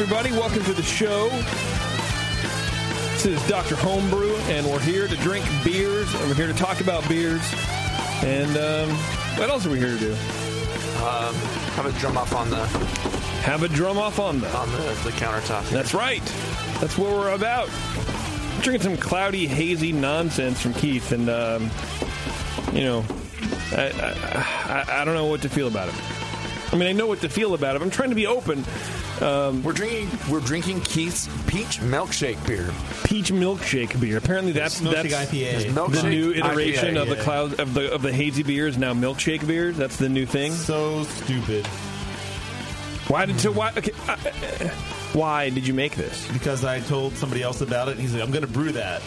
Everybody, 0.00 0.32
welcome 0.32 0.64
to 0.64 0.72
the 0.72 0.82
show. 0.82 1.28
This 3.12 3.26
is 3.26 3.46
Dr. 3.46 3.76
Homebrew, 3.76 4.34
and 4.48 4.66
we're 4.66 4.80
here 4.80 5.06
to 5.06 5.16
drink 5.16 5.44
beers, 5.62 6.14
and 6.14 6.26
we're 6.26 6.34
here 6.34 6.46
to 6.46 6.54
talk 6.54 6.80
about 6.80 7.06
beers. 7.06 7.42
And 8.22 8.56
um, 8.56 8.88
what 9.36 9.50
else 9.50 9.66
are 9.66 9.70
we 9.70 9.78
here 9.78 9.90
to 9.90 9.98
do? 9.98 10.12
Um, 10.12 11.34
have 11.74 11.84
a 11.84 11.92
drum 11.98 12.16
off 12.16 12.34
on 12.34 12.48
the 12.48 12.64
Have 13.44 13.62
a 13.62 13.68
drum 13.68 13.98
off 13.98 14.18
on 14.18 14.40
the. 14.40 14.50
on 14.56 14.70
the, 14.70 14.78
the 15.04 15.10
countertop. 15.10 15.68
That's 15.68 15.92
right. 15.92 16.24
That's 16.80 16.96
what 16.96 17.10
we're 17.10 17.34
about. 17.34 17.68
drinking 18.62 18.80
some 18.80 18.96
cloudy, 18.96 19.46
hazy 19.46 19.92
nonsense 19.92 20.62
from 20.62 20.72
Keith, 20.72 21.12
and 21.12 21.28
um, 21.28 21.70
you 22.72 22.84
know, 22.84 23.04
I, 23.72 23.90
I, 23.90 24.84
I, 24.88 25.02
I 25.02 25.04
don't 25.04 25.14
know 25.14 25.26
what 25.26 25.42
to 25.42 25.50
feel 25.50 25.68
about 25.68 25.90
it. 25.90 25.94
I 26.72 26.76
mean, 26.76 26.88
I 26.88 26.92
know 26.92 27.06
what 27.06 27.20
to 27.20 27.28
feel 27.28 27.52
about 27.52 27.76
it. 27.76 27.82
I'm 27.82 27.90
trying 27.90 28.10
to 28.10 28.14
be 28.14 28.26
open. 28.26 28.64
Um, 29.22 29.62
We're 29.62 29.72
drinking. 29.72 30.08
We're 30.30 30.40
drinking 30.40 30.80
Keith's 30.80 31.28
peach 31.46 31.78
milkshake 31.80 32.44
beer. 32.46 32.70
peach 33.04 33.30
milkshake 33.30 34.00
beer. 34.00 34.16
Apparently, 34.16 34.52
that's 34.52 34.80
Milkshake 34.80 35.10
that's 35.10 35.30
IPA. 35.30 35.52
His 35.52 35.64
milkshake 35.66 36.02
the 36.02 36.08
new 36.10 36.32
iteration 36.32 36.94
IPA, 36.94 37.02
of 37.02 37.08
the 37.08 37.16
yeah. 37.16 37.22
cloud 37.22 37.60
of 37.60 37.74
the 37.74 37.92
of 37.92 38.02
the 38.02 38.12
hazy 38.12 38.42
beers. 38.42 38.78
Now 38.78 38.94
milkshake 38.94 39.46
beers. 39.46 39.76
That's 39.76 39.96
the 39.96 40.08
new 40.08 40.24
thing. 40.26 40.52
So 40.52 41.04
stupid. 41.04 41.66
Why 43.08 43.26
did 43.26 43.40
so 43.40 43.50
why? 43.52 43.72
Okay, 43.76 43.92
uh, 44.08 44.16
why 45.12 45.50
did 45.50 45.66
you 45.66 45.74
make 45.74 45.96
this? 45.96 46.26
Because 46.32 46.64
I 46.64 46.80
told 46.80 47.14
somebody 47.14 47.42
else 47.42 47.60
about 47.60 47.88
it, 47.88 47.92
and 47.92 48.00
he's 48.00 48.14
like, 48.14 48.22
"I'm 48.22 48.30
going 48.30 48.46
to 48.46 48.52
brew 48.52 48.72
that." 48.72 49.02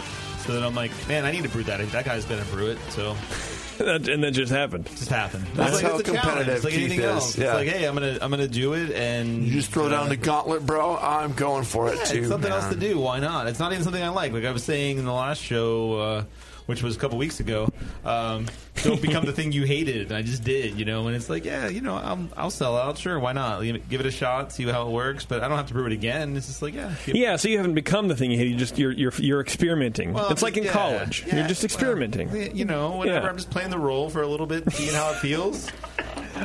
So 0.45 0.51
then 0.53 0.61
I'm 0.63 0.75
like, 0.75 0.91
"Man, 1.07 1.23
I 1.23 1.31
need 1.31 1.43
to 1.43 1.49
brew 1.49 1.63
that. 1.63 1.79
That 1.91 2.03
guy's 2.05 2.25
going 2.25 2.43
to 2.43 2.51
brew 2.51 2.67
it." 2.67 2.77
So 2.89 3.13
That- 3.13 3.52
and 4.09 4.23
that 4.23 4.31
just 4.31 4.51
happened. 4.51 4.85
just 4.87 5.09
happened. 5.09 5.45
That's 5.55 5.73
It's 5.75 5.83
like, 5.83 5.91
how 5.91 5.97
it's 5.99 6.09
competitive 6.09 6.55
It's 6.55 6.63
like 6.63 6.73
Keith 6.73 6.83
anything 6.85 6.99
is, 6.99 7.05
else. 7.05 7.37
yeah. 7.37 7.45
It's 7.45 7.53
like, 7.53 7.67
hey, 7.67 7.85
I'm 7.85 7.93
gonna 7.93 8.17
I'm 8.21 8.29
gonna 8.29 8.47
do 8.47 8.73
it, 8.73 8.91
and 8.91 9.43
You 9.43 9.51
just 9.53 9.71
throw 9.71 9.89
down 9.89 10.09
the 10.09 10.15
gauntlet, 10.17 10.65
bro. 10.65 10.97
I'm 10.97 11.33
going 11.33 11.63
for 11.63 11.89
it 11.89 11.97
Yeah, 11.97 12.03
too. 12.05 12.19
it's 12.19 12.27
something 12.29 12.49
man. 12.49 12.59
else 12.61 12.73
to 12.73 12.79
do. 12.79 12.99
Why 12.99 13.19
not? 13.19 13.47
It's 13.47 13.59
not 13.59 13.71
even 13.71 13.83
something 13.83 14.01
I 14.03 14.09
like. 14.09 14.31
Like 14.33 14.45
I 14.45 14.51
was 14.51 14.63
saying 14.63 14.97
in 14.97 15.05
the 15.05 15.13
last 15.13 15.41
show, 15.41 15.93
uh, 15.99 16.23
which 16.65 16.81
was 16.83 16.95
a 16.95 16.99
couple 16.99 17.17
weeks 17.17 17.39
ago. 17.39 17.69
Um, 18.05 18.45
don't 18.83 19.01
become 19.01 19.25
the 19.25 19.33
thing 19.33 19.51
you 19.51 19.63
hated. 19.63 20.11
I 20.11 20.21
just 20.21 20.43
did, 20.43 20.77
you 20.77 20.85
know. 20.85 21.07
And 21.07 21.15
it's 21.15 21.29
like, 21.29 21.45
yeah, 21.45 21.67
you 21.67 21.81
know, 21.81 21.95
I'll, 21.95 22.27
I'll 22.37 22.49
sell 22.51 22.77
out. 22.77 22.97
Sure, 22.97 23.19
why 23.19 23.33
not? 23.33 23.61
Give 23.61 23.99
it 23.99 24.05
a 24.05 24.11
shot, 24.11 24.51
see 24.51 24.63
how 24.63 24.87
it 24.87 24.91
works. 24.91 25.25
But 25.25 25.43
I 25.43 25.47
don't 25.47 25.57
have 25.57 25.67
to 25.67 25.73
brew 25.73 25.85
it 25.85 25.93
again. 25.93 26.35
It's 26.37 26.47
just 26.47 26.61
like, 26.61 26.73
yeah, 26.73 26.93
Yeah, 27.07 27.35
so 27.37 27.47
you 27.49 27.57
haven't 27.57 27.73
become 27.75 28.07
the 28.07 28.15
thing 28.15 28.31
you 28.31 28.37
hate. 28.37 28.47
You 28.47 28.57
just 28.57 28.77
you're 28.77 28.91
you're 28.91 29.13
you're 29.17 29.41
experimenting. 29.41 30.13
Well, 30.13 30.29
it's 30.29 30.41
like 30.41 30.57
in 30.57 30.63
yeah, 30.65 30.71
college. 30.71 31.23
yeah, 31.25 31.37
you're 31.37 31.47
just 31.47 31.61
well, 31.61 31.65
experimenting. 31.65 32.55
you 32.55 32.65
know, 32.65 32.91
whatever. 32.97 33.25
Yeah. 33.25 33.29
I'm 33.29 33.37
just 33.37 33.49
playing 33.51 33.69
the 33.69 33.79
role 33.79 34.09
for 34.09 34.21
a 34.21 34.27
little 34.27 34.45
bit, 34.47 34.71
seeing 34.71 34.93
how 34.93 35.11
it 35.11 35.15
feels. 35.17 35.69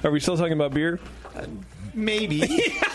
Are 0.05 0.11
we 0.11 0.21
still 0.21 0.37
talking 0.37 0.53
about 0.53 0.73
beer? 0.75 1.01
Uh, 1.35 1.47
maybe 1.95 2.41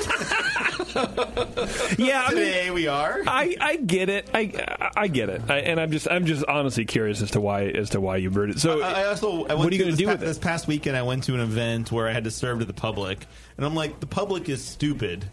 Yeah, 1.97 2.25
I 2.27 2.33
mean, 2.33 2.45
today 2.45 2.71
we 2.71 2.87
are. 2.87 3.21
I, 3.25 3.55
I 3.59 3.75
get 3.77 4.09
it. 4.09 4.29
I 4.33 4.89
I 4.95 5.07
get 5.07 5.29
it. 5.29 5.41
I, 5.49 5.59
and 5.59 5.79
I'm 5.79 5.91
just 5.91 6.09
I'm 6.09 6.25
just 6.25 6.43
honestly 6.45 6.85
curious 6.85 7.21
as 7.21 7.31
to 7.31 7.41
why 7.41 7.65
as 7.65 7.91
to 7.91 8.01
why 8.01 8.17
you 8.17 8.29
brewed 8.29 8.51
it. 8.51 8.59
So 8.59 8.81
I 8.81 9.03
I 9.03 9.05
also 9.05 9.45
I 9.45 9.53
what 9.53 9.71
are 9.71 9.75
you 9.75 9.79
going 9.81 9.91
to 9.91 9.97
do 9.97 10.07
with 10.07 10.21
it? 10.21 10.25
This 10.25 10.37
past 10.37 10.67
weekend, 10.67 10.97
I 10.97 11.03
went 11.03 11.23
to 11.25 11.33
an 11.35 11.39
event 11.39 11.91
where 11.91 12.07
I 12.07 12.11
had 12.11 12.25
to 12.25 12.31
serve 12.31 12.59
to 12.59 12.65
the 12.65 12.73
public, 12.73 13.25
and 13.57 13.65
I'm 13.65 13.75
like, 13.75 13.99
the 13.99 14.07
public 14.07 14.49
is 14.49 14.63
stupid. 14.63 15.25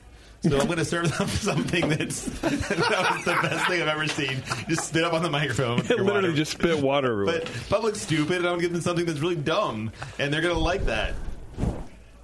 So 0.42 0.58
I'm 0.58 0.66
going 0.66 0.78
to 0.78 0.86
serve 0.86 1.16
them 1.18 1.28
something 1.28 1.88
that's 1.90 2.24
that 2.24 3.12
was 3.12 3.24
the 3.24 3.38
best 3.42 3.66
thing 3.66 3.82
I've 3.82 3.88
ever 3.88 4.06
seen. 4.06 4.42
Just 4.68 4.88
spit 4.88 5.04
up 5.04 5.12
on 5.12 5.22
the 5.22 5.30
microphone. 5.30 5.78
literally 5.82 6.12
water. 6.12 6.32
just 6.32 6.52
spit 6.52 6.82
water. 6.82 7.24
But 7.26 7.50
public's 7.68 8.00
stupid, 8.00 8.38
and 8.38 8.46
I'm 8.46 8.52
going 8.52 8.60
to 8.60 8.62
give 8.62 8.72
them 8.72 8.80
something 8.80 9.04
that's 9.04 9.20
really 9.20 9.36
dumb, 9.36 9.92
and 10.18 10.32
they're 10.32 10.40
going 10.40 10.54
to 10.54 10.60
like 10.60 10.86
that. 10.86 11.14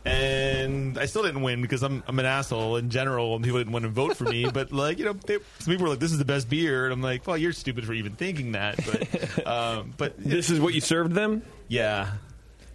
And 0.07 0.99
I 0.99 1.07
still 1.07 1.23
didn't 1.23 1.43
win 1.43 1.63
because 1.63 1.83
I'm 1.83 2.03
I'm 2.07 2.19
an 2.19 2.27
asshole 2.27 2.77
in 2.77 2.91
general, 2.91 3.35
and 3.35 3.45
people 3.45 3.59
didn't 3.59 3.73
want 3.73 3.85
to 3.85 3.89
vote 3.91 4.17
for 4.17 4.25
me. 4.25 4.49
But 4.49 4.73
like 4.73 4.99
you 4.99 5.05
know, 5.05 5.15
they, 5.15 5.39
some 5.59 5.73
people 5.73 5.85
were 5.85 5.91
like, 5.91 5.99
"This 5.99 6.13
is 6.13 6.19
the 6.19 6.25
best 6.25 6.49
beer," 6.49 6.85
and 6.85 6.93
I'm 6.93 7.03
like, 7.03 7.27
"Well, 7.27 7.37
you're 7.37 7.53
stupid 7.53 7.85
for 7.85 7.93
even 7.93 8.13
thinking 8.13 8.53
that." 8.53 8.77
But 8.87 9.47
um, 9.47 9.95
but 9.97 10.15
this 10.19 10.51
is 10.51 10.61
what 10.61 10.75
you 10.75 10.81
served 10.81 11.13
them, 11.13 11.43
yeah, 11.69 12.13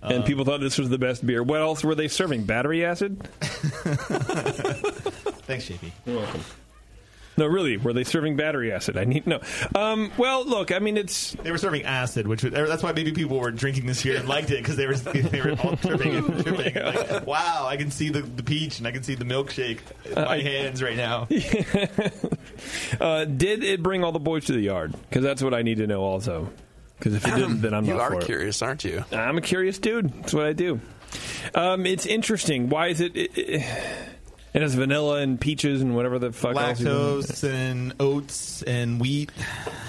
and 0.01 0.25
people 0.25 0.45
thought 0.45 0.59
this 0.59 0.77
was 0.77 0.89
the 0.89 0.97
best 0.97 1.25
beer. 1.25 1.41
What 1.43 1.61
else 1.61 1.83
were 1.83 1.95
they 1.95 2.07
serving? 2.07 2.43
Battery 2.43 2.83
acid? 2.85 3.21
thanks, 5.47 5.69
JP. 5.69 5.91
You're 6.05 6.17
welcome. 6.17 6.41
No, 7.37 7.45
really, 7.45 7.77
were 7.77 7.93
they 7.93 8.03
serving 8.03 8.35
battery 8.35 8.71
acid? 8.71 8.97
I 8.97 9.05
need 9.05 9.25
no. 9.25 9.39
Um, 9.73 10.11
well, 10.17 10.45
look, 10.45 10.71
I 10.71 10.79
mean, 10.79 10.97
it's 10.97 11.31
They 11.31 11.51
were 11.51 11.57
serving 11.57 11.83
acid, 11.83 12.27
which 12.27 12.43
was, 12.43 12.51
that's 12.51 12.83
why 12.83 12.91
maybe 12.91 13.11
people 13.13 13.39
were 13.39 13.51
drinking 13.51 13.85
this 13.85 14.03
beer 14.03 14.17
and 14.17 14.27
liked 14.27 14.51
it 14.51 14.57
because 14.57 14.75
they 14.75 14.85
were 14.87 14.95
they 14.95 15.41
were 15.41 15.51
all 15.63 15.77
tripping 15.77 16.15
and 16.15 16.43
tripping. 16.45 16.71
Like, 16.81 17.25
wow, 17.25 17.65
I 17.67 17.77
can 17.77 17.89
see 17.91 18.09
the, 18.09 18.21
the 18.21 18.43
peach 18.43 18.79
and 18.79 18.87
I 18.87 18.91
can 18.91 19.03
see 19.03 19.15
the 19.15 19.25
milkshake 19.25 19.79
in 20.05 20.15
my 20.15 20.39
hands 20.39 20.81
right 20.83 20.97
now. 20.97 21.27
uh, 22.99 23.25
did 23.25 23.63
it 23.63 23.81
bring 23.81 24.03
all 24.03 24.11
the 24.11 24.19
boys 24.19 24.45
to 24.45 24.53
the 24.53 24.59
yard? 24.61 24.93
Because 25.09 25.23
that's 25.23 25.41
what 25.41 25.53
I 25.53 25.61
need 25.61 25.77
to 25.77 25.87
know 25.87 26.01
also. 26.01 26.49
Because 26.97 27.15
if 27.15 27.25
it 27.27 27.35
didn't, 27.35 27.61
then 27.61 27.73
I'm 27.73 27.85
you 27.85 27.93
not 27.95 28.01
are 28.01 28.11
for 28.11 28.19
it. 28.19 28.25
curious, 28.25 28.61
aren't 28.61 28.83
you? 28.83 29.03
I'm 29.11 29.37
a 29.37 29.41
curious 29.41 29.79
dude. 29.79 30.13
That's 30.21 30.33
what 30.33 30.45
I 30.45 30.53
do. 30.53 30.79
Um, 31.55 31.85
it's 31.85 32.05
interesting. 32.05 32.69
Why 32.69 32.87
is 32.87 33.01
it? 33.01 33.15
It, 33.15 33.37
it, 33.37 33.63
it 34.53 34.61
has 34.61 34.75
vanilla 34.75 35.19
and 35.19 35.39
peaches 35.39 35.81
and 35.81 35.95
whatever 35.95 36.19
the 36.19 36.31
fuck 36.31 36.55
else. 36.55 36.79
you 36.79 36.85
do. 36.85 36.91
Lactose 36.91 37.43
and 37.49 37.93
oats 37.99 38.61
and 38.63 38.99
wheat, 38.99 39.31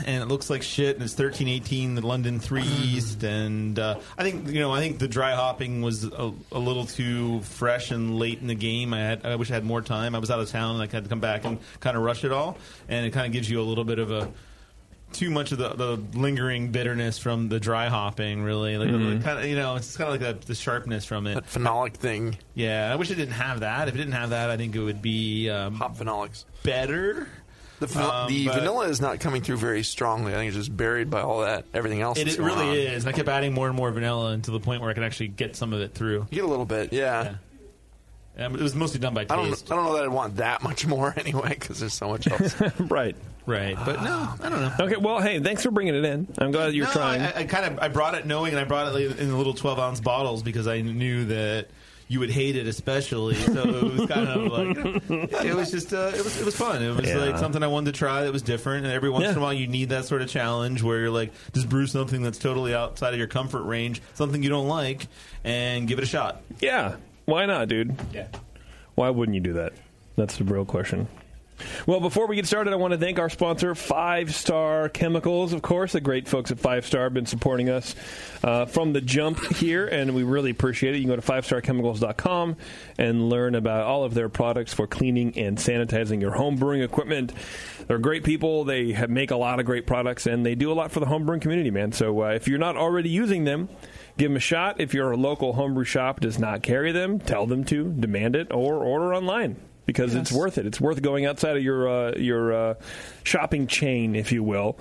and 0.06 0.22
it 0.22 0.26
looks 0.26 0.50
like 0.50 0.62
shit. 0.62 0.96
And 0.96 1.04
it's 1.04 1.14
thirteen 1.14 1.48
eighteen, 1.48 1.94
the 1.94 2.06
London 2.06 2.38
Three 2.38 2.62
East, 2.82 3.22
and 3.24 3.78
uh, 3.78 3.98
I 4.16 4.22
think 4.22 4.48
you 4.48 4.60
know 4.60 4.72
I 4.72 4.80
think 4.80 4.98
the 4.98 5.08
dry 5.08 5.34
hopping 5.34 5.82
was 5.82 6.04
a, 6.04 6.32
a 6.52 6.58
little 6.58 6.86
too 6.86 7.40
fresh 7.42 7.90
and 7.90 8.18
late 8.18 8.40
in 8.40 8.46
the 8.46 8.54
game. 8.54 8.94
I 8.94 9.00
had 9.00 9.26
I 9.26 9.36
wish 9.36 9.50
I 9.50 9.54
had 9.54 9.64
more 9.64 9.82
time. 9.82 10.14
I 10.14 10.18
was 10.18 10.30
out 10.30 10.40
of 10.40 10.48
town 10.50 10.80
and 10.80 10.82
I 10.82 10.92
had 10.92 11.04
to 11.04 11.10
come 11.10 11.20
back 11.20 11.44
and 11.44 11.58
kind 11.80 11.96
of 11.96 12.02
rush 12.02 12.24
it 12.24 12.32
all, 12.32 12.56
and 12.88 13.06
it 13.06 13.10
kind 13.10 13.26
of 13.26 13.32
gives 13.32 13.50
you 13.50 13.60
a 13.60 13.64
little 13.64 13.84
bit 13.84 13.98
of 13.98 14.10
a 14.10 14.28
too 15.12 15.30
much 15.30 15.52
of 15.52 15.58
the, 15.58 15.68
the 15.70 15.96
lingering 16.18 16.70
bitterness 16.72 17.18
from 17.18 17.48
the 17.48 17.60
dry 17.60 17.88
hopping. 17.88 18.42
Really, 18.42 18.76
like 18.78 18.88
kind 19.22 19.38
of 19.38 19.44
you 19.46 19.56
know 19.56 19.76
it's 19.76 19.96
kind 19.96 20.12
of 20.14 20.20
like 20.20 20.40
the, 20.40 20.46
the 20.46 20.54
sharpness 20.54 21.04
from 21.04 21.26
it. 21.26 21.34
That 21.34 21.46
phenolic 21.46 21.94
thing, 21.94 22.36
Yeah, 22.54 22.90
I 22.92 22.96
wish 22.96 23.10
it 23.10 23.16
didn't 23.16 23.34
have 23.34 23.60
that. 23.60 23.88
If 23.88 23.94
it 23.94 23.98
didn't 23.98 24.12
have 24.14 24.30
that, 24.30 24.50
I 24.50 24.56
think 24.56 24.74
it 24.74 24.80
would 24.80 25.02
be 25.02 25.48
um, 25.50 25.74
hop 25.74 25.96
phenolics. 25.96 26.44
better. 26.62 27.28
The, 27.80 27.86
phen- 27.88 28.08
Um, 28.24 28.28
the 28.28 28.46
vanilla 28.46 28.86
is 28.88 29.00
not 29.00 29.18
coming 29.18 29.42
through 29.42 29.56
very 29.56 29.82
strongly. 29.82 30.32
I 30.32 30.36
think 30.36 30.48
it's 30.48 30.56
just 30.56 30.76
buried 30.76 31.10
by 31.10 31.20
all 31.22 31.40
that 31.40 31.64
everything 31.74 32.00
else. 32.00 32.16
It, 32.16 32.28
it 32.28 32.38
really 32.38 32.68
on. 32.70 32.76
is. 32.76 33.04
And 33.04 33.12
I 33.12 33.16
kept 33.16 33.28
adding 33.28 33.52
more 33.54 33.66
and 33.66 33.76
more 33.76 33.90
vanilla 33.90 34.30
until 34.30 34.54
the 34.54 34.60
point 34.60 34.82
where 34.82 34.90
I 34.90 34.94
could 34.94 35.02
actually 35.02 35.28
get 35.28 35.56
some 35.56 35.72
of 35.72 35.80
it 35.80 35.92
through. 35.92 36.26
You 36.30 36.36
get 36.36 36.44
a 36.44 36.48
little 36.48 36.64
bit, 36.64 36.92
yeah. 36.92 37.34
Yeah. 38.36 38.46
Um, 38.46 38.54
it 38.54 38.62
was 38.62 38.74
mostly 38.74 38.98
done 39.00 39.12
by 39.14 39.22
I 39.22 39.24
don't. 39.24 39.48
taste. 39.48 39.70
I 39.70 39.74
don't 39.76 39.84
know 39.84 39.94
that 39.94 40.04
I 40.04 40.08
want 40.08 40.36
that 40.36 40.62
much 40.62 40.86
more 40.86 41.12
anyway 41.18 41.50
because 41.50 41.80
there's 41.80 41.92
so 41.92 42.08
much 42.08 42.26
else. 42.28 42.54
right. 42.78 43.16
Right, 43.44 43.76
but 43.84 44.02
no, 44.02 44.28
I 44.40 44.48
don't 44.48 44.60
know. 44.60 44.72
Okay. 44.86 44.96
Well, 44.96 45.20
hey, 45.20 45.40
thanks 45.40 45.62
for 45.64 45.70
bringing 45.72 45.94
it 45.96 46.04
in. 46.04 46.28
I'm 46.38 46.52
glad 46.52 46.74
you're 46.74 46.86
no, 46.86 46.92
trying. 46.92 47.22
I, 47.22 47.40
I 47.40 47.44
kind 47.44 47.66
of 47.66 47.78
I 47.82 47.88
brought 47.88 48.14
it 48.14 48.24
knowing, 48.26 48.52
and 48.52 48.60
I 48.60 48.64
brought 48.64 48.94
it 48.94 49.18
in 49.18 49.28
the 49.30 49.36
little 49.36 49.54
twelve 49.54 49.78
ounce 49.80 50.00
bottles 50.00 50.42
because 50.44 50.68
I 50.68 50.80
knew 50.80 51.24
that 51.26 51.66
you 52.06 52.20
would 52.20 52.30
hate 52.30 52.56
it, 52.56 52.66
especially. 52.68 53.34
So 53.34 53.62
it 53.62 53.82
was 53.98 54.06
kind 54.08 54.28
of 54.28 54.52
like 54.52 55.44
it 55.44 55.54
was 55.56 55.70
just 55.72 55.92
uh, 55.92 56.12
it 56.14 56.22
was 56.22 56.40
it 56.40 56.44
was 56.44 56.54
fun. 56.56 56.82
It 56.82 56.94
was 56.96 57.08
Yeah. 57.08 57.16
like 57.16 57.38
something 57.38 57.62
I 57.62 57.66
wanted 57.66 57.94
to 57.94 57.98
try 57.98 58.22
that 58.22 58.32
was 58.32 58.42
different. 58.42 58.84
And 58.84 58.94
every 58.94 59.10
once 59.10 59.26
in 59.26 59.36
a 59.36 59.40
while, 59.40 59.52
you 59.54 59.66
need 59.66 59.88
that 59.88 60.04
sort 60.04 60.22
of 60.22 60.28
challenge 60.28 60.82
where 60.82 61.00
you're 61.00 61.10
like, 61.10 61.32
just 61.52 61.68
brew 61.68 61.86
something 61.88 62.22
that's 62.22 62.38
totally 62.38 62.74
outside 62.74 63.12
of 63.12 63.18
your 63.18 63.28
comfort 63.28 63.62
range, 63.62 64.02
something 64.14 64.42
you 64.42 64.50
don't 64.50 64.68
like, 64.68 65.06
and 65.42 65.88
give 65.88 65.98
it 65.98 66.02
a 66.02 66.06
shot. 66.06 66.42
yeah. 66.60 66.96
Why 67.24 67.46
not, 67.46 67.68
dude? 67.68 67.96
Yeah. 68.12 68.26
Why 68.94 69.10
wouldn't 69.10 69.34
you 69.34 69.40
do 69.40 69.52
that? 69.54 69.72
That's 70.16 70.36
the 70.36 70.44
real 70.44 70.64
question. 70.64 71.08
Well, 71.86 72.00
before 72.00 72.26
we 72.26 72.36
get 72.36 72.46
started, 72.46 72.72
I 72.72 72.76
want 72.76 72.92
to 72.92 72.98
thank 72.98 73.18
our 73.18 73.28
sponsor, 73.28 73.74
Five 73.74 74.34
Star 74.34 74.88
Chemicals. 74.88 75.52
Of 75.52 75.62
course, 75.62 75.92
the 75.92 76.00
great 76.00 76.28
folks 76.28 76.50
at 76.50 76.60
Five 76.60 76.86
Star 76.86 77.04
have 77.04 77.14
been 77.14 77.26
supporting 77.26 77.68
us 77.68 77.94
uh, 78.44 78.66
from 78.66 78.92
the 78.92 79.00
jump 79.00 79.44
here, 79.54 79.86
and 79.86 80.14
we 80.14 80.22
really 80.22 80.50
appreciate 80.50 80.94
it. 80.94 80.98
You 80.98 81.04
can 81.04 81.16
go 81.16 81.16
to 81.16 81.22
fivestarchemicals.com 81.22 82.56
and 82.98 83.28
learn 83.28 83.54
about 83.54 83.84
all 83.84 84.04
of 84.04 84.14
their 84.14 84.28
products 84.28 84.72
for 84.72 84.86
cleaning 84.86 85.36
and 85.38 85.58
sanitizing 85.58 86.20
your 86.20 86.32
home 86.32 86.56
brewing 86.56 86.82
equipment. 86.82 87.32
They're 87.86 87.98
great 87.98 88.24
people. 88.24 88.64
They 88.64 88.92
have, 88.92 89.10
make 89.10 89.30
a 89.30 89.36
lot 89.36 89.60
of 89.60 89.66
great 89.66 89.86
products, 89.86 90.26
and 90.26 90.46
they 90.46 90.54
do 90.54 90.70
a 90.70 90.74
lot 90.74 90.92
for 90.92 91.00
the 91.00 91.06
home 91.06 91.26
brewing 91.26 91.40
community, 91.40 91.70
man. 91.70 91.92
So 91.92 92.22
uh, 92.22 92.28
if 92.28 92.48
you're 92.48 92.58
not 92.58 92.76
already 92.76 93.10
using 93.10 93.44
them, 93.44 93.68
give 94.18 94.30
them 94.30 94.36
a 94.36 94.40
shot. 94.40 94.80
If 94.80 94.94
your 94.94 95.16
local 95.16 95.54
homebrew 95.54 95.84
shop 95.84 96.20
does 96.20 96.38
not 96.38 96.62
carry 96.62 96.92
them, 96.92 97.18
tell 97.18 97.46
them 97.46 97.64
to, 97.64 97.92
demand 97.92 98.36
it, 98.36 98.52
or 98.52 98.84
order 98.84 99.14
online 99.14 99.56
because 99.86 100.14
it's 100.14 100.32
worth 100.32 100.58
it. 100.58 100.66
It's 100.66 100.80
worth 100.80 101.00
going 101.02 101.26
outside 101.26 101.56
of 101.56 101.62
your 101.62 101.88
uh, 101.88 102.12
your 102.16 102.52
uh, 102.52 102.74
shopping 103.24 103.66
chain, 103.66 104.14
if 104.14 104.32
you 104.32 104.42
will, 104.42 104.78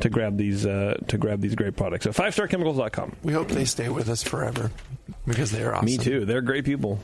to 0.00 0.08
grab 0.08 0.36
these 0.36 0.66
uh, 0.66 0.96
to 1.08 1.18
grab 1.18 1.40
these 1.40 1.54
great 1.54 1.76
products. 1.76 2.04
So 2.04 2.12
five 2.12 2.34
fivestarchemicals.com. 2.34 3.16
We 3.22 3.32
hope 3.32 3.48
they 3.48 3.64
stay 3.64 3.88
with 3.88 4.08
us 4.08 4.22
forever 4.22 4.70
because 5.26 5.50
they 5.50 5.62
are 5.62 5.74
awesome. 5.74 5.86
Me 5.86 5.98
too. 5.98 6.24
They're 6.24 6.40
great 6.42 6.64
people. 6.64 7.00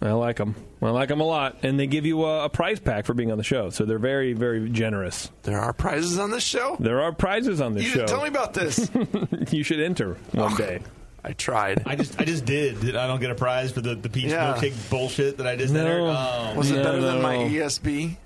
I 0.00 0.12
like 0.12 0.36
them. 0.36 0.54
I 0.82 0.90
like 0.90 1.08
them 1.08 1.20
a 1.20 1.24
lot, 1.24 1.56
and 1.62 1.80
they 1.80 1.86
give 1.86 2.06
you 2.06 2.24
a, 2.24 2.44
a 2.44 2.48
prize 2.48 2.78
pack 2.78 3.04
for 3.06 3.14
being 3.14 3.32
on 3.32 3.38
the 3.38 3.42
show. 3.42 3.70
So 3.70 3.84
they're 3.84 3.98
very, 3.98 4.32
very 4.32 4.68
generous. 4.68 5.30
There 5.42 5.58
are 5.58 5.72
prizes 5.72 6.18
on 6.18 6.30
this 6.30 6.44
show. 6.44 6.76
There 6.78 7.00
are 7.02 7.10
prizes 7.12 7.60
on 7.60 7.74
this 7.74 7.84
You 7.84 7.90
show. 7.90 8.06
tell 8.06 8.22
me 8.22 8.28
about 8.28 8.54
this. 8.54 8.88
you 9.50 9.64
should 9.64 9.80
enter 9.80 10.14
one 10.32 10.54
day. 10.56 10.80
I 11.24 11.32
tried. 11.32 11.82
I 11.86 11.96
just 11.96 12.20
I 12.20 12.24
just 12.24 12.44
did. 12.44 12.80
Did 12.80 12.96
I 12.96 13.06
don't 13.06 13.20
get 13.20 13.30
a 13.30 13.34
prize 13.34 13.72
for 13.72 13.80
the, 13.80 13.94
the 13.94 14.08
peach 14.08 14.26
Yeah. 14.26 14.54
milkshake 14.54 14.90
bullshit 14.90 15.38
that 15.38 15.46
I 15.46 15.56
just 15.56 15.74
No. 15.74 15.80
entered? 15.80 16.00
Oh, 16.02 16.54
Was 16.56 16.70
it 16.70 16.76
No, 16.76 16.82
better 16.84 17.00
than 17.00 17.20
my 17.22 17.36
no. 17.38 17.44
ESB? 17.50 18.16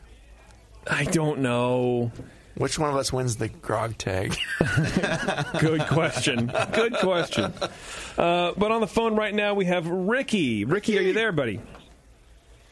I 0.89 1.05
don't 1.05 1.41
know. 1.41 2.13
Which 2.57 2.79
one 2.79 2.91
of 2.91 2.97
us 2.97 3.11
wins 3.13 3.37
the 3.37 3.49
grog 3.49 3.97
tag? 3.97 4.37
Good 5.59 5.87
question. 5.87 6.53
Good 6.73 6.95
question. 6.95 7.53
Uh, 8.19 8.53
but 8.59 8.71
on 8.71 8.83
the 8.83 8.87
phone 8.87 9.17
right 9.17 9.35
now, 9.35 9.55
we 9.55 9.65
have 9.65 9.87
Ricky. 9.89 10.65
Ricky, 10.67 10.99
are 10.99 11.03
you 11.03 11.15
there, 11.15 11.33
buddy? 11.33 11.61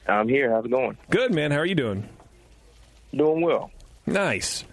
I'm 0.07 0.29
here. 0.29 0.51
How's 0.51 0.67
it 0.67 0.71
going? 0.71 0.99
Good, 1.09 1.33
man. 1.33 1.51
How 1.51 1.59
are 1.59 1.67
you 1.67 1.75
doing? 1.75 2.07
Doing 3.15 3.41
well. 3.41 3.71
Nice. 4.07 4.65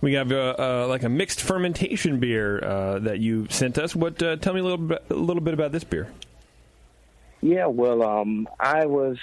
We 0.00 0.12
have 0.14 0.30
uh, 0.30 0.54
uh, 0.58 0.86
like 0.88 1.02
a 1.02 1.08
mixed 1.08 1.40
fermentation 1.40 2.20
beer 2.20 2.62
uh, 2.62 2.98
that 3.00 3.18
you 3.18 3.46
sent 3.50 3.78
us. 3.78 3.96
What? 3.96 4.18
Tell 4.18 4.52
me 4.52 4.60
a 4.60 4.62
little 4.62 4.78
bit, 4.78 5.04
a 5.10 5.14
little 5.14 5.42
bit 5.42 5.54
about 5.54 5.72
this 5.72 5.84
beer. 5.84 6.08
Yeah, 7.40 7.66
well, 7.66 8.02
um, 8.02 8.48
I 8.60 8.86
was 8.86 9.18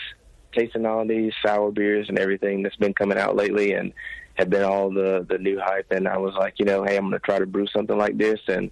tasting 0.54 0.86
all 0.86 1.06
these 1.06 1.34
sour 1.46 1.72
beers 1.72 2.10
and 2.10 2.18
everything 2.18 2.64
that's 2.64 2.76
been 2.76 2.94
coming 2.94 3.18
out 3.18 3.36
lately, 3.36 3.74
and 3.74 3.94
had 4.36 4.50
been 4.50 4.64
all 4.64 4.90
the 4.90 5.26
the 5.30 5.38
new 5.38 5.60
hype. 5.60 5.92
And 5.92 6.08
I 6.08 6.18
was 6.18 6.34
like, 6.34 6.56
you 6.58 6.66
know, 6.66 6.84
hey, 6.84 6.98
I'm 6.98 7.04
going 7.04 7.14
to 7.14 7.20
try 7.20 7.40
to 7.40 7.46
brew 7.46 7.68
something 7.68 7.98
like 7.98 8.18
this. 8.18 8.40
And 8.48 8.72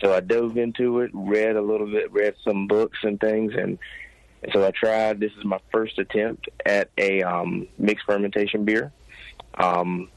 so 0.00 0.14
I 0.14 0.20
dove 0.20 0.56
into 0.56 1.00
it, 1.00 1.10
read 1.12 1.56
a 1.56 1.62
little 1.62 1.86
bit, 1.86 2.12
read 2.12 2.34
some 2.44 2.66
books 2.66 2.98
and 3.02 3.20
things, 3.20 3.52
and, 3.54 3.78
and 4.42 4.52
so 4.52 4.66
I 4.66 4.70
tried. 4.70 5.20
This 5.20 5.32
is 5.38 5.44
my 5.44 5.60
first 5.70 5.98
attempt 5.98 6.48
at 6.64 6.90
a 6.96 7.22
um, 7.22 7.68
mixed 7.78 8.06
fermentation 8.06 8.64
beer. 8.64 8.90
Um, 9.54 10.08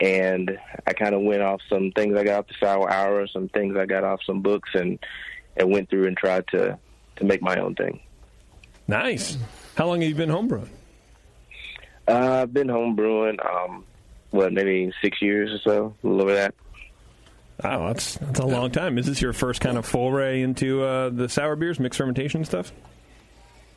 and 0.00 0.58
I 0.86 0.92
kind 0.92 1.14
of 1.14 1.22
went 1.22 1.42
off 1.42 1.60
some 1.68 1.92
things 1.92 2.16
I 2.16 2.24
got 2.24 2.40
off 2.40 2.48
the 2.48 2.54
Sour 2.58 2.90
Hour, 2.90 3.26
some 3.28 3.48
things 3.48 3.76
I 3.76 3.86
got 3.86 4.04
off 4.04 4.20
some 4.24 4.42
books, 4.42 4.70
and 4.74 4.98
and 5.56 5.70
went 5.70 5.90
through 5.90 6.06
and 6.06 6.16
tried 6.16 6.46
to 6.48 6.78
to 7.16 7.24
make 7.24 7.42
my 7.42 7.56
own 7.56 7.74
thing. 7.74 8.00
Nice. 8.88 9.36
How 9.76 9.86
long 9.86 10.00
have 10.00 10.08
you 10.08 10.16
been 10.16 10.30
homebrewing? 10.30 10.68
Uh, 12.08 12.42
I've 12.42 12.52
been 12.52 12.68
home 12.68 12.96
brewing, 12.96 13.38
um, 13.40 13.84
what 14.30 14.52
maybe 14.52 14.92
six 15.00 15.22
years 15.22 15.52
or 15.52 15.58
so, 15.58 15.94
a 16.02 16.06
little 16.06 16.22
over 16.22 16.34
that. 16.34 16.54
Oh, 17.62 17.88
that's 17.88 18.16
that's 18.16 18.40
a 18.40 18.46
long 18.46 18.70
time. 18.70 18.98
Is 18.98 19.06
this 19.06 19.20
your 19.20 19.32
first 19.32 19.60
kind 19.60 19.76
of 19.76 19.84
foray 19.84 20.40
into 20.40 20.82
uh, 20.82 21.10
the 21.10 21.28
sour 21.28 21.56
beers, 21.56 21.78
mixed 21.78 21.98
fermentation 21.98 22.44
stuff? 22.44 22.72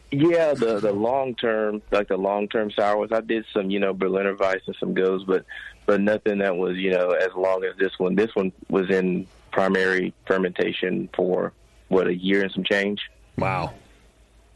Yeah, 0.10 0.54
the 0.54 0.80
the 0.80 0.94
long 0.94 1.36
term, 1.36 1.82
like 1.92 2.08
the 2.08 2.18
long 2.18 2.48
term 2.48 2.72
sours. 2.72 3.10
I 3.12 3.22
did 3.22 3.46
some, 3.54 3.70
you 3.70 3.80
know, 3.80 3.94
Berliner 3.94 4.36
Weiss 4.36 4.62
and 4.68 4.76
some 4.80 4.94
goses, 4.94 5.28
but 5.28 5.46
but 5.86 6.02
nothing 6.02 6.40
that 6.40 6.56
was, 6.56 6.78
you 6.78 6.92
know, 6.92 7.12
as 7.12 7.30
long 7.36 7.64
as 7.64 7.76
this 7.78 7.92
one. 7.98 8.16
This 8.16 8.34
one 8.36 8.52
was 8.70 8.90
in 8.90 9.28
primary 9.52 10.14
fermentation 10.26 11.10
for 11.16 11.54
what 11.90 12.08
a 12.08 12.14
year 12.14 12.42
and 12.44 12.52
some 12.52 12.64
change. 12.64 13.02
Wow. 13.38 13.74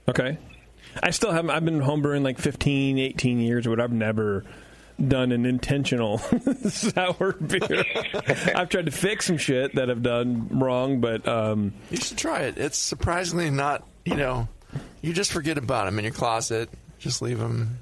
Okay. 0.10 0.38
I 1.02 1.12
still 1.12 1.32
haven't. 1.32 1.52
I've 1.52 1.66
been 1.66 1.80
homebrewing 1.82 2.24
like 2.24 2.40
15, 2.40 2.98
18 2.98 3.40
years, 3.40 3.68
but 3.68 3.80
I've 3.80 3.92
never 3.92 4.44
done 5.06 5.32
an 5.32 5.46
intentional 5.46 6.18
sour 6.70 7.34
beer. 7.34 7.86
I've 8.56 8.70
tried 8.70 8.88
to 8.88 8.92
fix 8.92 9.28
some 9.28 9.38
shit 9.38 9.76
that 9.76 9.92
I've 9.92 10.02
done 10.02 10.60
wrong, 10.60 11.02
but 11.02 11.28
um, 11.28 11.74
You 11.92 11.98
should 11.98 12.18
try 12.18 12.42
it. 12.42 12.58
It's 12.58 12.78
surprisingly 12.78 13.52
not, 13.52 13.88
you 14.06 14.16
know, 14.16 14.48
you 15.02 15.14
just 15.14 15.32
forget 15.32 15.58
about 15.58 15.86
them 15.86 16.00
in 16.00 16.06
your 16.06 16.14
closet. 16.14 16.70
Just 16.98 17.22
leave 17.22 17.38
them. 17.38 17.78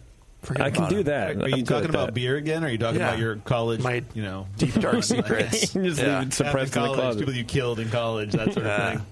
Forget 0.45 0.65
I 0.65 0.69
can 0.69 0.83
do 0.89 0.89
do 0.89 0.97
'em. 0.99 1.03
that. 1.05 1.35
Are 1.43 1.45
I'm 1.45 1.55
you 1.59 1.63
talking 1.65 1.89
about 1.89 2.07
that. 2.07 2.13
beer 2.13 2.35
again? 2.37 2.63
Or 2.63 2.67
are 2.67 2.69
you 2.69 2.77
talking 2.77 2.99
Yeah. 2.99 3.07
about 3.09 3.19
your 3.19 3.35
college? 3.37 3.81
My 3.81 4.03
you 4.13 4.23
know, 4.23 4.47
Deep 4.57 4.73
dark 4.75 5.03
secrets. 5.03 5.59
Just 5.59 5.75
leave 5.75 5.99
it 5.99 6.33
suppressed 6.33 6.75
in 6.75 6.81
the 6.81 6.87
college, 6.87 6.99
closet. 6.99 7.19
people 7.19 7.33
you 7.33 7.43
killed 7.43 7.79
in 7.79 7.89
college, 7.89 8.31
that 8.33 8.53
sort 8.53 8.65
of 8.65 8.91
thing. 8.93 9.05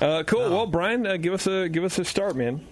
Uh, 0.00 0.22
cool. 0.24 0.48
Well, 0.48 0.66
Brian, 0.66 1.06
uh, 1.06 1.16
give 1.16 1.34
us 1.34 1.46
a 1.46 1.68
give 1.68 1.84
us 1.84 1.98
a 1.98 2.04
start, 2.04 2.36
man. 2.36 2.66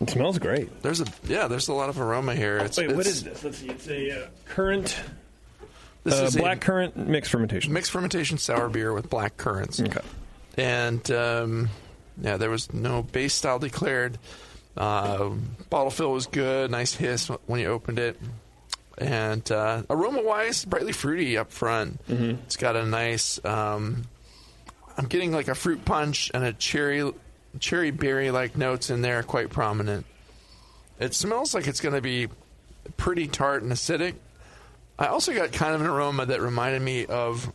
It 0.00 0.10
smells 0.10 0.38
great. 0.38 0.82
There's 0.82 1.00
a 1.00 1.06
yeah. 1.26 1.48
There's 1.48 1.68
a 1.68 1.72
lot 1.72 1.88
of 1.88 1.98
aroma 2.00 2.34
here. 2.34 2.58
It's, 2.58 2.76
Wait, 2.76 2.88
what 2.88 3.06
it's- 3.06 3.16
is 3.16 3.22
this? 3.24 3.44
Let's 3.44 3.58
see. 3.58 3.68
It's 3.70 3.88
a 3.88 4.24
uh, 4.24 4.26
currant, 4.44 4.94
This 6.04 6.20
uh, 6.20 6.24
is 6.24 6.36
a 6.36 6.38
black 6.40 6.60
currant 6.60 6.96
mixed 6.96 7.30
fermentation. 7.30 7.72
mixed 7.72 7.90
fermentation 7.90 8.36
sour 8.36 8.68
beer 8.68 8.92
with 8.92 9.08
black 9.08 9.38
currants. 9.38 9.80
Okay. 9.80 10.00
And 10.58 11.10
um, 11.10 11.70
yeah, 12.20 12.36
there 12.36 12.50
was 12.50 12.70
no 12.74 13.02
base 13.02 13.32
style 13.32 13.58
declared. 13.58 14.18
Uh, 14.76 15.30
bottle 15.70 15.90
fill 15.90 16.12
was 16.12 16.26
good, 16.26 16.70
nice 16.70 16.94
hiss 16.94 17.28
when 17.46 17.60
you 17.60 17.68
opened 17.68 17.98
it. 17.98 18.18
And 18.98 19.50
uh, 19.50 19.82
aroma 19.90 20.22
wise, 20.22 20.64
brightly 20.64 20.92
fruity 20.92 21.36
up 21.36 21.52
front. 21.52 22.06
Mm-hmm. 22.08 22.42
It's 22.44 22.56
got 22.56 22.76
a 22.76 22.84
nice. 22.84 23.42
Um, 23.44 24.04
I'm 24.96 25.06
getting 25.06 25.32
like 25.32 25.48
a 25.48 25.54
fruit 25.54 25.84
punch 25.84 26.30
and 26.32 26.42
a 26.44 26.52
cherry, 26.52 27.10
cherry 27.60 27.90
berry 27.90 28.30
like 28.30 28.56
notes 28.56 28.88
in 28.88 29.02
there, 29.02 29.22
quite 29.22 29.50
prominent. 29.50 30.06
It 30.98 31.12
smells 31.12 31.54
like 31.54 31.66
it's 31.66 31.80
going 31.80 31.94
to 31.94 32.00
be 32.00 32.28
pretty 32.96 33.26
tart 33.26 33.62
and 33.62 33.70
acidic. 33.72 34.14
I 34.98 35.08
also 35.08 35.34
got 35.34 35.52
kind 35.52 35.74
of 35.74 35.82
an 35.82 35.86
aroma 35.86 36.24
that 36.26 36.40
reminded 36.40 36.80
me 36.80 37.04
of 37.04 37.52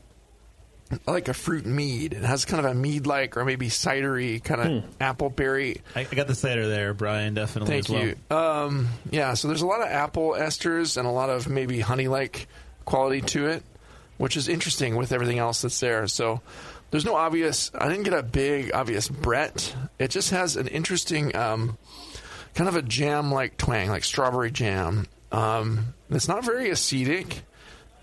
like 1.06 1.28
a 1.28 1.34
fruit 1.34 1.66
mead. 1.66 2.14
It 2.14 2.24
has 2.24 2.46
kind 2.46 2.66
of 2.66 2.72
a 2.72 2.76
mead 2.76 3.08
like 3.08 3.38
or 3.38 3.46
maybe 3.46 3.68
cidery 3.68 4.44
kind 4.44 4.62
of 4.62 4.84
apple 5.02 5.30
berry. 5.30 5.82
I, 5.96 6.02
I 6.02 6.16
got 6.16 6.28
the 6.28 6.36
cider 6.36 6.68
there, 6.68 6.94
Brian. 6.94 7.34
Definitely. 7.34 7.82
Thank 7.82 7.86
as 7.86 7.90
well. 7.90 8.06
you. 8.06 8.16
Um, 8.36 8.88
yeah, 9.10 9.34
so 9.34 9.48
there's 9.48 9.62
a 9.62 9.68
lot 9.68 9.82
of 9.82 9.88
apple 9.88 10.32
esters 10.32 10.98
and 10.98 11.08
a 11.08 11.12
lot 11.12 11.30
of 11.30 11.48
maybe 11.48 11.80
honey 11.80 12.08
like 12.08 12.48
quality 12.86 13.22
to 13.22 13.48
it, 13.48 13.64
which 14.18 14.38
is 14.38 14.48
interesting 14.48 14.96
with 14.96 15.12
everything 15.12 15.40
else 15.40 15.62
that's 15.62 15.80
there. 15.80 16.08
So 16.08 16.42
there's 16.92 17.06
no 17.06 17.16
obvious, 17.16 17.72
I 17.74 17.88
didn't 17.88 18.04
get 18.04 18.14
a 18.14 18.24
big 18.24 18.72
obvious 18.74 19.08
Brett. 19.08 19.76
It 19.98 20.10
just 20.10 20.32
has 20.32 20.58
an 20.58 20.68
interesting 20.68 21.36
um, 21.36 21.78
kind 22.54 22.68
of 22.68 22.76
a 22.76 22.82
jam 22.82 23.32
like 23.32 23.58
twang, 23.58 23.90
like 23.90 24.04
strawberry 24.04 24.52
jam. 24.52 25.08
Um, 25.32 25.94
it's 26.10 26.28
not 26.28 26.44
very 26.44 26.70
acidic. 26.70 27.42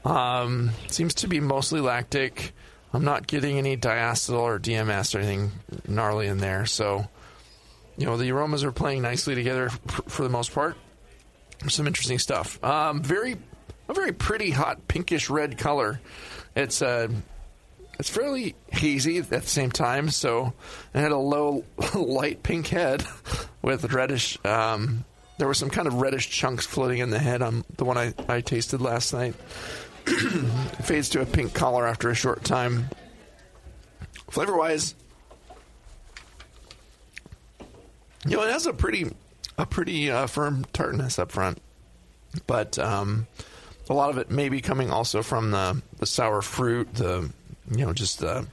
Um, 0.04 0.70
seems 0.86 1.14
to 1.16 1.28
be 1.28 1.40
mostly 1.40 1.80
lactic. 1.80 2.54
I'm 2.92 3.04
not 3.04 3.26
getting 3.26 3.58
any 3.58 3.76
diacetyl 3.76 4.38
or 4.38 4.58
DMS 4.58 5.14
or 5.14 5.18
anything 5.18 5.52
gnarly 5.86 6.26
in 6.26 6.38
there. 6.38 6.64
So, 6.66 7.06
you 7.96 8.06
know, 8.06 8.16
the 8.16 8.30
aromas 8.32 8.64
are 8.64 8.72
playing 8.72 9.02
nicely 9.02 9.34
together 9.34 9.66
f- 9.66 10.02
for 10.08 10.22
the 10.22 10.28
most 10.28 10.52
part. 10.52 10.76
Some 11.68 11.86
interesting 11.86 12.18
stuff. 12.18 12.62
Um, 12.64 13.02
very, 13.02 13.36
a 13.88 13.94
very 13.94 14.12
pretty 14.12 14.50
hot 14.50 14.88
pinkish 14.88 15.28
red 15.28 15.58
color. 15.58 16.00
It's 16.54 16.80
uh, 16.80 17.08
it's 17.98 18.08
fairly 18.08 18.54
hazy 18.68 19.18
at 19.18 19.28
the 19.28 19.40
same 19.42 19.70
time. 19.70 20.08
So, 20.08 20.54
it 20.94 20.98
had 21.00 21.12
a 21.12 21.18
low 21.18 21.64
light 21.94 22.42
pink 22.42 22.68
head 22.68 23.04
with 23.62 23.92
reddish. 23.92 24.38
Um, 24.44 25.04
there 25.38 25.46
were 25.46 25.54
some 25.54 25.70
kind 25.70 25.86
of 25.86 25.94
reddish 25.94 26.28
chunks 26.30 26.66
floating 26.66 26.98
in 26.98 27.10
the 27.10 27.18
head 27.18 27.42
on 27.42 27.64
the 27.76 27.84
one 27.84 27.96
I, 27.98 28.14
I 28.28 28.40
tasted 28.40 28.80
last 28.80 29.12
night. 29.12 29.34
Fades 30.82 31.08
to 31.10 31.20
a 31.20 31.26
pink 31.26 31.54
color 31.54 31.86
after 31.86 32.10
a 32.10 32.14
short 32.14 32.44
time. 32.44 32.88
Flavor 34.30 34.56
wise, 34.56 34.94
you 38.26 38.36
know, 38.36 38.42
it 38.42 38.50
has 38.50 38.66
a 38.66 38.72
pretty, 38.72 39.10
a 39.56 39.66
pretty 39.66 40.10
uh, 40.10 40.26
firm 40.26 40.66
tartness 40.72 41.18
up 41.18 41.32
front, 41.32 41.60
but 42.46 42.78
um, 42.78 43.26
a 43.88 43.94
lot 43.94 44.10
of 44.10 44.18
it 44.18 44.30
may 44.30 44.48
be 44.48 44.60
coming 44.60 44.90
also 44.90 45.22
from 45.22 45.50
the 45.50 45.82
the 45.98 46.06
sour 46.06 46.42
fruit, 46.42 46.92
the 46.94 47.30
you 47.70 47.84
know 47.84 47.92
just 47.92 48.18
the 48.18 48.46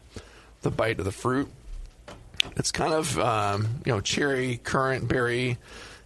the 0.61 0.71
bite 0.71 0.99
of 0.99 1.05
the 1.05 1.11
fruit. 1.11 1.49
It's 2.55 2.71
kind 2.71 2.93
of 2.93 3.17
um, 3.19 3.81
you 3.85 3.91
know 3.91 4.01
cherry, 4.01 4.57
currant, 4.57 5.07
berry, 5.07 5.57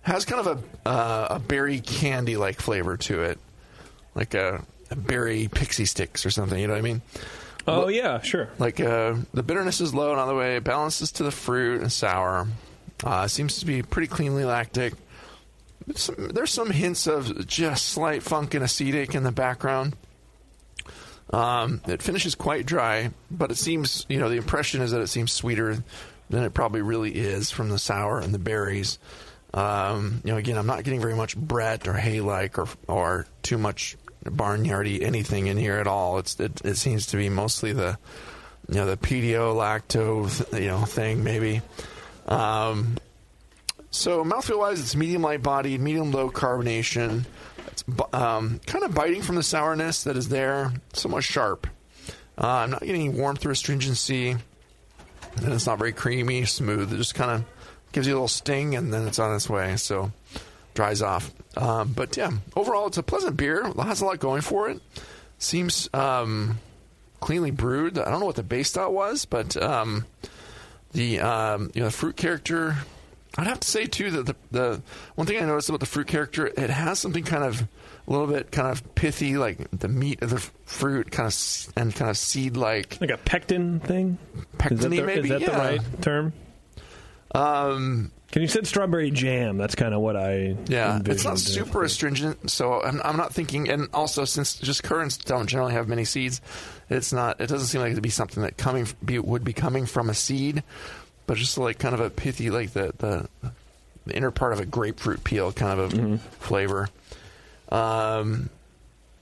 has 0.01 0.25
kind 0.25 0.45
of 0.45 0.63
a 0.85 0.89
uh, 0.89 1.27
a 1.31 1.39
berry 1.39 1.79
candy 1.79 2.37
like 2.37 2.59
flavor 2.59 2.97
to 2.97 3.23
it, 3.23 3.39
like 4.15 4.33
a 4.33 4.63
berry 4.95 5.47
pixie 5.47 5.85
sticks 5.85 6.25
or 6.25 6.31
something. 6.31 6.59
You 6.59 6.67
know 6.67 6.73
what 6.73 6.79
I 6.79 6.83
mean? 6.83 7.01
Oh 7.67 7.87
yeah, 7.87 8.21
sure. 8.21 8.49
Like 8.57 8.79
uh, 8.79 9.15
the 9.33 9.43
bitterness 9.43 9.81
is 9.81 9.93
low 9.93 10.11
and 10.11 10.19
on 10.19 10.27
the 10.27 10.35
way. 10.35 10.57
It 10.57 10.63
balances 10.63 11.11
to 11.13 11.23
the 11.23 11.31
fruit 11.31 11.81
and 11.81 11.91
sour. 11.91 12.47
Uh, 13.03 13.27
seems 13.27 13.59
to 13.59 13.65
be 13.65 13.81
pretty 13.81 14.07
cleanly 14.07 14.43
lactic. 14.43 14.93
Some, 15.95 16.29
there's 16.33 16.51
some 16.51 16.69
hints 16.69 17.07
of 17.07 17.47
just 17.47 17.87
slight 17.87 18.23
funk 18.23 18.53
and 18.53 18.63
acetic 18.63 19.15
in 19.15 19.23
the 19.23 19.31
background. 19.31 19.95
Um, 21.31 21.81
it 21.87 22.01
finishes 22.01 22.35
quite 22.35 22.65
dry, 22.65 23.11
but 23.29 23.51
it 23.51 23.57
seems, 23.57 24.05
you 24.09 24.19
know, 24.19 24.29
the 24.29 24.37
impression 24.37 24.81
is 24.81 24.91
that 24.91 25.01
it 25.01 25.07
seems 25.07 25.31
sweeter 25.31 25.83
than 26.29 26.43
it 26.43 26.53
probably 26.53 26.81
really 26.81 27.11
is 27.11 27.51
from 27.51 27.69
the 27.69 27.79
sour 27.79 28.19
and 28.19 28.33
the 28.33 28.39
berries. 28.39 28.97
Um, 29.53 30.21
you 30.23 30.31
know, 30.31 30.37
again, 30.37 30.57
I'm 30.57 30.67
not 30.67 30.83
getting 30.83 31.01
very 31.01 31.15
much 31.15 31.35
Brett 31.37 31.87
or 31.87 31.93
hay 31.93 32.21
like 32.21 32.57
or 32.57 32.67
or 32.87 33.25
too 33.41 33.57
much 33.57 33.95
barnyardy 34.25 35.01
anything 35.01 35.47
in 35.47 35.57
here 35.57 35.77
at 35.77 35.87
all. 35.87 36.19
It's 36.19 36.39
it, 36.39 36.61
it 36.65 36.75
seems 36.75 37.07
to 37.07 37.17
be 37.17 37.29
mostly 37.29 37.73
the 37.73 37.97
you 38.67 38.75
know 38.75 38.85
the 38.85 38.97
pedio 38.97 39.55
lacto 39.55 40.59
you 40.59 40.67
know 40.67 40.83
thing 40.85 41.23
maybe. 41.23 41.61
Um, 42.27 42.97
so 43.91 44.23
mouthfeel 44.23 44.59
wise, 44.59 44.79
it's 44.79 44.95
medium 44.95 45.23
light 45.23 45.41
bodied, 45.41 45.81
medium 45.81 46.11
low 46.11 46.29
carbonation. 46.29 47.25
It's 47.67 47.83
um, 48.13 48.59
kind 48.65 48.83
of 48.83 48.93
biting 48.93 49.21
from 49.21 49.35
the 49.35 49.43
sourness 49.43 50.03
that 50.03 50.15
is 50.15 50.29
there, 50.29 50.71
somewhat 50.93 51.23
sharp. 51.23 51.67
Uh, 52.37 52.47
I'm 52.47 52.71
not 52.71 52.81
getting 52.81 53.17
warmth 53.17 53.45
or 53.45 53.51
astringency, 53.51 54.29
and 54.29 55.53
it's 55.53 55.65
not 55.65 55.79
very 55.79 55.91
creamy, 55.91 56.45
smooth. 56.45 56.93
It 56.93 56.97
just 56.97 57.15
kind 57.15 57.31
of 57.31 57.45
gives 57.91 58.07
you 58.07 58.13
a 58.13 58.15
little 58.15 58.27
sting, 58.27 58.75
and 58.75 58.93
then 58.93 59.07
it's 59.07 59.19
on 59.19 59.35
its 59.35 59.49
way. 59.49 59.75
So 59.77 60.11
dries 60.79 61.01
off. 61.01 61.33
Um, 61.57 61.91
but 61.91 62.15
yeah, 62.15 62.31
overall, 62.55 62.87
it's 62.87 62.97
a 62.97 63.03
pleasant 63.03 63.35
beer. 63.35 63.67
It 63.67 63.77
has 63.81 63.99
a 63.99 64.05
lot 64.05 64.17
going 64.19 64.41
for 64.41 64.69
it. 64.69 64.81
Seems 65.37 65.89
um, 65.93 66.57
cleanly 67.19 67.51
brewed. 67.51 67.99
I 67.99 68.09
don't 68.09 68.21
know 68.21 68.25
what 68.25 68.37
the 68.37 68.43
base 68.43 68.69
style 68.69 68.93
was, 68.93 69.25
but 69.25 69.61
um, 69.61 70.05
the 70.93 71.19
um, 71.19 71.69
you 71.73 71.81
know 71.81 71.87
the 71.87 71.91
fruit 71.91 72.15
character. 72.15 72.77
I'd 73.37 73.47
have 73.47 73.59
to 73.59 73.67
say 73.69 73.87
too 73.87 74.09
that 74.11 74.25
the, 74.25 74.35
the 74.51 74.81
one 75.15 75.27
thing 75.27 75.41
I 75.41 75.45
noticed 75.45 75.67
about 75.67 75.81
the 75.81 75.85
fruit 75.85 76.07
character, 76.07 76.47
it 76.47 76.69
has 76.69 76.97
something 76.97 77.25
kind 77.25 77.43
of 77.43 77.61
a 77.61 78.11
little 78.11 78.27
bit 78.27 78.49
kind 78.49 78.69
of 78.69 78.95
pithy, 78.95 79.37
like 79.37 79.69
the 79.71 79.89
meat 79.89 80.21
of 80.21 80.29
the 80.29 80.39
fruit, 80.63 81.11
kind 81.11 81.27
of 81.27 81.73
and 81.75 81.93
kind 81.93 82.09
of 82.09 82.17
seed 82.17 82.55
like. 82.55 82.99
Like 83.01 83.11
a 83.11 83.17
pectin 83.17 83.81
thing. 83.81 84.17
Pectin-y, 84.57 85.01
maybe? 85.01 85.29
is 85.29 85.41
that 85.41 85.51
the 85.51 85.57
right 85.57 86.01
term? 86.01 86.33
Um, 87.35 88.11
Can 88.31 88.43
you 88.43 88.47
said 88.47 88.67
strawberry 88.67 89.09
jam? 89.09 89.57
That's 89.57 89.73
kind 89.73 89.93
of 89.93 90.01
what 90.01 90.15
I 90.15 90.55
Yeah, 90.67 90.99
it's 91.03 91.23
not 91.25 91.39
super 91.39 91.83
astringent, 91.83 92.51
so 92.51 92.81
I'm, 92.81 93.01
I'm 93.03 93.17
not 93.17 93.33
thinking. 93.33 93.69
And 93.69 93.87
also, 93.93 94.23
since 94.25 94.55
just 94.55 94.83
currants 94.83 95.17
don't 95.17 95.47
generally 95.47 95.73
have 95.73 95.87
many 95.87 96.05
seeds, 96.05 96.39
it's 96.91 97.11
not. 97.11 97.41
It 97.41 97.47
doesn't 97.47 97.67
seem 97.67 97.81
like 97.81 97.91
it'd 97.91 98.03
be 98.03 98.09
something 98.09 98.43
that 98.43 98.55
coming 98.57 98.87
be, 99.03 99.17
would 99.17 99.43
be 99.43 99.53
coming 99.53 99.87
from 99.87 100.11
a 100.11 100.13
seed, 100.13 100.61
but 101.25 101.37
just 101.37 101.57
like 101.57 101.79
kind 101.79 101.95
of 101.95 102.01
a 102.01 102.11
pithy, 102.11 102.51
like 102.51 102.71
the 102.73 102.93
the, 102.99 103.29
the 104.05 104.15
inner 104.15 104.29
part 104.31 104.53
of 104.53 104.59
a 104.59 104.65
grapefruit 104.65 105.23
peel 105.23 105.51
kind 105.51 105.79
of 105.79 105.91
a 105.93 105.95
Mm-hmm. 105.97 106.15
flavor. 106.39 106.87
Um, 107.69 108.49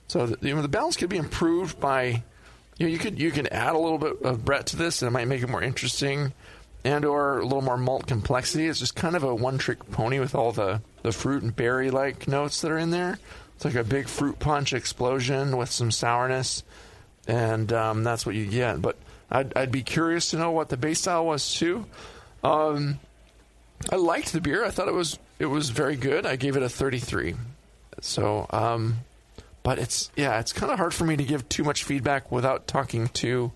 so 0.08 0.26
the, 0.26 0.48
you 0.48 0.54
know 0.54 0.62
the 0.62 0.68
balance 0.68 0.96
could 0.96 1.08
be 1.10 1.16
improved 1.16 1.80
by, 1.80 2.22
you 2.76 2.86
know, 2.86 2.88
you 2.88 2.98
could 2.98 3.18
you 3.18 3.30
could 3.30 3.48
add 3.48 3.74
a 3.74 3.78
little 3.78 3.98
bit 3.98 4.22
of 4.22 4.44
Brett 4.44 4.66
to 4.66 4.76
this, 4.76 5.00
and 5.00 5.06
it 5.08 5.12
might 5.12 5.28
make 5.28 5.42
it 5.42 5.48
more 5.48 5.62
interesting, 5.62 6.32
and 6.84 7.04
or 7.04 7.38
a 7.38 7.42
little 7.42 7.62
more 7.62 7.76
malt 7.76 8.06
complexity. 8.06 8.66
It's 8.66 8.78
just 8.78 8.94
kind 8.94 9.16
of 9.16 9.22
a 9.22 9.34
one 9.34 9.58
trick 9.58 9.90
pony 9.90 10.18
with 10.18 10.34
all 10.34 10.52
the 10.52 10.80
the 11.02 11.12
fruit 11.12 11.42
and 11.42 11.54
berry 11.54 11.90
like 11.90 12.28
notes 12.28 12.60
that 12.60 12.70
are 12.70 12.78
in 12.78 12.90
there. 12.90 13.18
It's 13.56 13.64
like 13.64 13.74
a 13.74 13.84
big 13.84 14.08
fruit 14.08 14.38
punch 14.38 14.72
explosion 14.72 15.56
with 15.56 15.70
some 15.70 15.90
sourness, 15.90 16.62
and 17.26 17.72
um, 17.72 18.04
that's 18.04 18.24
what 18.24 18.36
you 18.36 18.46
get. 18.46 18.80
But 18.80 18.96
I'd, 19.30 19.56
I'd 19.56 19.72
be 19.72 19.82
curious 19.82 20.30
to 20.30 20.36
know 20.36 20.52
what 20.52 20.68
the 20.68 20.76
base 20.76 21.00
style 21.00 21.26
was 21.26 21.54
too. 21.54 21.86
Um, 22.44 23.00
I 23.90 23.96
liked 23.96 24.32
the 24.32 24.40
beer. 24.40 24.64
I 24.64 24.70
thought 24.70 24.88
it 24.88 24.94
was 24.94 25.18
it 25.38 25.46
was 25.46 25.70
very 25.70 25.96
good. 25.96 26.26
I 26.26 26.36
gave 26.36 26.56
it 26.56 26.62
a 26.62 26.68
33. 26.68 27.34
So, 28.00 28.46
um, 28.50 28.98
but 29.62 29.78
it's 29.78 30.10
yeah, 30.16 30.38
it's 30.38 30.52
kind 30.52 30.72
of 30.72 30.78
hard 30.78 30.94
for 30.94 31.04
me 31.04 31.16
to 31.16 31.24
give 31.24 31.48
too 31.48 31.64
much 31.64 31.84
feedback 31.84 32.30
without 32.30 32.66
talking 32.66 33.08
to 33.08 33.52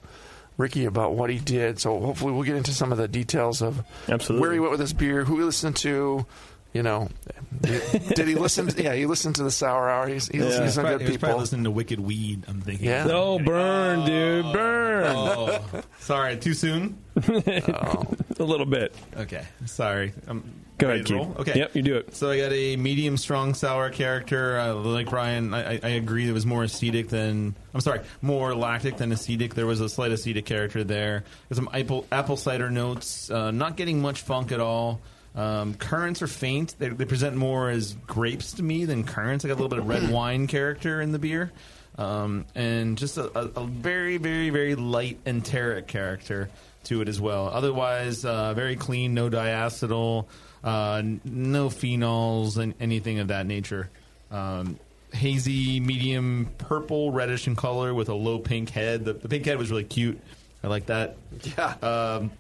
Ricky 0.56 0.85
about 0.85 1.14
what 1.14 1.30
he 1.30 1.38
did. 1.38 1.78
So 1.80 1.99
hopefully 2.00 2.32
we'll 2.32 2.42
get 2.44 2.56
into 2.56 2.73
some 2.73 2.92
of 2.92 2.99
the 2.99 3.09
details 3.09 3.62
of 3.62 3.82
Absolutely. 4.09 4.40
where 4.40 4.52
he 4.52 4.59
went 4.61 4.71
with 4.73 4.80
his 4.80 4.92
beer, 4.92 5.25
who 5.25 5.38
he 5.38 5.44
listened 5.44 5.76
to. 5.76 6.26
You 6.75 6.82
know, 6.82 7.11
did 7.61 8.26
he 8.28 8.35
listen? 8.35 8.66
To, 8.68 8.82
yeah, 8.82 8.94
he 8.94 9.04
listened 9.04 9.37
to 9.37 9.42
the 9.42 9.50
Sour 9.50 9.90
Hour. 9.90 10.09
He's, 10.09 10.28
he's 10.28 10.40
listening 10.42 10.68
to 10.68 10.73
some 10.73 10.85
Probably- 10.85 10.99
good 11.04 11.12
people. 11.12 11.12
was 11.12 11.18
probably 11.21 11.40
listening 11.40 11.64
to 11.64 11.71
Wicked 11.71 12.00
Weed. 12.00 12.44
I'm 12.49 12.62
thinking. 12.62 12.87
Yeah. 12.88 13.09
Oh, 13.11 13.38
burn, 13.38 14.06
dude, 14.06 14.50
burn 14.54 15.04
Oh, 15.14 15.61
sorry. 16.00 16.38
Too 16.38 16.54
soon. 16.54 16.97
a 17.16 18.06
little 18.38 18.64
bit. 18.64 18.94
Okay. 19.18 19.44
Sorry. 19.66 20.14
I'm 20.26 20.62
Go 20.82 20.90
ahead, 20.90 21.04
Keith. 21.06 21.16
roll? 21.16 21.34
Okay. 21.38 21.58
Yep, 21.58 21.76
you 21.76 21.82
do 21.82 21.96
it. 21.96 22.14
So 22.16 22.30
I 22.30 22.38
got 22.38 22.52
a 22.52 22.76
medium 22.76 23.16
strong 23.16 23.54
sour 23.54 23.88
character. 23.90 24.58
Uh, 24.58 24.74
like 24.74 25.08
Brian, 25.08 25.54
I, 25.54 25.74
I- 25.74 25.80
I 25.82 25.88
agree. 25.90 26.28
It 26.28 26.32
was 26.32 26.44
more 26.44 26.64
acetic 26.64 27.08
than 27.08 27.54
I'm 27.72 27.80
sorry, 27.80 28.00
more 28.20 28.54
lactic 28.54 28.96
than 28.96 29.12
acetic. 29.12 29.54
There 29.54 29.66
was 29.66 29.80
a 29.80 29.88
slight 29.88 30.10
acetic 30.10 30.44
character 30.44 30.82
there. 30.84 31.24
There's 31.48 31.56
some 31.56 31.68
apple, 31.72 32.06
apple 32.10 32.36
cider 32.36 32.68
notes. 32.70 33.30
Uh, 33.30 33.50
not 33.52 33.76
getting 33.76 34.02
much 34.02 34.22
funk 34.22 34.50
at 34.52 34.60
all. 34.60 35.00
Um, 35.34 35.74
currants 35.74 36.20
are 36.20 36.26
faint. 36.26 36.74
They, 36.78 36.88
they 36.88 37.04
present 37.06 37.36
more 37.36 37.70
as 37.70 37.94
grapes 38.06 38.54
to 38.54 38.62
me 38.62 38.84
than 38.84 39.04
currants. 39.04 39.44
I 39.44 39.48
got 39.48 39.54
a 39.54 39.60
little 39.62 39.68
bit 39.70 39.78
of 39.78 39.86
red 39.88 40.10
wine 40.12 40.46
character 40.48 41.00
in 41.00 41.12
the 41.12 41.18
beer. 41.18 41.52
Um, 41.96 42.46
and 42.54 42.98
just 42.98 43.18
a, 43.18 43.26
a, 43.38 43.62
a 43.62 43.66
very, 43.66 44.16
very, 44.16 44.50
very 44.50 44.74
light 44.74 45.18
enteric 45.26 45.86
character 45.86 46.50
to 46.84 47.00
it 47.02 47.08
as 47.08 47.20
well. 47.20 47.48
Otherwise, 47.48 48.24
uh, 48.24 48.52
very 48.54 48.76
clean, 48.76 49.14
no 49.14 49.30
diacetyl, 49.30 50.26
uh, 50.64 51.02
no 51.25 51.69
phenols, 51.69 52.57
and 52.57 52.75
anything 52.81 53.19
of 53.19 53.28
that 53.28 53.47
nature. 53.47 53.90
Um, 54.31 54.78
hazy, 55.12 55.78
medium 55.81 56.49
purple, 56.59 57.11
reddish 57.12 57.47
in 57.47 57.54
color 57.57 57.92
with 57.95 58.09
a 58.09 58.14
low 58.14 58.38
pink 58.38 58.71
head. 58.71 59.04
The, 59.04 59.12
the 59.12 59.28
pink 59.28 59.45
head 59.45 59.59
was 59.59 59.71
really 59.71 59.85
cute. 59.85 60.19
I 60.64 60.69
like 60.69 60.87
that. 60.87 61.16
Yeah. 61.57 61.75
Um, 61.83 62.31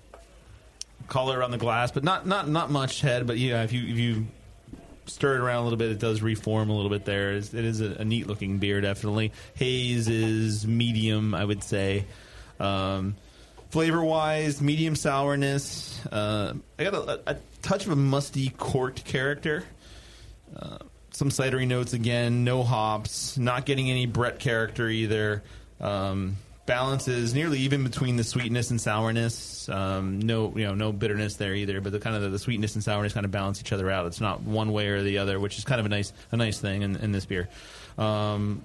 color 1.08 1.42
on 1.42 1.50
the 1.50 1.58
glass, 1.58 1.90
but 1.90 2.04
not 2.04 2.26
not 2.26 2.48
not 2.48 2.70
much 2.70 3.00
head. 3.00 3.26
But 3.26 3.36
yeah, 3.38 3.64
if 3.64 3.72
you 3.72 3.82
if 3.82 3.98
you 3.98 4.26
stir 5.06 5.34
it 5.34 5.40
around 5.40 5.58
a 5.58 5.64
little 5.64 5.76
bit, 5.78 5.90
it 5.90 5.98
does 5.98 6.22
reform 6.22 6.70
a 6.70 6.74
little 6.76 6.88
bit. 6.90 7.04
There, 7.04 7.30
It's- 7.32 7.52
it 7.52 7.64
is 7.64 7.80
a, 7.80 7.96
a 7.96 8.04
neat 8.04 8.28
looking 8.28 8.58
beer, 8.58 8.80
definitely. 8.80 9.32
Haze 9.54 10.08
is 10.08 10.64
medium, 10.66 11.34
I 11.34 11.44
would 11.44 11.64
say. 11.64 12.04
Um, 12.60 13.16
flavor 13.72 14.04
wise, 14.04 14.60
medium 14.60 14.94
sourness. 14.94 15.98
Uh, 16.06 16.52
I 16.78 16.84
got 16.84 16.94
a, 16.94 17.20
a 17.26 17.36
touch 17.62 17.86
of 17.86 17.92
a 17.92 17.96
musty 17.96 18.50
corked 18.50 19.06
character. 19.06 19.64
Uh, 20.54 20.76
some 21.10 21.30
cidery 21.30 21.66
notes 21.66 21.94
again, 21.94 22.44
no 22.44 22.62
hops, 22.62 23.38
not 23.38 23.64
getting 23.64 23.90
any 23.90 24.04
Brett 24.04 24.38
character 24.38 24.88
either. 24.88 25.42
Um, 25.80 26.36
balance 26.66 27.08
is 27.08 27.32
nearly 27.32 27.60
even 27.60 27.82
between 27.82 28.16
the 28.16 28.24
sweetness 28.24 28.70
and 28.70 28.80
sourness. 28.80 29.70
Um, 29.70 30.20
no, 30.20 30.54
you 30.54 30.66
know, 30.66 30.74
no 30.74 30.92
bitterness 30.92 31.36
there 31.36 31.54
either. 31.54 31.80
But 31.80 31.92
the 31.92 31.98
kind 31.98 32.14
of 32.14 32.22
the, 32.22 32.28
the 32.28 32.38
sweetness 32.38 32.74
and 32.74 32.84
sourness 32.84 33.14
kind 33.14 33.24
of 33.24 33.32
balance 33.32 33.58
each 33.60 33.72
other 33.72 33.90
out. 33.90 34.04
It's 34.04 34.20
not 34.20 34.42
one 34.42 34.72
way 34.72 34.88
or 34.88 35.02
the 35.02 35.18
other, 35.18 35.40
which 35.40 35.56
is 35.56 35.64
kind 35.64 35.80
of 35.80 35.86
a 35.86 35.90
nice 35.90 36.12
a 36.30 36.36
nice 36.36 36.58
thing 36.58 36.82
in, 36.82 36.96
in 36.96 37.12
this 37.12 37.24
beer. 37.24 37.48
Um, 37.96 38.62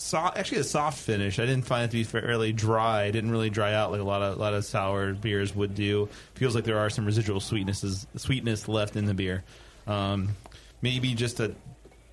so, 0.00 0.18
actually 0.18 0.58
a 0.58 0.64
soft 0.64 0.98
finish. 0.98 1.38
I 1.38 1.46
didn't 1.46 1.64
find 1.64 1.84
it 1.84 1.88
to 1.88 1.96
be 1.96 2.04
fairly 2.04 2.52
dry. 2.52 3.04
It 3.04 3.12
didn't 3.12 3.30
really 3.30 3.50
dry 3.50 3.74
out 3.74 3.90
like 3.90 4.00
a 4.00 4.04
lot 4.04 4.22
of 4.22 4.36
a 4.36 4.40
lot 4.40 4.54
of 4.54 4.64
sour 4.64 5.12
beers 5.12 5.54
would 5.54 5.74
do. 5.74 6.08
Feels 6.34 6.54
like 6.54 6.64
there 6.64 6.78
are 6.78 6.90
some 6.90 7.04
residual 7.04 7.40
sweetnesses 7.40 8.06
sweetness 8.16 8.68
left 8.68 8.96
in 8.96 9.06
the 9.06 9.14
beer. 9.14 9.44
Um, 9.86 10.30
maybe 10.82 11.14
just 11.14 11.40
a 11.40 11.54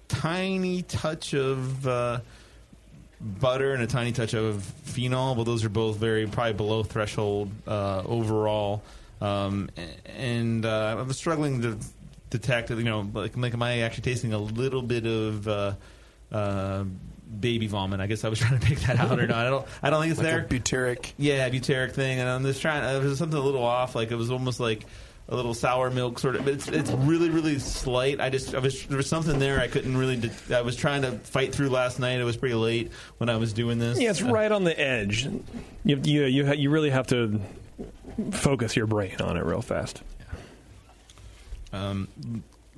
tiny 0.08 0.82
touch 0.84 1.34
of 1.34 1.88
uh, 1.88 2.20
butter 3.22 3.74
and 3.74 3.84
a 3.84 3.88
tiny 3.88 4.12
touch 4.12 4.34
of 4.34 4.64
phenol, 4.64 5.36
but 5.36 5.44
those 5.44 5.64
are 5.64 5.70
both 5.70 5.98
very 5.98 6.28
probably 6.28 6.54
below 6.54 6.84
threshold 6.84 7.52
uh, 7.68 8.04
overall. 8.06 8.84
Um, 9.22 9.70
and 10.06 10.66
uh, 10.66 10.98
I 11.00 11.02
was 11.02 11.18
struggling 11.18 11.62
to 11.62 11.78
detect, 12.30 12.70
you 12.70 12.84
know, 12.84 13.10
like, 13.14 13.38
like 13.38 13.54
am 13.54 13.64
I 13.64 13.80
actually 13.80 14.04
tasting 14.04 14.34
a 14.34 14.38
little 14.38 14.82
bit 14.82 15.06
of 15.06 15.48
uh, 15.48 15.74
uh, 16.32 16.84
baby 17.40 17.68
vomit? 17.68 18.00
I 18.00 18.08
guess 18.08 18.24
I 18.24 18.30
was 18.30 18.40
trying 18.42 18.60
to 18.60 18.66
pick 18.66 18.80
that 18.82 19.00
out 19.00 19.20
or 19.20 19.28
not. 19.28 19.46
I 19.46 19.50
don't. 19.50 19.68
I 19.84 19.90
don't 19.90 20.02
think 20.02 20.12
it's 20.12 20.20
like 20.20 20.28
there. 20.28 20.40
a 20.42 20.46
butyric. 20.46 21.14
Yeah, 21.18 21.50
butyric 21.50 21.92
thing, 21.94 22.20
and 22.20 22.30
I'm 22.30 22.44
just 22.44 22.62
trying. 22.62 22.84
It 22.84 23.04
was 23.04 23.18
something 23.18 23.38
a 23.38 23.42
little 23.42 23.64
off. 23.64 23.96
Like 23.96 24.12
it 24.12 24.16
was 24.16 24.32
almost 24.32 24.60
like 24.60 24.86
a 25.28 25.36
little 25.36 25.56
sour 25.56 25.90
milk 25.90 26.20
sort 26.20 26.36
of. 26.36 26.46
But 26.46 26.54
it's 26.56 26.68
it's 26.68 26.92
really 26.92 27.30
really 27.30 27.58
slight. 27.60 28.22
I 28.22 28.30
just 28.30 28.54
I 28.54 28.60
was 28.60 28.86
there 28.86 28.98
was 28.98 29.08
something 29.08 29.40
there 29.40 29.60
I 29.60 29.68
couldn't 29.68 29.98
really. 29.98 30.18
De- 30.18 30.58
I 30.58 30.62
was 30.62 30.76
trying 30.76 31.02
to 31.02 31.12
fight 31.14 31.54
through 31.54 31.70
last 31.70 32.00
night. 32.00 32.20
It 32.20 32.24
was 32.26 32.38
pretty 32.38 32.56
late 32.56 32.92
when 33.18 33.30
I 33.30 33.38
was 33.38 33.54
doing 33.54 33.80
this. 33.80 34.00
Yeah, 34.00 34.12
it's 34.12 34.22
Uh, 34.22 34.28
right 34.32 34.52
on 34.52 34.64
the 34.64 34.80
edge. 34.80 35.26
You 35.84 36.00
you 36.04 36.24
you, 36.26 36.46
ha- 36.46 36.54
you 36.54 36.70
really 36.70 36.92
have 36.92 37.08
to 37.08 37.42
focus 38.32 38.76
your 38.76 38.88
brain 38.88 39.16
on 39.20 39.36
it 39.38 39.44
real 39.44 39.62
fast. 39.64 40.02
Um, 41.74 42.08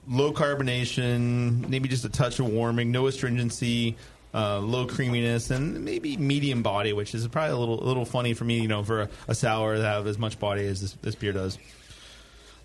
low 0.08 0.32
carbonation, 0.32 1.68
maybe 1.70 1.88
just 1.90 2.06
a 2.06 2.10
touch 2.10 2.40
of 2.40 2.48
warming, 2.48 2.92
no 2.92 3.08
astringency. 3.08 3.96
Uh, 4.38 4.60
low 4.60 4.86
creaminess 4.86 5.50
and 5.50 5.84
maybe 5.84 6.16
medium 6.16 6.62
body, 6.62 6.94
which 6.94 7.16
is 7.16 7.28
probably 7.28 7.56
a 7.56 7.58
little 7.58 7.84
a 7.84 7.88
little 7.88 8.06
funny 8.06 8.36
for 8.36 8.46
me, 8.46 8.62
you 8.62 8.68
know, 8.68 8.84
for 8.84 9.02
a, 9.02 9.10
a 9.28 9.34
sour 9.34 9.80
that 9.80 9.84
have 9.84 10.06
as 10.06 10.20
much 10.20 10.38
body 10.38 10.68
as 10.68 10.80
this, 10.80 10.94
this 11.02 11.16
beer 11.16 11.34
does. 11.34 11.58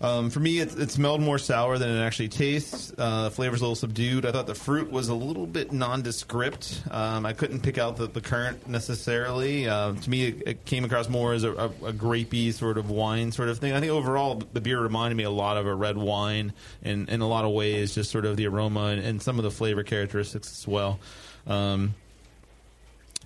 Um, 0.01 0.29
for 0.29 0.41
me, 0.41 0.59
it, 0.59 0.77
it 0.77 0.91
smelled 0.91 1.21
more 1.21 1.39
sour 1.39 1.77
than 1.77 1.89
it 1.89 2.01
actually 2.01 2.27
tastes. 2.27 2.91
Uh, 2.97 3.23
the 3.23 3.31
flavor's 3.31 3.61
a 3.61 3.63
little 3.63 3.75
subdued. 3.75 4.25
I 4.25 4.31
thought 4.33 4.47
the 4.47 4.53
fruit 4.53 4.91
was 4.91 5.07
a 5.07 5.15
little 5.15 5.47
bit 5.47 5.71
nondescript. 5.71 6.83
Um, 6.91 7.25
I 7.25 7.31
couldn't 7.31 7.61
pick 7.61 7.77
out 7.77 7.95
the, 7.95 8.07
the 8.07 8.19
currant 8.19 8.67
necessarily. 8.67 9.67
Uh, 9.67 9.93
to 9.93 10.09
me, 10.09 10.27
it, 10.27 10.43
it 10.45 10.65
came 10.65 10.83
across 10.83 11.07
more 11.07 11.33
as 11.33 11.43
a, 11.45 11.53
a, 11.53 11.65
a 11.65 11.93
grapey 11.93 12.53
sort 12.53 12.77
of 12.77 12.89
wine 12.89 13.31
sort 13.31 13.47
of 13.47 13.59
thing. 13.59 13.71
I 13.71 13.79
think 13.79 13.93
overall, 13.93 14.43
the 14.51 14.61
beer 14.61 14.81
reminded 14.81 15.15
me 15.15 15.23
a 15.23 15.31
lot 15.31 15.55
of 15.55 15.65
a 15.65 15.73
red 15.73 15.97
wine 15.97 16.51
in, 16.83 17.07
in 17.07 17.21
a 17.21 17.27
lot 17.27 17.45
of 17.45 17.51
ways, 17.51 17.95
just 17.95 18.11
sort 18.11 18.25
of 18.25 18.35
the 18.35 18.47
aroma 18.47 18.87
and, 18.87 19.01
and 19.01 19.21
some 19.21 19.39
of 19.39 19.43
the 19.43 19.51
flavor 19.51 19.83
characteristics 19.83 20.51
as 20.51 20.67
well. 20.67 20.99
Um, 21.47 21.95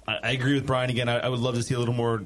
I, 0.08 0.18
I 0.24 0.32
agree 0.32 0.56
with 0.56 0.66
Brian 0.66 0.90
again. 0.90 1.10
I, 1.10 1.20
I 1.20 1.30
would 1.30 1.40
love 1.40 1.56
to 1.56 1.64
see 1.64 1.74
a 1.74 1.80
little 1.80 1.94
more 1.94 2.24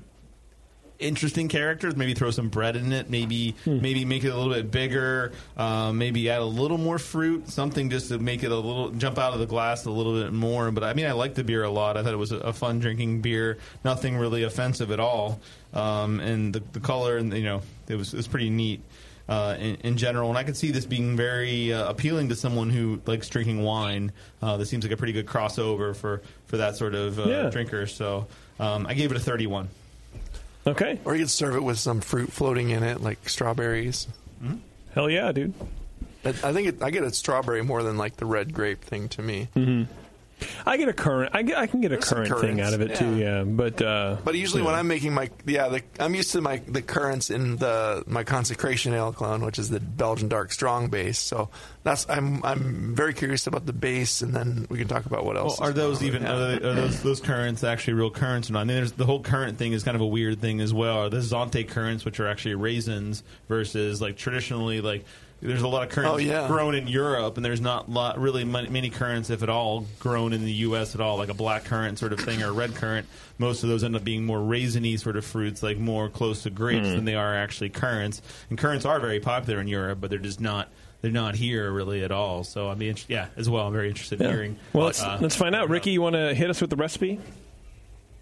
interesting 1.01 1.47
characters. 1.47 1.95
Maybe 1.95 2.13
throw 2.13 2.31
some 2.31 2.49
Brett 2.49 2.75
in 2.75 2.93
it. 2.93 3.09
Maybe 3.09 3.55
maybe 3.65 4.05
make 4.05 4.23
it 4.23 4.29
a 4.29 4.37
little 4.37 4.53
bit 4.53 4.71
bigger. 4.71 5.33
Um, 5.57 5.97
maybe 5.97 6.29
add 6.29 6.41
a 6.41 6.45
little 6.45 6.77
more 6.77 6.99
fruit. 6.99 7.49
Something 7.49 7.89
just 7.89 8.09
to 8.09 8.19
make 8.19 8.43
it 8.43 8.51
a 8.51 8.55
little 8.55 8.91
jump 8.91 9.17
out 9.17 9.33
of 9.33 9.39
the 9.39 9.47
glass 9.47 9.85
a 9.85 9.91
little 9.91 10.13
bit 10.21 10.31
more. 10.31 10.71
But 10.71 10.83
I 10.83 10.93
mean, 10.93 11.07
I 11.07 11.11
like 11.11 11.33
the 11.33 11.43
beer 11.43 11.63
a 11.63 11.71
lot. 11.71 11.97
I 11.97 12.03
thought 12.03 12.13
it 12.13 12.17
was 12.17 12.31
a, 12.31 12.37
a 12.37 12.53
fun 12.53 12.79
drinking 12.79 13.21
beer. 13.21 13.57
Nothing 13.83 14.17
really 14.17 14.43
offensive 14.43 14.91
at 14.91 14.99
all. 14.99 15.41
Um, 15.73 16.19
and 16.19 16.53
the, 16.53 16.61
the 16.73 16.79
color 16.79 17.17
and 17.17 17.33
you 17.33 17.43
know 17.43 17.61
it 17.87 17.95
was 17.95 18.13
it 18.13 18.17
was 18.17 18.27
pretty 18.27 18.49
neat. 18.49 18.81
Uh, 19.29 19.55
in, 19.59 19.75
in 19.83 19.97
general, 19.97 20.27
and 20.29 20.37
I 20.37 20.43
could 20.43 20.57
see 20.57 20.71
this 20.71 20.85
being 20.85 21.15
very 21.15 21.71
uh, 21.71 21.87
appealing 21.89 22.29
to 22.29 22.35
someone 22.35 22.69
who 22.69 23.01
likes 23.05 23.29
drinking 23.29 23.61
wine. 23.63 24.11
Uh, 24.41 24.57
this 24.57 24.69
seems 24.69 24.83
like 24.83 24.91
a 24.91 24.97
pretty 24.97 25.13
good 25.13 25.25
crossover 25.25 25.95
for, 25.95 26.21
for 26.47 26.57
that 26.57 26.75
sort 26.75 26.95
of 26.95 27.17
uh, 27.17 27.23
Yeah. 27.29 27.49
drinker. 27.49 27.87
So 27.87 28.27
um, 28.59 28.85
I 28.87 28.93
gave 28.93 29.09
it 29.11 29.15
a 29.17 29.21
31. 29.21 29.69
Okay. 30.67 30.99
Or 31.05 31.15
you 31.15 31.21
could 31.21 31.29
serve 31.29 31.55
it 31.55 31.63
with 31.63 31.79
some 31.79 32.01
fruit 32.01 32.31
floating 32.31 32.71
in 32.71 32.83
it, 32.83 32.99
like 33.01 33.29
strawberries. 33.29 34.07
Hell 34.93 35.09
yeah, 35.09 35.31
dude. 35.31 35.53
I 36.25 36.29
I 36.29 36.51
think 36.53 36.67
it, 36.67 36.83
I 36.83 36.89
get 36.91 37.03
a 37.03 37.13
strawberry 37.13 37.63
more 37.63 37.83
than 37.83 37.97
like 37.97 38.17
the 38.17 38.25
red 38.25 38.53
grape 38.53 38.81
thing 38.81 39.07
to 39.09 39.21
me. 39.21 39.47
I 40.65 40.77
get 40.77 40.89
a 40.89 40.93
currant. 40.93 41.35
I, 41.35 41.41
get, 41.41 41.57
I 41.57 41.67
can 41.67 41.81
get 41.81 41.91
a 41.91 41.95
There's 41.95 42.07
some 42.07 42.25
currant 42.25 42.41
thing 42.41 42.61
out 42.61 42.73
of 42.73 42.81
it 42.81 42.95
too. 42.95 43.15
Yeah, 43.15 43.43
but 43.43 43.81
uh, 43.81 44.17
But 44.23 44.35
usually 44.35 44.61
when. 44.61 44.75
I'm 44.75 44.87
making 44.87 45.13
my 45.13 45.29
yeah, 45.45 45.69
the, 45.69 45.83
I'm 45.99 46.15
used 46.15 46.31
to 46.31 46.41
my 46.41 46.57
the 46.67 46.81
currants 46.81 47.29
in 47.29 47.57
the 47.57 48.03
my 48.07 48.23
consecration 48.23 48.93
ale 48.93 49.11
clone, 49.11 49.43
which 49.45 49.59
is 49.59 49.69
the 49.69 49.79
Belgian 49.79 50.27
dark 50.27 50.51
strong 50.51 50.89
base. 50.89 51.19
So 51.19 51.49
that's 51.83 52.09
I'm 52.09 52.43
I'm 52.43 52.95
very 52.95 53.13
curious 53.13 53.47
about 53.47 53.65
the 53.65 53.73
base, 53.73 54.21
and 54.21 54.33
then 54.33 54.67
we 54.69 54.77
can 54.77 54.87
talk 54.87 55.05
about 55.05 55.25
what 55.25 55.37
else. 55.37 55.59
Well, 55.59 55.69
are 55.69 55.73
those 55.73 56.03
even 56.03 56.25
are, 56.25 56.37
they, 56.37 56.67
are 56.67 56.73
those 56.73 57.01
those 57.03 57.19
currants 57.19 57.63
actually 57.63 57.93
real 57.93 58.11
currants 58.11 58.49
or 58.49 58.53
not? 58.53 58.61
I 58.61 58.63
mean, 58.65 58.77
there's 58.77 58.93
the 58.93 59.05
whole 59.05 59.21
currant 59.21 59.57
thing 59.57 59.73
is 59.73 59.83
kind 59.83 59.95
of 59.95 60.01
a 60.01 60.07
weird 60.07 60.39
thing 60.39 60.61
as 60.61 60.73
well. 60.73 60.97
Are 60.97 61.09
the 61.09 61.17
Zante 61.17 61.67
currants, 61.67 62.05
which 62.05 62.19
are 62.19 62.27
actually 62.27 62.55
raisins, 62.55 63.23
versus 63.47 64.01
like 64.01 64.17
traditionally 64.17 64.81
like 64.81 65.05
there's 65.41 65.61
a 65.63 65.67
lot 65.67 65.83
of 65.83 65.89
currants 65.89 66.13
Oh, 66.13 66.17
yeah. 66.17 66.47
grown 66.47 66.75
in 66.75 66.87
Europe, 66.87 67.35
and 67.37 67.43
there's 67.45 67.61
not 67.61 67.89
lot, 67.89 68.19
really 68.19 68.43
mon- 68.43 68.71
many 68.71 68.89
currants, 68.89 69.29
if 69.29 69.41
at 69.43 69.49
all, 69.49 69.85
grown 69.99 70.33
in 70.33 70.45
the 70.45 70.51
U.S. 70.53 70.93
at 70.95 71.01
all, 71.01 71.17
like 71.17 71.29
a 71.29 71.33
black 71.33 71.63
currant 71.65 71.97
sort 71.99 72.13
of 72.13 72.19
thing 72.19 72.41
or 72.43 72.47
a 72.49 72.51
red 72.51 72.75
currant. 72.75 73.07
Most 73.37 73.63
of 73.63 73.69
those 73.69 73.83
end 73.83 73.95
up 73.95 74.03
being 74.03 74.25
more 74.25 74.37
raisiny 74.39 74.99
sort 74.99 75.17
of 75.17 75.25
fruits, 75.25 75.63
like 75.63 75.77
more 75.79 76.09
close 76.09 76.43
to 76.43 76.49
grapes 76.51 76.87
Hmm. 76.87 76.95
than 76.95 77.05
they 77.05 77.15
are 77.15 77.35
actually 77.35 77.69
currants. 77.69 78.21
And 78.49 78.57
currants 78.57 78.85
are 78.85 78.99
very 78.99 79.19
popular 79.19 79.59
in 79.59 79.67
Europe, 79.67 79.99
but 80.01 80.09
they're 80.09 80.19
just 80.19 80.39
not. 80.41 80.69
They're 81.01 81.09
not 81.09 81.33
here 81.33 81.71
really 81.71 82.03
at 82.03 82.11
all. 82.11 82.43
So 82.43 82.69
I'd 82.69 82.77
be 82.77 82.89
inter- 82.89 83.05
yeah, 83.07 83.25
as 83.35 83.49
well. 83.49 83.65
I'm 83.65 83.73
very 83.73 83.89
interested 83.89 84.21
in 84.21 84.27
Yeah. 84.27 84.33
hearing. 84.33 84.55
Well, 84.71 84.85
let's 84.85 85.01
uh, 85.01 85.17
let's 85.19 85.35
find 85.35 85.55
out. 85.55 85.67
Ricky, 85.69 85.89
you 85.89 86.01
want 86.03 86.13
to 86.13 86.35
hit 86.35 86.51
us 86.51 86.61
with 86.61 86.69
the 86.69 86.75
recipe? 86.75 87.19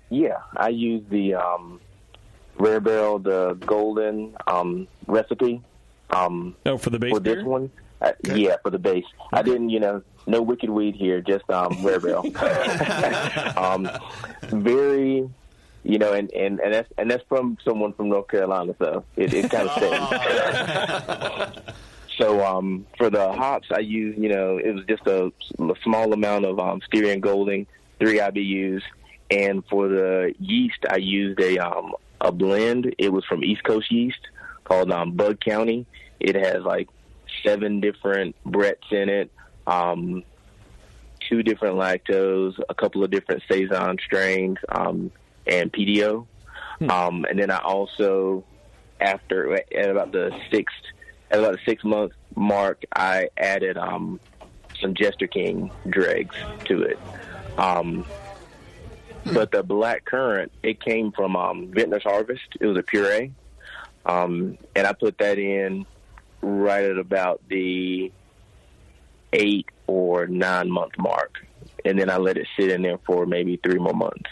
Yeah, 0.09 0.37
I 0.55 0.69
use 0.69 1.03
the 1.09 1.35
um, 1.35 1.81
Rare 2.57 2.79
Barrel, 2.79 3.19
the 3.19 3.55
golden 3.65 4.35
um, 4.47 4.87
recipe. 5.07 5.61
Um, 6.11 6.55
Oh, 6.65 6.77
for 6.77 6.89
the 6.89 6.99
base 6.99 7.11
for 7.13 7.19
this 7.19 7.35
beer? 7.35 7.45
one, 7.45 7.69
uh, 8.01 8.13
yeah, 8.33 8.55
for 8.63 8.69
the 8.69 8.79
base. 8.79 9.05
I 9.31 9.41
didn't, 9.41 9.69
you 9.69 9.79
know, 9.79 10.01
no 10.27 10.41
wicked 10.41 10.69
weed 10.69 10.95
here, 10.95 11.21
just 11.21 11.49
um, 11.49 11.77
Rare 11.85 11.99
Barrel. 11.99 12.25
um, 13.57 13.89
very, 14.49 15.29
you 15.83 15.97
know, 15.97 16.13
and, 16.13 16.31
and, 16.33 16.59
and 16.59 16.73
that's 16.73 16.91
and 16.97 17.09
that's 17.11 17.23
from 17.29 17.57
someone 17.63 17.93
from 17.93 18.09
North 18.09 18.27
Carolina, 18.27 18.75
so 18.79 19.03
it, 19.15 19.33
it 19.33 19.49
kind 19.51 19.69
of 19.69 19.75
stays. 21.53 21.73
So 22.17 22.45
um, 22.45 22.85
for 22.97 23.09
the 23.09 23.31
hops, 23.31 23.69
I 23.71 23.79
use 23.79 24.15
you 24.17 24.29
know 24.29 24.57
it 24.57 24.73
was 24.75 24.83
just 24.85 25.07
a, 25.07 25.31
a 25.59 25.73
small 25.83 26.11
amount 26.11 26.45
of 26.45 26.59
um, 26.59 26.81
Styrian 26.85 27.21
Golding, 27.21 27.65
three 27.99 28.19
IBUs, 28.19 28.81
and 29.31 29.63
for 29.69 29.87
the 29.87 30.33
yeast, 30.39 30.79
I 30.89 30.97
used 30.97 31.39
a 31.39 31.59
um, 31.59 31.93
a 32.19 32.31
blend. 32.31 32.93
It 32.97 33.13
was 33.13 33.23
from 33.25 33.43
East 33.43 33.63
Coast 33.63 33.89
Yeast 33.91 34.19
called 34.65 34.91
um, 34.91 35.13
Bug 35.13 35.39
County. 35.39 35.85
It 36.19 36.35
has 36.35 36.63
like 36.63 36.89
seven 37.43 37.79
different 37.79 38.35
Bretts 38.45 38.91
in 38.91 39.09
it, 39.09 39.31
um, 39.67 40.23
two 41.19 41.43
different 41.43 41.75
lactos, 41.75 42.59
a 42.69 42.73
couple 42.73 43.03
of 43.03 43.11
different 43.11 43.43
saison 43.49 43.97
strains, 44.03 44.57
um, 44.69 45.11
and 45.47 45.71
pedio. 45.71 46.25
Um, 46.89 47.25
and 47.29 47.37
then 47.37 47.51
I 47.51 47.57
also, 47.57 48.43
after 48.99 49.53
at 49.53 49.89
about 49.89 50.11
the 50.11 50.33
sixth, 50.51 50.75
at 51.31 51.39
about 51.39 51.53
the 51.53 51.59
six 51.65 51.83
month 51.83 52.13
mark, 52.35 52.83
I 52.95 53.29
added 53.37 53.77
um, 53.77 54.19
some 54.79 54.93
Jester 54.93 55.27
King 55.27 55.71
dregs 55.89 56.35
to 56.65 56.83
it. 56.83 56.99
Um, 57.57 58.05
but 59.33 59.51
the 59.51 59.63
black 59.63 60.05
currant, 60.05 60.51
it 60.63 60.81
came 60.81 61.11
from 61.11 61.35
um, 61.35 61.67
Vintner's 61.67 62.03
Harvest. 62.03 62.41
It 62.59 62.65
was 62.65 62.77
a 62.77 62.83
puree, 62.83 63.33
um, 64.05 64.57
and 64.75 64.87
I 64.87 64.93
put 64.93 65.17
that 65.17 65.37
in 65.37 65.85
right 66.41 66.85
at 66.85 66.97
about 66.97 67.41
the 67.49 68.11
eight 69.33 69.67
or 69.87 70.27
nine 70.27 70.69
month 70.71 70.93
mark, 70.97 71.45
and 71.85 71.99
then 71.99 72.09
I 72.09 72.17
let 72.17 72.37
it 72.37 72.47
sit 72.57 72.69
in 72.71 72.81
there 72.81 72.97
for 73.05 73.25
maybe 73.25 73.57
three 73.63 73.79
more 73.79 73.93
months. 73.93 74.29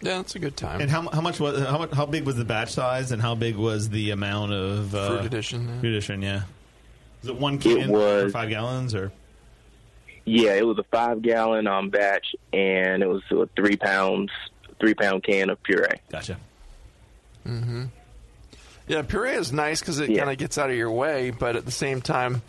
Yeah, 0.00 0.18
that's 0.18 0.36
a 0.36 0.38
good 0.38 0.56
time. 0.56 0.80
And 0.80 0.88
how, 0.90 1.08
how 1.08 1.20
much 1.20 1.40
was 1.40 1.58
how 1.66 1.78
much, 1.78 1.92
how 1.92 2.06
big 2.06 2.24
was 2.24 2.36
the 2.36 2.44
batch 2.44 2.70
size 2.72 3.10
and 3.10 3.20
how 3.20 3.34
big 3.34 3.56
was 3.56 3.88
the 3.88 4.10
amount 4.10 4.52
of 4.52 4.94
uh, 4.94 5.08
Fruit 5.08 5.26
addition, 5.26 5.68
yeah. 5.68 5.80
Fruit 5.80 5.90
addition, 5.90 6.22
yeah. 6.22 6.42
Was 7.22 7.30
it 7.30 7.36
one 7.36 7.58
can 7.58 7.78
it 7.78 7.88
was- 7.88 8.24
for 8.24 8.30
five 8.30 8.48
gallons 8.48 8.94
or? 8.94 9.10
Yeah, 10.24 10.52
it 10.52 10.66
was 10.66 10.76
a 10.78 10.84
five 10.84 11.22
gallon 11.22 11.66
um, 11.66 11.88
batch, 11.88 12.36
and 12.52 13.02
it 13.02 13.08
was 13.08 13.22
a 13.30 13.48
three 13.56 13.76
pounds, 13.76 14.30
three 14.78 14.92
pound 14.92 15.24
can 15.24 15.48
of 15.48 15.60
puree. 15.62 15.88
Gotcha. 16.12 16.36
Yeah, 18.88 19.02
puree 19.02 19.34
is 19.34 19.52
nice 19.52 19.80
because 19.80 20.00
it 20.00 20.10
Yeah. 20.10 20.18
kind 20.20 20.30
of 20.30 20.38
gets 20.38 20.58
out 20.58 20.70
of 20.70 20.76
your 20.76 20.90
way, 20.90 21.30
but 21.30 21.56
at 21.56 21.64
the 21.64 21.70
same 21.72 22.00
time, 22.00 22.42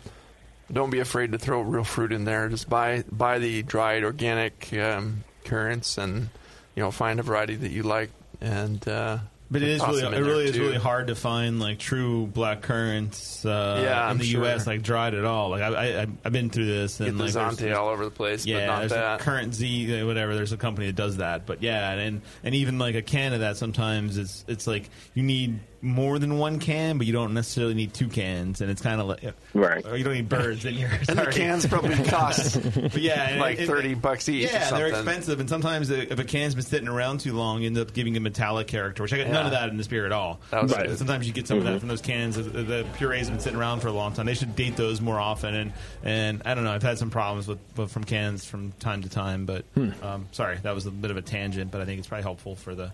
don't 0.72 0.90
be 0.90 1.00
afraid 1.00 1.32
to 1.32 1.38
throw 1.38 1.60
real 1.62 1.84
fruit 1.84 2.12
in 2.12 2.24
there. 2.24 2.48
Just 2.48 2.68
buy 2.68 3.04
buy 3.10 3.38
the 3.38 3.62
dried 3.62 4.04
organic 4.04 4.72
um, 4.74 5.24
currants, 5.44 5.98
and 5.98 6.28
you 6.74 6.82
know 6.82 6.90
find 6.90 7.20
a 7.20 7.22
variety 7.22 7.56
that 7.56 7.70
you 7.70 7.82
like, 7.82 8.10
and 8.40 8.86
uh, 8.88 9.18
But 9.50 9.62
it 9.62 9.68
is 9.68 9.80
really 9.82 10.02
it 10.16 10.20
really 10.20 10.44
is 10.44 10.52
too. 10.52 10.62
really 10.62 10.78
hard 10.78 11.08
to 11.08 11.16
find 11.16 11.58
like 11.58 11.80
true 11.80 12.26
black 12.28 12.62
currants 12.62 13.44
uh, 13.44 13.80
Yeah, 13.82 14.10
in 14.12 14.18
the 14.18 14.24
sure. 14.24 14.42
U.S. 14.44 14.64
like 14.68 14.82
dried 14.82 15.14
at 15.14 15.24
all. 15.24 15.50
Like 15.50 15.62
I, 15.62 16.02
I 16.02 16.06
I've 16.24 16.32
been 16.32 16.50
through 16.50 16.66
this 16.66 16.98
Get 16.98 17.08
and 17.08 17.18
the 17.18 17.24
like 17.24 17.32
Zante 17.32 17.76
all 17.76 17.88
over 17.88 18.04
the 18.04 18.10
place, 18.12 18.46
Yeah, 18.46 18.60
but 18.60 18.66
not 18.66 18.78
there's 18.78 18.92
that. 18.92 19.20
a 19.20 19.24
currant 19.24 19.52
Z, 19.54 20.00
uh, 20.02 20.06
whatever. 20.06 20.36
There's 20.36 20.52
a 20.52 20.56
company 20.56 20.86
that 20.86 20.94
does 20.96 21.16
that, 21.16 21.46
but 21.46 21.64
yeah, 21.64 21.90
and 21.94 22.22
and 22.44 22.54
even 22.54 22.78
like 22.78 22.94
a 22.94 23.02
can 23.02 23.32
of 23.32 23.40
that, 23.40 23.56
sometimes 23.56 24.16
it's 24.18 24.44
it's 24.46 24.68
like 24.68 24.88
you 25.14 25.24
need 25.24 25.58
more 25.82 26.18
than 26.18 26.36
one 26.38 26.58
can, 26.58 26.98
but 26.98 27.06
you 27.06 27.12
don't 27.12 27.32
necessarily 27.32 27.72
need 27.74 27.94
two 27.94 28.08
cans, 28.08 28.60
and 28.60 28.70
it's 28.70 28.82
kind 28.82 29.00
of 29.00 29.06
like 29.06 29.34
Right. 29.54 29.84
Or 29.86 29.96
you 29.96 30.04
don't 30.04 30.12
need 30.14 30.28
birds 30.28 30.64
in 30.64 30.74
your. 30.74 30.90
and 31.08 31.18
the 31.18 31.26
cans 31.26 31.66
probably 31.66 31.94
cost 32.04 32.56
yeah, 32.94 33.36
like 33.40 33.58
it- 33.58 33.66
thirty 33.66 33.94
bucks 33.94 34.28
each. 34.28 34.48
or 34.48 34.52
Yeah, 34.52 34.64
something. 34.64 34.78
they're 34.78 34.88
expensive, 34.88 35.40
and 35.40 35.48
sometimes 35.48 35.88
if 35.90 36.18
a 36.18 36.24
can's 36.24 36.54
been 36.54 36.64
sitting 36.64 36.88
around 36.88 37.20
too 37.20 37.32
long, 37.32 37.60
you 37.62 37.66
end 37.66 37.78
up 37.78 37.94
giving 37.94 38.16
a 38.16 38.20
metallic 38.20 38.66
character, 38.66 39.02
which 39.02 39.12
I 39.12 39.18
got 39.18 39.28
none 39.28 39.46
of 39.46 39.52
that 39.52 39.68
in 39.70 39.76
this 39.78 39.86
beer 39.88 40.04
at 40.06 40.12
all. 40.12 40.40
But. 40.50 40.98
Sometimes 40.98 41.26
you 41.26 41.32
get 41.32 41.46
some 41.48 41.58
of 41.58 41.64
Mm-hmm. 41.64 41.72
that 41.72 41.78
from 41.80 41.88
those 41.88 42.00
cans. 42.02 42.36
The, 42.36 42.42
the 42.42 42.86
purees 42.96 43.26
have 43.28 43.36
been 43.36 43.40
sitting 43.40 43.58
around 43.58 43.80
for 43.80 43.88
a 43.88 43.92
long 43.92 44.12
time. 44.12 44.26
They 44.26 44.34
should 44.34 44.54
date 44.56 44.76
those 44.76 45.00
more 45.00 45.18
often. 45.18 45.54
And 45.54 45.72
and 46.02 46.42
I 46.44 46.54
don't 46.54 46.64
know. 46.64 46.72
I've 46.72 46.82
had 46.82 46.98
some 46.98 47.10
problems 47.10 47.46
with, 47.48 47.58
with 47.76 47.90
from 47.90 48.04
cans 48.04 48.44
from 48.44 48.72
time 48.72 49.02
to 49.02 49.08
time. 49.08 49.46
But 49.46 49.64
Hmm. 49.74 49.90
um, 50.02 50.28
sorry, 50.32 50.58
that 50.62 50.74
was 50.74 50.86
a 50.86 50.90
bit 50.90 51.10
of 51.10 51.16
a 51.16 51.22
tangent. 51.22 51.70
But 51.70 51.80
I 51.80 51.84
think 51.86 51.98
it's 51.98 52.08
probably 52.08 52.22
helpful 52.24 52.54
for 52.56 52.74
the, 52.74 52.92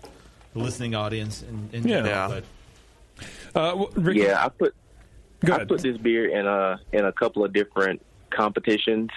the 0.53 0.59
listening 0.59 0.95
audience. 0.95 1.41
In, 1.41 1.69
in 1.73 1.87
Yeah. 1.87 1.95
general, 2.01 2.09
Yeah. 2.09 2.27
But 2.27 2.43
Uh, 3.55 3.69
w- 3.71 3.89
Ricky, 3.95 4.19
Yeah, 4.21 4.43
I 4.45 4.49
put 4.49 4.75
I 5.43 5.47
ahead. 5.49 5.67
put 5.67 5.81
this 5.81 5.97
beer 5.97 6.27
in 6.29 6.45
a 6.47 6.79
in 6.91 7.05
a 7.05 7.11
couple 7.11 7.43
of 7.45 7.53
different 7.53 8.01
competitions, 8.29 9.09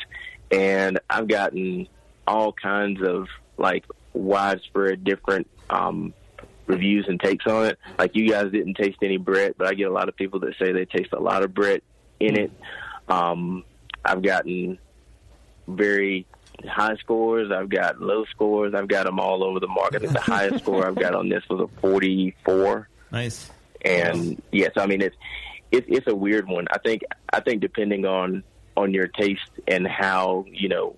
and 0.50 0.98
I've 1.08 1.28
gotten 1.28 1.88
all 2.26 2.52
kinds 2.52 3.00
of 3.02 3.26
like 3.56 3.84
widespread 4.12 5.04
different 5.04 5.48
um, 5.68 6.12
reviews 6.66 7.06
and 7.08 7.20
takes 7.20 7.46
on 7.46 7.66
it. 7.66 7.78
Like 7.98 8.14
you 8.14 8.28
guys 8.30 8.50
didn't 8.52 8.74
taste 8.74 8.98
any 9.02 9.16
Brett, 9.18 9.56
but 9.58 9.66
I 9.66 9.74
get 9.74 9.88
a 9.88 9.92
lot 9.92 10.08
of 10.08 10.16
people 10.16 10.40
that 10.40 10.54
say 10.58 10.72
they 10.72 10.84
taste 10.84 11.12
a 11.12 11.20
lot 11.20 11.42
of 11.42 11.52
Brett 11.54 11.82
in 12.18 12.36
it. 12.38 12.52
Um, 13.08 13.64
I've 14.04 14.22
gotten 14.22 14.78
very 15.68 16.26
high 16.66 16.96
scores. 16.96 17.50
I've 17.50 17.68
got 17.68 18.00
low 18.00 18.24
scores. 18.26 18.74
I've 18.74 18.88
got 18.88 19.04
them 19.06 19.18
all 19.20 19.42
over 19.44 19.60
the 19.60 19.68
market. 19.68 20.02
The 20.02 20.20
highest 20.20 20.62
score 20.64 20.86
I've 20.86 20.94
got 20.96 21.14
on 21.14 21.28
this 21.28 21.42
was 21.48 21.60
a 21.60 21.80
44. 21.80 22.88
Nice. 23.12 23.50
And 23.84 24.16
mm-hmm. 24.16 24.40
yes, 24.52 24.72
I 24.76 24.86
mean 24.86 25.02
it's 25.02 25.16
it's 25.70 25.86
it's 25.88 26.06
a 26.06 26.14
weird 26.14 26.48
one. 26.48 26.66
I 26.70 26.78
think 26.78 27.02
I 27.32 27.40
think 27.40 27.60
depending 27.60 28.04
on 28.04 28.42
on 28.76 28.92
your 28.94 29.08
taste 29.08 29.50
and 29.68 29.86
how 29.86 30.44
you 30.50 30.68
know 30.68 30.96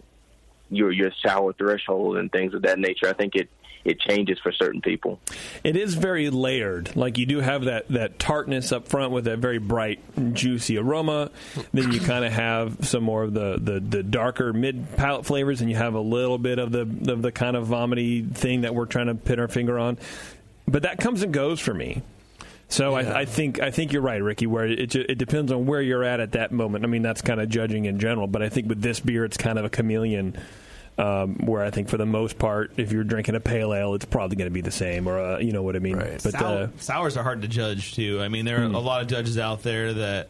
your 0.70 0.92
your 0.92 1.10
sour 1.24 1.52
threshold 1.52 2.16
and 2.16 2.30
things 2.30 2.54
of 2.54 2.62
that 2.62 2.78
nature, 2.78 3.08
I 3.08 3.12
think 3.12 3.34
it 3.34 3.48
it 3.84 3.98
changes 4.00 4.38
for 4.40 4.52
certain 4.52 4.80
people. 4.80 5.18
It 5.64 5.76
is 5.76 5.94
very 5.94 6.30
layered. 6.30 6.94
Like 6.94 7.18
you 7.18 7.26
do 7.26 7.40
have 7.40 7.64
that, 7.64 7.88
that 7.88 8.18
tartness 8.18 8.70
up 8.70 8.86
front 8.86 9.12
with 9.12 9.24
that 9.24 9.38
very 9.38 9.58
bright, 9.58 10.00
juicy 10.34 10.78
aroma. 10.78 11.30
Then 11.72 11.92
you 11.92 12.00
kind 12.00 12.24
of 12.24 12.32
have 12.32 12.86
some 12.86 13.02
more 13.02 13.24
of 13.24 13.34
the, 13.34 13.58
the, 13.60 13.80
the 13.80 14.02
darker 14.02 14.52
mid 14.52 14.96
palate 14.96 15.26
flavors, 15.26 15.60
and 15.60 15.70
you 15.70 15.76
have 15.76 15.94
a 15.94 16.00
little 16.00 16.38
bit 16.38 16.58
of 16.58 16.70
the 16.70 17.12
of 17.12 17.22
the 17.22 17.32
kind 17.32 17.56
of 17.56 17.66
vomity 17.66 18.22
thing 18.22 18.60
that 18.62 18.74
we're 18.74 18.86
trying 18.86 19.06
to 19.08 19.14
pin 19.14 19.40
our 19.40 19.48
finger 19.48 19.78
on. 19.78 19.98
But 20.68 20.82
that 20.82 20.98
comes 20.98 21.22
and 21.22 21.32
goes 21.32 21.58
for 21.58 21.74
me. 21.74 22.02
So 22.72 22.98
Yeah. 22.98 23.12
I, 23.12 23.20
I 23.20 23.24
think 23.24 23.60
I 23.60 23.70
think 23.70 23.92
you're 23.92 24.02
right, 24.02 24.22
Ricky. 24.22 24.46
Where 24.46 24.66
it 24.66 24.94
it 24.94 25.18
depends 25.18 25.52
on 25.52 25.66
where 25.66 25.80
you're 25.82 26.04
at 26.04 26.20
at 26.20 26.32
that 26.32 26.52
moment. 26.52 26.84
I 26.84 26.88
mean, 26.88 27.02
that's 27.02 27.22
kind 27.22 27.40
of 27.40 27.48
judging 27.48 27.84
in 27.84 27.98
general. 27.98 28.26
But 28.26 28.42
I 28.42 28.48
think 28.48 28.68
with 28.68 28.80
this 28.82 28.98
beer, 29.00 29.24
it's 29.24 29.36
kind 29.36 29.58
of 29.58 29.64
a 29.64 29.70
chameleon. 29.70 30.36
Um, 30.98 31.36
where 31.46 31.64
I 31.64 31.70
think 31.70 31.88
for 31.88 31.96
the 31.96 32.04
most 32.04 32.38
part, 32.38 32.72
if 32.76 32.92
you're 32.92 33.02
drinking 33.02 33.34
a 33.34 33.40
pale 33.40 33.72
ale, 33.72 33.94
it's 33.94 34.04
probably 34.04 34.36
going 34.36 34.50
to 34.50 34.52
be 34.52 34.60
the 34.60 34.70
same, 34.70 35.08
or 35.08 35.18
uh, 35.18 35.38
you 35.38 35.50
know 35.52 35.62
what 35.62 35.74
I 35.74 35.78
mean. 35.78 35.96
But 35.96 36.20
Sour, 36.20 36.58
uh, 36.64 36.68
sours 36.76 37.16
are 37.16 37.22
hard 37.22 37.40
to 37.42 37.48
judge 37.48 37.94
too. 37.94 38.20
I 38.20 38.28
mean, 38.28 38.44
there 38.44 38.62
are 38.62 38.68
Hmm. 38.68 38.74
a 38.74 38.78
lot 38.78 39.00
of 39.00 39.08
judges 39.08 39.38
out 39.38 39.62
there 39.62 39.94
that 39.94 40.28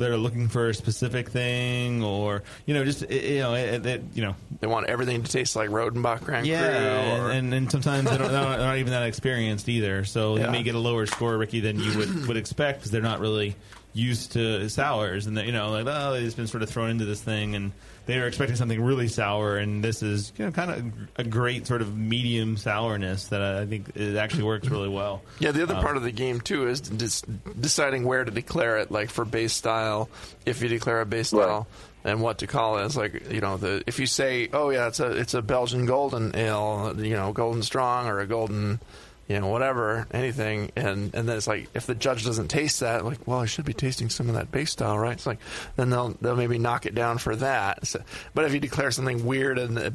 that 0.00 0.10
are 0.10 0.16
looking 0.16 0.48
for 0.48 0.68
a 0.68 0.74
specific 0.74 1.28
thing, 1.30 2.02
or 2.02 2.42
you 2.66 2.74
know, 2.74 2.84
just 2.84 3.08
you 3.10 3.38
know, 3.38 3.54
it, 3.54 3.86
it, 3.86 4.02
you 4.14 4.22
know, 4.22 4.34
They 4.60 4.66
want 4.66 4.88
everything 4.88 5.22
to 5.22 5.30
taste 5.30 5.56
like 5.56 5.70
Rodenbach 5.70 6.22
Grand 6.24 6.46
yeah, 6.46 7.14
Cru. 7.14 7.24
Or, 7.26 7.30
and, 7.30 7.46
and, 7.46 7.54
and 7.54 7.70
sometimes 7.70 8.10
they 8.10 8.18
don't, 8.18 8.30
they're 8.32 8.58
not, 8.58 8.78
even 8.78 8.92
that 8.92 9.04
experienced 9.04 9.68
either. 9.68 10.04
So 10.04 10.36
Yeah. 10.36 10.46
they 10.46 10.52
may 10.52 10.62
get 10.62 10.74
a 10.74 10.78
lower 10.78 11.06
score, 11.06 11.38
Ricky, 11.38 11.60
than 11.60 11.78
you 11.78 11.96
would 11.96 12.26
would 12.26 12.36
expect 12.36 12.80
because 12.80 12.90
they're 12.90 13.00
not 13.02 13.20
really 13.20 13.56
used 13.92 14.32
to 14.32 14.68
sours, 14.68 15.26
and 15.26 15.36
that 15.36 15.46
you 15.46 15.52
know, 15.52 15.70
like 15.70 15.86
oh, 15.86 16.12
they've 16.12 16.24
just 16.24 16.36
been 16.36 16.46
sort 16.46 16.62
of 16.62 16.68
thrown 16.68 16.90
into 16.90 17.04
this 17.04 17.20
thing, 17.22 17.54
and 17.54 17.72
they 18.10 18.18
were 18.18 18.26
expecting 18.26 18.56
something 18.56 18.80
really 18.82 19.08
sour, 19.08 19.56
and 19.56 19.82
this 19.84 20.02
is 20.02 20.32
you 20.36 20.44
know 20.44 20.50
kind 20.50 20.70
of 20.70 20.84
a 21.16 21.24
great 21.24 21.66
sort 21.66 21.80
of 21.82 21.96
medium 21.96 22.56
sourness 22.56 23.28
that 23.28 23.40
I 23.40 23.66
think 23.66 23.96
it 23.96 24.16
actually 24.16 24.42
works 24.44 24.68
really 24.68 24.88
well. 24.88 25.22
Yeah, 25.38 25.52
the 25.52 25.62
other 25.62 25.76
Um, 25.76 25.82
part 25.82 25.96
of 25.96 26.02
the 26.02 26.10
game 26.12 26.40
too 26.40 26.68
is 26.68 26.80
dis- 26.80 27.22
deciding 27.58 28.04
where 28.04 28.24
to 28.24 28.30
declare 28.30 28.78
it. 28.78 28.90
Like 28.90 29.10
for 29.10 29.24
base 29.24 29.52
style, 29.52 30.08
if 30.44 30.60
you 30.62 30.68
declare 30.68 31.00
a 31.00 31.06
base 31.06 31.28
style, 31.28 31.66
and 32.04 32.20
what 32.20 32.38
to 32.38 32.46
call 32.46 32.78
it. 32.78 32.86
It's 32.86 32.96
like 32.96 33.30
you 33.30 33.40
know, 33.40 33.56
the 33.56 33.82
if 33.86 33.98
you 34.00 34.06
say, 34.06 34.48
"Oh 34.52 34.70
yeah, 34.70 34.88
it's 34.88 35.00
a 35.00 35.10
it's 35.12 35.34
a 35.34 35.42
Belgian 35.42 35.86
golden 35.86 36.34
ale," 36.34 36.94
you 36.98 37.14
know, 37.16 37.32
golden 37.32 37.62
strong 37.62 38.06
or 38.08 38.20
a 38.20 38.26
golden, 38.26 38.80
you 39.30 39.38
know, 39.38 39.46
whatever, 39.46 40.08
anything, 40.10 40.72
and 40.74 41.14
and 41.14 41.28
then 41.28 41.36
it's 41.36 41.46
like 41.46 41.68
if 41.72 41.86
the 41.86 41.94
judge 41.94 42.24
doesn't 42.24 42.48
taste 42.48 42.80
that, 42.80 43.04
like, 43.04 43.28
well, 43.28 43.38
I 43.38 43.46
should 43.46 43.64
be 43.64 43.72
tasting 43.72 44.10
some 44.10 44.28
of 44.28 44.34
that 44.34 44.50
base 44.50 44.72
style, 44.72 44.98
right? 44.98 45.12
It's 45.12 45.24
like 45.24 45.38
then 45.76 45.88
they'll 45.88 46.16
they'll 46.20 46.34
maybe 46.34 46.58
knock 46.58 46.84
it 46.84 46.96
down 46.96 47.18
for 47.18 47.36
that. 47.36 47.86
So, 47.86 48.02
but 48.34 48.44
if 48.44 48.52
you 48.54 48.58
declare 48.58 48.90
something 48.90 49.24
weird 49.24 49.60
and 49.60 49.78
uh, 49.78 49.90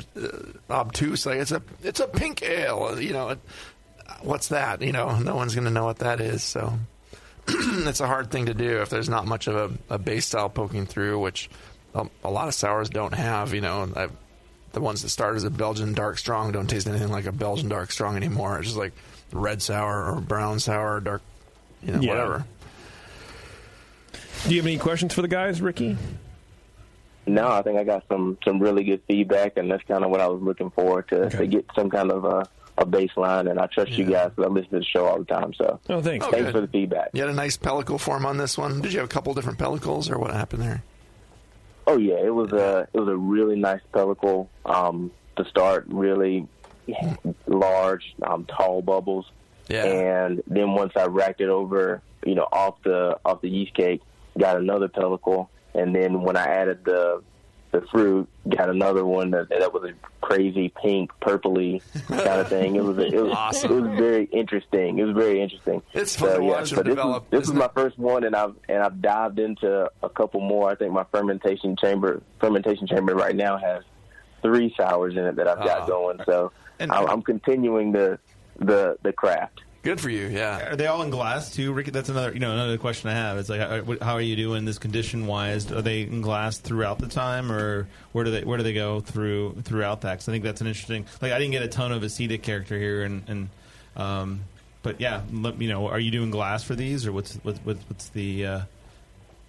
obtuse, 0.70 1.26
like 1.26 1.40
it's 1.40 1.52
a 1.52 1.62
it's 1.84 2.00
a 2.00 2.08
pink 2.08 2.44
ale, 2.44 2.98
you 2.98 3.12
know. 3.12 3.28
It, 3.28 3.40
what's 4.22 4.48
that? 4.48 4.82
You 4.82 4.94
know, 4.94 5.20
no 5.20 5.36
one's 5.36 5.54
going 5.54 5.66
to 5.66 5.72
know 5.72 5.84
what 5.84 6.00
that 6.00 6.22
is. 6.22 6.42
So 6.42 6.72
it's 7.50 8.00
a 8.00 8.08
hard 8.08 8.32
thing 8.32 8.46
to 8.46 8.54
do 8.54 8.82
if 8.84 8.90
there's 8.90 9.10
not 9.10 9.26
much 9.26 9.48
of 9.48 9.56
a, 9.90 9.96
a 9.96 9.98
base 9.98 10.28
style 10.28 10.48
poking 10.48 10.86
through, 10.86 11.20
which 11.20 11.50
a, 11.94 12.08
a 12.24 12.32
lot 12.32 12.48
of 12.48 12.54
sours 12.54 12.90
don't 12.90 13.14
have. 13.14 13.54
You 13.54 13.60
know, 13.60 13.92
I, 13.98 14.08
the 14.72 14.80
ones 14.80 15.02
that 15.02 15.10
start 15.10 15.36
as 15.36 15.44
a 15.44 15.50
Belgian 15.50 15.94
dark 15.94 16.20
strong 16.20 16.54
don't 16.54 16.70
taste 16.70 16.88
anything 16.88 17.10
like 17.10 17.26
a 17.26 17.34
Belgian 17.34 17.68
dark 17.68 17.92
strong 17.92 18.16
anymore. 18.16 18.60
It's 18.60 18.68
just 18.68 18.78
like 18.78 18.94
red 19.36 19.62
sour 19.62 20.06
or 20.06 20.22
brown 20.22 20.60
sour 20.60 20.96
or 20.96 21.00
dark, 21.00 21.22
you 21.84 21.92
know, 21.94 22.00
Yeah. 22.00 22.10
whatever. 22.10 22.46
do 24.48 24.52
you 24.52 24.58
have 24.62 24.68
any 24.68 24.78
questions 24.78 25.14
for 25.14 25.22
the 25.22 25.28
guys, 25.28 25.62
Ricky? 25.62 25.98
No, 27.28 27.48
I 27.50 27.64
think 27.64 27.80
I 27.80 27.84
got 27.84 28.04
some 28.08 28.38
some 28.44 28.60
really 28.60 28.84
good 28.84 29.02
feedback, 29.08 29.58
and 29.58 29.70
that's 29.72 29.84
kind 29.84 30.04
of 30.06 30.12
what 30.12 30.22
I 30.22 30.28
was 30.28 30.42
looking 30.42 30.70
for 30.70 31.02
to, 31.04 31.30
to 31.32 31.48
get 31.48 31.66
some 31.76 31.90
kind 31.90 32.12
of 32.12 32.24
a, 32.24 32.48
a 32.78 32.86
baseline. 32.86 33.50
And 33.50 33.60
I 33.60 33.66
trust 33.66 33.92
you 33.94 34.06
guys 34.06 34.30
because 34.36 34.50
I 34.50 34.54
listen 34.54 34.70
to 34.72 34.80
the 34.80 34.86
show 34.86 35.06
all 35.06 35.18
the 35.18 35.26
time. 35.26 35.52
So, 35.56 35.80
Oh, 35.90 36.02
thanks. 36.02 36.24
Oh, 36.28 36.30
thanks 36.30 36.46
good. 36.46 36.52
for 36.54 36.62
the 36.62 36.68
feedback. 36.68 37.10
You 37.14 37.22
had 37.22 37.32
a 37.32 37.34
nice 37.34 37.58
pellicle 37.58 38.00
form 38.00 38.28
on 38.28 38.38
this 38.38 38.60
one. 38.60 38.80
Did 38.82 38.94
you 38.94 39.00
have 39.00 39.10
a 39.10 39.12
couple 39.12 39.34
different 39.34 39.58
pellicles, 39.58 40.12
or 40.12 40.20
what 40.20 40.34
happened 40.34 40.62
there? 40.62 40.84
Oh 41.88 41.98
yeah, 41.98 42.18
it 42.24 42.34
was 42.34 42.52
a 42.52 42.88
it 42.94 43.00
was 43.00 43.08
a 43.10 43.16
really 43.18 43.56
nice 43.60 43.82
pellicle 43.92 44.48
um, 44.66 45.10
to 45.38 45.46
start. 45.46 45.86
Really 45.88 46.48
large, 47.48 48.14
um, 48.26 48.46
tall 48.46 48.82
bubbles. 48.82 49.26
Yeah. 49.68 49.86
And 49.86 50.44
then 50.48 50.74
once 50.74 50.94
I 50.96 51.06
racked 51.06 51.42
it 51.42 51.50
over, 51.50 52.02
you 52.26 52.36
know, 52.36 52.48
off 52.52 52.76
the 52.84 53.18
off 53.26 53.42
the 53.42 53.50
yeast 53.50 53.74
cake, 53.74 54.02
got 54.38 54.58
another 54.58 54.88
pellicle, 54.88 55.48
and 55.74 55.96
then 55.96 56.22
when 56.22 56.38
I 56.38 56.46
added 56.46 56.86
the 56.86 57.22
the 57.72 57.82
fruit, 57.92 58.30
got 58.48 58.70
another 58.70 59.04
one 59.06 59.32
that 59.32 59.50
that 59.50 59.74
was 59.74 59.84
a 59.90 59.94
crazy 60.22 60.72
pink, 60.82 61.12
purpley 61.22 61.82
kind 62.08 62.40
of 62.40 62.48
thing. 62.48 62.76
It 62.76 62.84
was 62.84 62.98
a, 62.98 63.06
it 63.08 63.22
was 63.22 63.34
Awesome. 63.36 63.72
it 63.72 63.82
was 63.90 64.00
very 64.00 64.26
interesting. 64.26 64.98
It 65.00 65.04
was 65.04 65.16
very 65.16 65.42
interesting. 65.42 65.82
It's 65.94 66.16
fun 66.16 66.36
to 66.40 66.44
watch 66.44 66.70
them 66.70 66.84
this 66.86 66.96
develop, 66.96 67.26
Is, 67.34 67.40
this 67.42 67.48
is 67.50 67.54
my 67.56 67.68
first 67.76 67.98
one, 67.98 68.24
and 68.24 68.36
I've 68.36 68.56
and 68.70 68.82
I've 68.84 69.02
dived 69.02 69.40
into 69.40 69.90
a 70.04 70.10
couple 70.10 70.42
more. 70.42 70.70
I 70.70 70.76
think 70.76 70.94
my 70.94 71.06
fermentation 71.12 71.76
chamber 71.76 72.22
fermentation 72.40 72.86
chamber 72.88 73.14
right 73.16 73.36
now 73.36 73.58
has 73.58 73.84
three 74.44 74.74
sours 74.78 75.14
in 75.18 75.26
it 75.26 75.36
that 75.38 75.48
I've 75.48 75.58
got 75.58 75.82
Ah. 75.82 75.88
going. 75.88 76.20
So 76.26 76.52
And- 76.80 76.92
I'm, 76.92 77.08
I'm 77.10 77.22
continuing 77.22 77.92
the 77.92 78.20
the 78.60 78.98
the 79.04 79.14
craft. 79.14 79.62
Good 79.84 80.02
for 80.02 80.10
you. 80.10 80.26
Yeah. 80.26 80.72
Are 80.72 80.76
they 80.76 80.88
all 80.88 81.04
in 81.04 81.12
glass 81.12 81.54
too, 81.54 81.72
Ricky? 81.72 81.92
That's 81.92 82.10
another 82.10 82.34
you 82.34 82.40
know 82.40 82.52
another 82.52 82.80
question 82.80 83.10
I 83.12 83.14
have. 83.14 83.38
It's 83.38 83.50
like 83.50 83.62
how, 84.02 84.16
are 84.16 84.22
you 84.22 84.36
doing 84.36 84.66
this 84.66 84.80
condition 84.80 85.28
wise? 85.28 85.72
Are 85.72 85.84
they 85.84 86.02
in 86.02 86.22
glass 86.22 86.58
throughout 86.58 86.98
the 86.98 87.06
time, 87.08 87.52
or 87.52 87.88
where 88.12 88.24
do 88.26 88.32
they 88.32 88.44
where 88.44 88.58
do 88.58 88.64
they 88.64 88.74
go 88.74 89.00
through 89.02 89.62
throughout 89.64 90.02
that? 90.02 90.18
'Cause 90.18 90.28
I 90.28 90.32
think 90.32 90.44
that's 90.44 90.62
an 90.62 90.66
interesting. 90.68 91.06
Like 91.22 91.32
I 91.32 91.38
didn't 91.38 91.52
get 91.52 91.62
a 91.62 91.68
ton 91.68 91.92
of 91.92 92.02
acetic 92.02 92.42
character 92.42 92.80
here, 92.80 93.04
and 93.04 93.22
and 93.28 93.50
um, 93.96 94.40
but 94.82 95.00
yeah, 95.00 95.22
let, 95.32 95.62
you 95.62 95.70
know, 95.70 95.88
are 95.88 96.00
you 96.00 96.10
doing 96.10 96.32
glass 96.32 96.64
for 96.64 96.74
these, 96.74 97.06
or 97.06 97.12
what's 97.12 97.36
what's 97.44 97.60
what's, 97.60 97.84
what's 97.88 98.10
the 98.10 98.46
uh, 98.46 98.60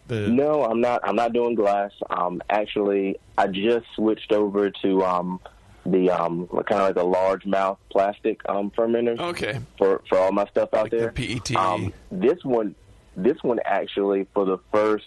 the 0.08 0.28
No, 0.28 0.64
I'm 0.64 0.82
not. 0.82 1.00
I'm 1.02 1.16
not 1.16 1.32
doing 1.32 1.54
glass. 1.54 1.92
Um, 2.10 2.42
actually, 2.50 3.16
I 3.38 3.46
just 3.46 3.86
switched 3.94 4.32
over 4.32 4.70
to 4.82 5.02
um, 5.02 5.40
the 5.90 6.10
um, 6.10 6.46
kind 6.48 6.82
of 6.82 6.88
like 6.88 6.96
a 6.96 7.02
large 7.06 7.46
mouth 7.46 7.78
plastic 7.90 8.40
um, 8.48 8.70
fermenter 8.76 9.18
Okay. 9.18 9.60
for 9.78 10.02
for 10.08 10.18
all 10.18 10.32
my 10.32 10.46
stuff 10.46 10.74
out 10.74 10.82
Like 10.84 10.90
the 10.90 10.96
there. 10.98 11.12
PET. 11.12 11.54
Um, 11.56 11.92
this 12.10 12.44
one, 12.44 12.74
this 13.16 13.42
one 13.42 13.60
actually 13.64 14.26
for 14.34 14.44
the 14.44 14.58
first 14.72 15.04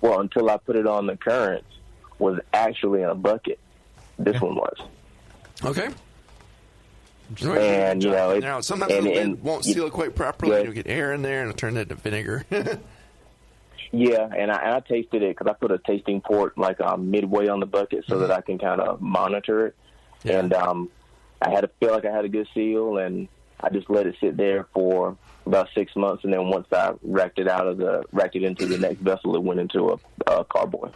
well 0.00 0.20
until 0.20 0.48
I 0.50 0.56
put 0.56 0.76
it 0.76 0.86
on 0.86 1.06
the 1.06 1.16
currants 1.16 1.66
was 2.18 2.38
actually 2.52 3.02
in 3.02 3.08
a 3.08 3.14
bucket. 3.14 3.58
This 4.18 4.40
one 4.40 4.54
was. 4.54 4.76
Okay. 5.64 5.88
And, 7.42 8.02
you 8.02 8.10
know, 8.10 8.30
it- 8.30 8.40
now, 8.40 8.60
sometimes 8.60 8.92
and- 8.92 9.06
the 9.06 9.10
lid 9.10 9.18
and- 9.18 9.42
won't 9.42 9.64
seal 9.64 9.86
it 9.86 9.92
quite 9.92 10.14
properly. 10.16 10.56
Yeah. 10.56 10.62
You'll 10.64 10.72
get 10.72 10.86
air 10.88 11.12
in 11.12 11.22
there 11.22 11.40
and 11.42 11.50
it'll 11.50 11.58
turn 11.58 11.76
it 11.76 11.82
into 11.82 11.94
vinegar. 11.96 12.44
Yeah, 13.92 14.28
and 14.36 14.52
I, 14.52 14.56
and 14.62 14.74
I 14.74 14.78
tasted 14.80 15.20
it 15.24 15.36
because 15.36 15.48
I 15.50 15.52
put 15.54 15.72
a 15.72 15.78
tasting 15.78 16.20
port 16.20 16.56
like 16.56 16.80
um, 16.80 17.10
midway 17.10 17.48
on 17.48 17.58
the 17.58 17.66
bucket 17.66 18.04
so 18.06 18.20
that 18.20 18.30
I 18.30 18.40
can 18.40 18.56
kind 18.56 18.80
of 18.80 19.00
monitor 19.00 19.66
it. 19.66 19.76
Yeah. 20.24 20.38
And 20.40 20.52
um, 20.52 20.88
I 21.40 21.50
had 21.50 21.62
to 21.62 21.70
feel 21.80 21.92
like 21.92 22.04
I 22.04 22.10
had 22.14 22.24
a 22.24 22.28
good 22.28 22.48
seal, 22.54 22.98
and 22.98 23.28
I 23.60 23.68
just 23.70 23.88
let 23.90 24.06
it 24.06 24.16
sit 24.20 24.36
there 24.36 24.66
for 24.74 25.16
about 25.46 25.68
six 25.74 25.94
months, 25.96 26.24
and 26.24 26.32
then 26.32 26.48
once 26.48 26.66
I 26.72 26.92
racked 27.02 27.38
it 27.38 27.48
out 27.48 27.66
of 27.66 27.78
the 27.78 28.04
racked 28.12 28.36
it 28.36 28.42
into 28.42 28.66
the 28.66 28.78
next 28.78 29.00
vessel, 29.00 29.34
it 29.36 29.42
went 29.42 29.60
into 29.60 29.88
a, 29.90 29.98
a 30.26 30.44
carboy. 30.44 30.90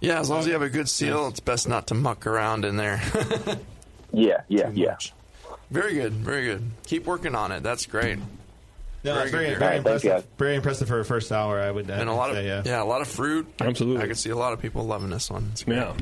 yeah, 0.00 0.20
as 0.20 0.30
long 0.30 0.38
as 0.40 0.46
you 0.46 0.52
have 0.52 0.62
a 0.62 0.70
good 0.70 0.88
seal, 0.88 1.26
it's 1.28 1.40
best 1.40 1.68
not 1.68 1.88
to 1.88 1.94
muck 1.94 2.26
around 2.26 2.64
in 2.64 2.76
there. 2.76 3.00
Yeah, 4.10 4.40
yeah, 4.48 4.70
yeah. 4.72 4.96
Very 5.70 5.92
good. 5.92 6.14
Very 6.14 6.46
good. 6.46 6.62
Keep 6.86 7.04
working 7.04 7.34
on 7.34 7.52
it. 7.52 7.62
That's 7.62 7.84
great. 7.84 8.18
no, 9.04 9.14
very 9.14 9.30
very, 9.30 9.44
very 9.50 9.54
All 9.54 9.60
right, 9.68 9.76
impressive. 9.76 10.26
Very 10.38 10.54
impressive 10.56 10.88
for 10.88 10.98
a 11.00 11.04
first 11.04 11.30
hour. 11.30 11.60
I 11.60 11.70
would 11.70 11.90
I 11.90 11.98
And 11.98 12.08
a 12.08 12.12
would 12.12 12.18
lot 12.18 12.30
of 12.30 12.36
say, 12.36 12.46
yeah. 12.46 12.62
yeah, 12.64 12.82
a 12.82 12.84
lot 12.86 13.02
of 13.02 13.08
fruit. 13.08 13.46
Absolutely. 13.60 14.02
I 14.02 14.06
could 14.06 14.16
see 14.16 14.30
a 14.30 14.36
lot 14.36 14.54
of 14.54 14.62
people 14.62 14.84
loving 14.84 15.10
this 15.10 15.30
one. 15.30 15.50
It's 15.52 15.62
great. 15.64 15.76
Yeah. 15.76 15.94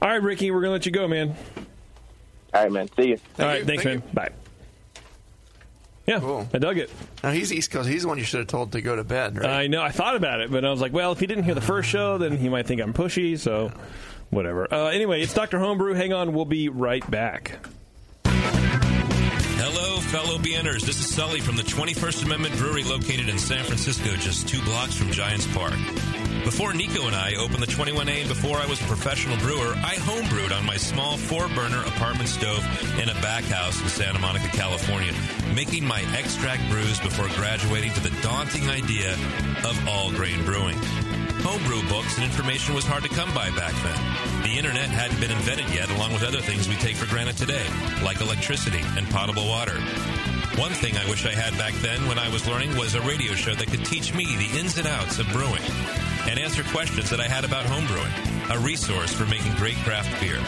All 0.00 0.08
right, 0.08 0.22
Ricky, 0.22 0.50
we're 0.50 0.60
gonna 0.60 0.72
let 0.72 0.86
you 0.86 0.92
go, 0.92 1.08
man. 1.08 1.34
All 2.54 2.62
right, 2.62 2.72
man. 2.72 2.88
See 2.96 3.08
you. 3.08 3.16
Thank 3.16 3.40
All 3.40 3.46
right, 3.46 3.58
you. 3.60 3.64
thanks, 3.64 3.82
Thank 3.84 4.04
man. 4.04 4.14
Bye. 4.14 4.30
Yeah, 6.06 6.20
Cool. 6.20 6.48
I 6.54 6.58
dug 6.58 6.78
it. 6.78 6.90
Now 7.22 7.32
he's 7.32 7.52
East 7.52 7.70
Coast. 7.70 7.86
He's 7.88 8.02
the 8.02 8.08
one 8.08 8.16
you 8.16 8.24
should 8.24 8.38
have 8.40 8.46
told 8.48 8.72
to 8.72 8.80
go 8.80 8.96
to 8.96 9.04
bed, 9.04 9.36
right? 9.36 9.44
I 9.50 9.66
know. 9.66 9.82
I 9.82 9.90
thought 9.90 10.16
about 10.16 10.40
it, 10.40 10.50
but 10.50 10.64
I 10.64 10.70
was 10.70 10.80
like, 10.80 10.92
well, 10.94 11.12
if 11.12 11.20
he 11.20 11.26
didn't 11.26 11.44
hear 11.44 11.54
the 11.54 11.60
first 11.60 11.90
show, 11.90 12.16
then 12.16 12.38
he 12.38 12.48
might 12.48 12.66
think 12.66 12.80
I'm 12.80 12.94
pushy. 12.94 13.38
So, 13.38 13.70
whatever. 14.30 14.72
Uh, 14.72 14.86
anyway, 14.86 15.20
it's 15.20 15.34
Doctor 15.34 15.58
Homebrew. 15.58 15.92
Hang 15.92 16.14
on, 16.14 16.32
we'll 16.32 16.46
be 16.46 16.70
right 16.70 17.08
back. 17.10 17.58
Hello, 18.24 19.98
fellow 20.00 20.38
BNers. 20.38 20.80
This 20.86 20.98
is 20.98 21.14
Sully 21.14 21.40
from 21.40 21.56
the 21.56 21.62
21st 21.62 22.24
Amendment 22.24 22.56
Brewery 22.56 22.84
located 22.84 23.28
in 23.28 23.36
San 23.38 23.64
Francisco, 23.64 24.08
just 24.16 24.48
two 24.48 24.62
blocks 24.62 24.94
from 24.94 25.10
Giants 25.10 25.46
Park. 25.54 25.74
Before 26.48 26.72
Nico 26.72 27.06
and 27.06 27.14
I 27.14 27.34
opened 27.34 27.62
the 27.62 27.66
21A 27.66 28.20
and 28.20 28.28
before 28.28 28.56
I 28.56 28.64
was 28.64 28.80
a 28.80 28.84
professional 28.84 29.36
brewer, 29.36 29.74
I 29.84 29.96
homebrewed 29.96 30.50
on 30.56 30.64
my 30.64 30.78
small 30.78 31.18
four 31.18 31.46
burner 31.48 31.82
apartment 31.82 32.30
stove 32.30 32.64
in 32.98 33.10
a 33.10 33.14
back 33.20 33.44
house 33.44 33.78
in 33.82 33.88
Santa 33.88 34.18
Monica, 34.18 34.48
California, 34.48 35.12
making 35.54 35.84
my 35.84 36.00
extract 36.16 36.66
brews 36.70 36.98
before 37.00 37.28
graduating 37.36 37.92
to 37.92 38.00
the 38.00 38.16
daunting 38.22 38.66
idea 38.70 39.12
of 39.62 39.78
all 39.86 40.10
grain 40.10 40.42
brewing. 40.46 40.78
Homebrew 41.44 41.86
books 41.90 42.16
and 42.16 42.24
information 42.24 42.74
was 42.74 42.84
hard 42.84 43.02
to 43.02 43.10
come 43.10 43.32
by 43.34 43.50
back 43.50 43.74
then. 43.84 44.42
The 44.42 44.56
internet 44.56 44.88
hadn't 44.88 45.20
been 45.20 45.30
invented 45.30 45.68
yet, 45.68 45.90
along 45.90 46.14
with 46.14 46.22
other 46.22 46.40
things 46.40 46.66
we 46.66 46.76
take 46.76 46.96
for 46.96 47.06
granted 47.12 47.36
today, 47.36 47.66
like 48.02 48.22
electricity 48.22 48.80
and 48.96 49.06
potable 49.10 49.46
water. 49.46 49.76
One 50.58 50.72
thing 50.72 50.96
I 50.96 51.08
wish 51.08 51.24
I 51.24 51.30
had 51.30 51.56
back 51.56 51.72
then 51.74 52.08
when 52.08 52.18
I 52.18 52.28
was 52.30 52.48
learning 52.48 52.76
was 52.76 52.96
a 52.96 53.00
radio 53.02 53.32
show 53.34 53.54
that 53.54 53.68
could 53.68 53.84
teach 53.84 54.12
me 54.12 54.24
the 54.24 54.58
ins 54.58 54.76
and 54.76 54.88
outs 54.88 55.20
of 55.20 55.28
brewing 55.28 55.62
and 56.26 56.36
answer 56.36 56.64
questions 56.64 57.10
that 57.10 57.20
I 57.20 57.28
had 57.28 57.44
about 57.44 57.64
homebrewing, 57.66 58.56
a 58.56 58.58
resource 58.58 59.12
for 59.12 59.24
making 59.26 59.54
great 59.54 59.76
craft 59.76 60.20
beer. 60.20 60.38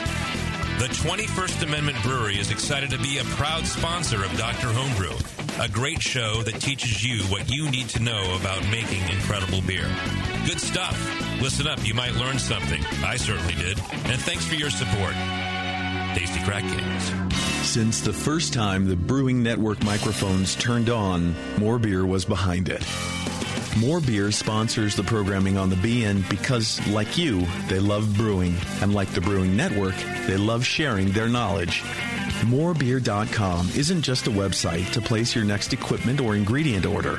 The 0.80 0.92
21st 0.94 1.62
Amendment 1.62 2.02
Brewery 2.02 2.40
is 2.40 2.50
excited 2.50 2.90
to 2.90 2.98
be 2.98 3.18
a 3.18 3.24
proud 3.38 3.64
sponsor 3.64 4.24
of 4.24 4.36
Dr. 4.36 4.66
Homebrew, 4.72 5.16
a 5.60 5.68
great 5.68 6.02
show 6.02 6.42
that 6.42 6.60
teaches 6.60 7.04
you 7.04 7.22
what 7.30 7.48
you 7.48 7.70
need 7.70 7.88
to 7.90 8.02
know 8.02 8.36
about 8.40 8.68
making 8.68 9.08
incredible 9.10 9.62
beer. 9.62 9.88
Good 10.44 10.60
stuff. 10.60 10.98
Listen 11.40 11.68
up, 11.68 11.86
you 11.86 11.94
might 11.94 12.14
learn 12.14 12.40
something. 12.40 12.84
I 13.04 13.14
certainly 13.16 13.54
did. 13.54 13.78
And 14.10 14.20
thanks 14.20 14.44
for 14.44 14.56
your 14.56 14.70
support. 14.70 15.14
Tasty 16.16 16.42
Crack 16.42 16.64
Kings. 16.64 17.49
Since 17.62 18.00
the 18.00 18.12
first 18.12 18.52
time 18.52 18.86
the 18.86 18.96
Brewing 18.96 19.42
Network 19.42 19.82
microphones 19.84 20.56
turned 20.56 20.90
on, 20.90 21.34
More 21.58 21.78
Beer 21.78 22.04
was 22.04 22.24
behind 22.24 22.68
it. 22.68 22.84
More 23.78 24.00
Beer 24.00 24.32
sponsors 24.32 24.96
the 24.96 25.04
programming 25.04 25.56
on 25.56 25.70
the 25.70 25.76
BN 25.76 26.28
because, 26.28 26.84
like 26.88 27.16
you, 27.16 27.46
they 27.68 27.78
love 27.78 28.16
brewing, 28.16 28.56
and 28.80 28.92
like 28.92 29.08
the 29.10 29.20
Brewing 29.20 29.56
Network, 29.56 29.94
they 30.26 30.36
love 30.36 30.66
sharing 30.66 31.12
their 31.12 31.28
knowledge. 31.28 31.82
Morebeer.com 32.46 33.68
isn't 33.76 34.02
just 34.02 34.26
a 34.26 34.30
website 34.30 34.90
to 34.92 35.00
place 35.00 35.36
your 35.36 35.44
next 35.44 35.72
equipment 35.72 36.20
or 36.20 36.34
ingredient 36.34 36.86
order. 36.86 37.18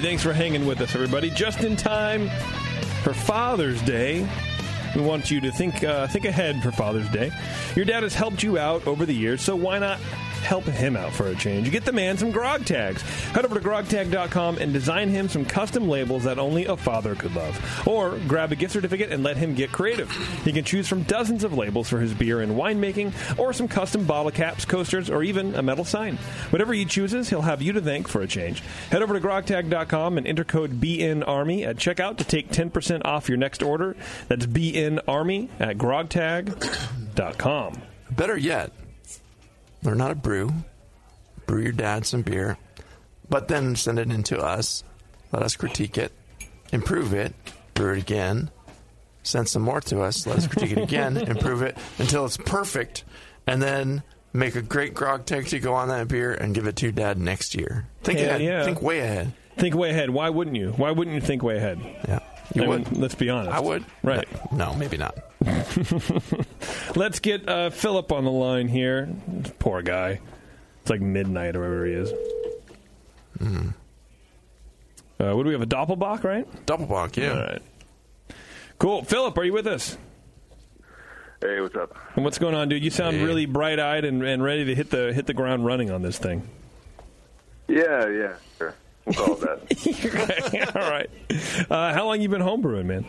Thanks 0.00 0.22
for 0.22 0.32
hanging 0.32 0.64
with 0.64 0.80
us, 0.80 0.94
everybody. 0.94 1.28
Just 1.28 1.62
in 1.62 1.76
time 1.76 2.30
for 3.02 3.12
Father's 3.12 3.82
Day. 3.82 4.26
We 4.96 5.02
want 5.02 5.30
you 5.30 5.42
to 5.42 5.52
think 5.52 5.84
uh, 5.84 6.06
think 6.08 6.24
ahead 6.24 6.62
for 6.62 6.72
Father's 6.72 7.08
Day. 7.10 7.30
Your 7.76 7.84
dad 7.84 8.02
has 8.02 8.14
helped 8.14 8.42
you 8.42 8.58
out 8.58 8.86
over 8.86 9.04
the 9.04 9.14
years, 9.14 9.42
so 9.42 9.54
why 9.54 9.78
not 9.78 10.00
help 10.40 10.64
him 10.64 10.96
out 10.96 11.12
for 11.12 11.28
a 11.28 11.34
change? 11.34 11.70
Get 11.70 11.84
the 11.84 11.92
man 11.92 12.18
some 12.18 12.30
grog 12.30 12.64
tags. 12.64 13.02
Head 13.02 13.44
over 13.44 13.58
to 13.58 13.66
grogtag.com 13.66 14.58
and 14.58 14.72
design 14.72 15.08
him 15.08 15.28
some 15.28 15.44
custom 15.44 15.88
labels 15.88 16.24
that 16.24 16.38
only 16.38 16.66
a 16.66 16.76
father 16.76 17.14
could 17.14 17.34
love. 17.34 17.86
Or 17.86 18.18
grab 18.28 18.52
a 18.52 18.56
gift 18.56 18.72
certificate 18.72 19.12
and 19.12 19.22
let 19.22 19.36
him 19.36 19.54
get 19.54 19.72
creative. 19.72 20.10
He 20.44 20.52
can 20.52 20.64
choose 20.64 20.88
from 20.88 21.02
dozens 21.04 21.44
of 21.44 21.54
labels 21.54 21.88
for 21.88 22.00
his 22.00 22.14
beer 22.14 22.40
and 22.40 22.52
winemaking, 22.52 23.38
or 23.38 23.52
some 23.52 23.68
custom 23.68 24.04
bottle 24.04 24.30
caps, 24.30 24.64
coasters, 24.64 25.10
or 25.10 25.22
even 25.22 25.54
a 25.54 25.62
metal 25.62 25.84
sign. 25.84 26.16
Whatever 26.50 26.72
he 26.72 26.84
chooses, 26.84 27.28
he'll 27.28 27.42
have 27.42 27.62
you 27.62 27.72
to 27.72 27.80
thank 27.80 28.08
for 28.08 28.22
a 28.22 28.26
change. 28.26 28.62
Head 28.90 29.02
over 29.02 29.18
to 29.18 29.26
grogtag.com 29.26 30.18
and 30.18 30.26
enter 30.26 30.44
code 30.44 30.80
BNARMY 30.80 31.66
at 31.66 31.76
checkout 31.76 32.16
to 32.18 32.24
take 32.24 32.50
10% 32.50 33.02
off 33.04 33.28
your 33.28 33.38
next 33.38 33.62
order. 33.62 33.96
That's 34.28 34.46
BNARMY 34.46 35.48
at 35.58 35.78
grogtag.com. 35.78 37.82
Better 38.10 38.36
yet, 38.36 38.72
learn 39.82 40.00
how 40.00 40.08
to 40.08 40.14
brew, 40.14 40.52
brew 41.46 41.62
your 41.62 41.72
dad 41.72 42.06
some 42.06 42.22
beer, 42.22 42.56
but 43.28 43.48
then 43.48 43.76
send 43.76 43.98
it 43.98 44.10
in 44.10 44.22
to 44.24 44.38
us. 44.38 44.84
Let 45.32 45.42
us 45.42 45.56
critique 45.56 45.96
it, 45.98 46.12
improve 46.72 47.12
it, 47.14 47.32
brew 47.74 47.92
it 47.94 47.98
again, 47.98 48.50
send 49.22 49.48
some 49.48 49.62
more 49.62 49.80
to 49.82 50.00
us. 50.02 50.26
Let 50.26 50.38
us 50.38 50.46
critique 50.46 50.72
it 50.72 50.82
again, 50.82 51.16
improve 51.28 51.62
it 51.62 51.76
until 51.98 52.24
it's 52.24 52.36
perfect, 52.36 53.04
and 53.46 53.62
then 53.62 54.02
make 54.32 54.54
a 54.56 54.62
great 54.62 54.94
grog 54.94 55.26
tag 55.26 55.46
to 55.48 55.58
go 55.58 55.74
on 55.74 55.88
that 55.88 56.08
beer 56.08 56.32
and 56.32 56.54
give 56.54 56.66
it 56.66 56.76
to 56.76 56.86
your 56.86 56.92
dad 56.92 57.18
next 57.18 57.54
year. 57.54 57.86
Think 58.02 58.18
Yeah, 58.18 58.24
ahead. 58.26 58.42
yeah. 58.42 58.64
Think 58.64 58.80
way 58.82 59.00
ahead. 59.00 59.32
Think 59.56 59.74
way 59.74 59.90
ahead. 59.90 60.10
Why 60.10 60.30
wouldn't 60.30 60.56
you? 60.56 60.70
Why 60.72 60.90
wouldn't 60.92 61.14
you 61.14 61.20
think 61.20 61.42
way 61.42 61.56
ahead? 61.58 61.80
Yeah. 62.08 62.19
You 62.54 62.64
I 62.64 62.66
mean, 62.78 62.86
let's 62.92 63.14
be 63.14 63.30
honest. 63.30 63.52
I 63.52 63.60
would. 63.60 63.84
Right. 64.02 64.26
No, 64.52 64.74
maybe 64.74 64.96
not. 64.96 65.16
Let's 66.96 67.20
get 67.20 67.48
uh, 67.48 67.70
Philip 67.70 68.10
on 68.12 68.24
the 68.24 68.30
line 68.30 68.66
here. 68.68 69.08
Poor 69.60 69.82
guy. 69.82 70.20
It's 70.82 70.90
like 70.90 71.00
midnight 71.00 71.54
or 71.54 71.60
wherever 71.60 71.86
he 71.86 71.92
is. 71.92 72.12
Uh, 73.40 75.32
what 75.34 75.42
do 75.42 75.48
we 75.48 75.52
have? 75.52 75.62
A 75.62 75.66
Doppelbock, 75.66 76.24
right? 76.24 76.46
Doppelbock, 76.66 77.16
yeah. 77.16 77.32
All 77.32 77.40
right. 77.40 77.62
Cool. 78.78 79.04
Philip, 79.04 79.36
are 79.38 79.44
you 79.44 79.52
with 79.52 79.66
us? 79.66 79.96
Hey, 81.40 81.60
what's 81.60 81.74
up? 81.76 81.96
And 82.16 82.24
what's 82.24 82.38
going 82.38 82.54
on, 82.54 82.68
dude? 82.68 82.82
You 82.82 82.90
sound 82.90 83.16
Hey. 83.16 83.24
really 83.24 83.46
bright-eyed 83.46 84.04
and, 84.04 84.22
and 84.22 84.42
ready 84.42 84.64
to 84.66 84.74
hit 84.74 84.90
the 84.90 85.12
hit 85.12 85.26
the 85.26 85.34
ground 85.34 85.64
running 85.64 85.90
on 85.90 86.02
this 86.02 86.18
thing. 86.18 86.42
Yeah, 87.68 88.08
yeah, 88.08 88.34
sure. 88.58 88.74
We'll 89.06 89.14
call 89.14 89.42
it 89.42 89.68
that. 89.68 90.76
All 90.76 90.90
right. 90.90 91.10
Uh, 91.70 91.92
how 91.94 92.06
long 92.06 92.20
you 92.20 92.28
been 92.28 92.42
homebrewing, 92.42 92.86
man? 92.86 93.06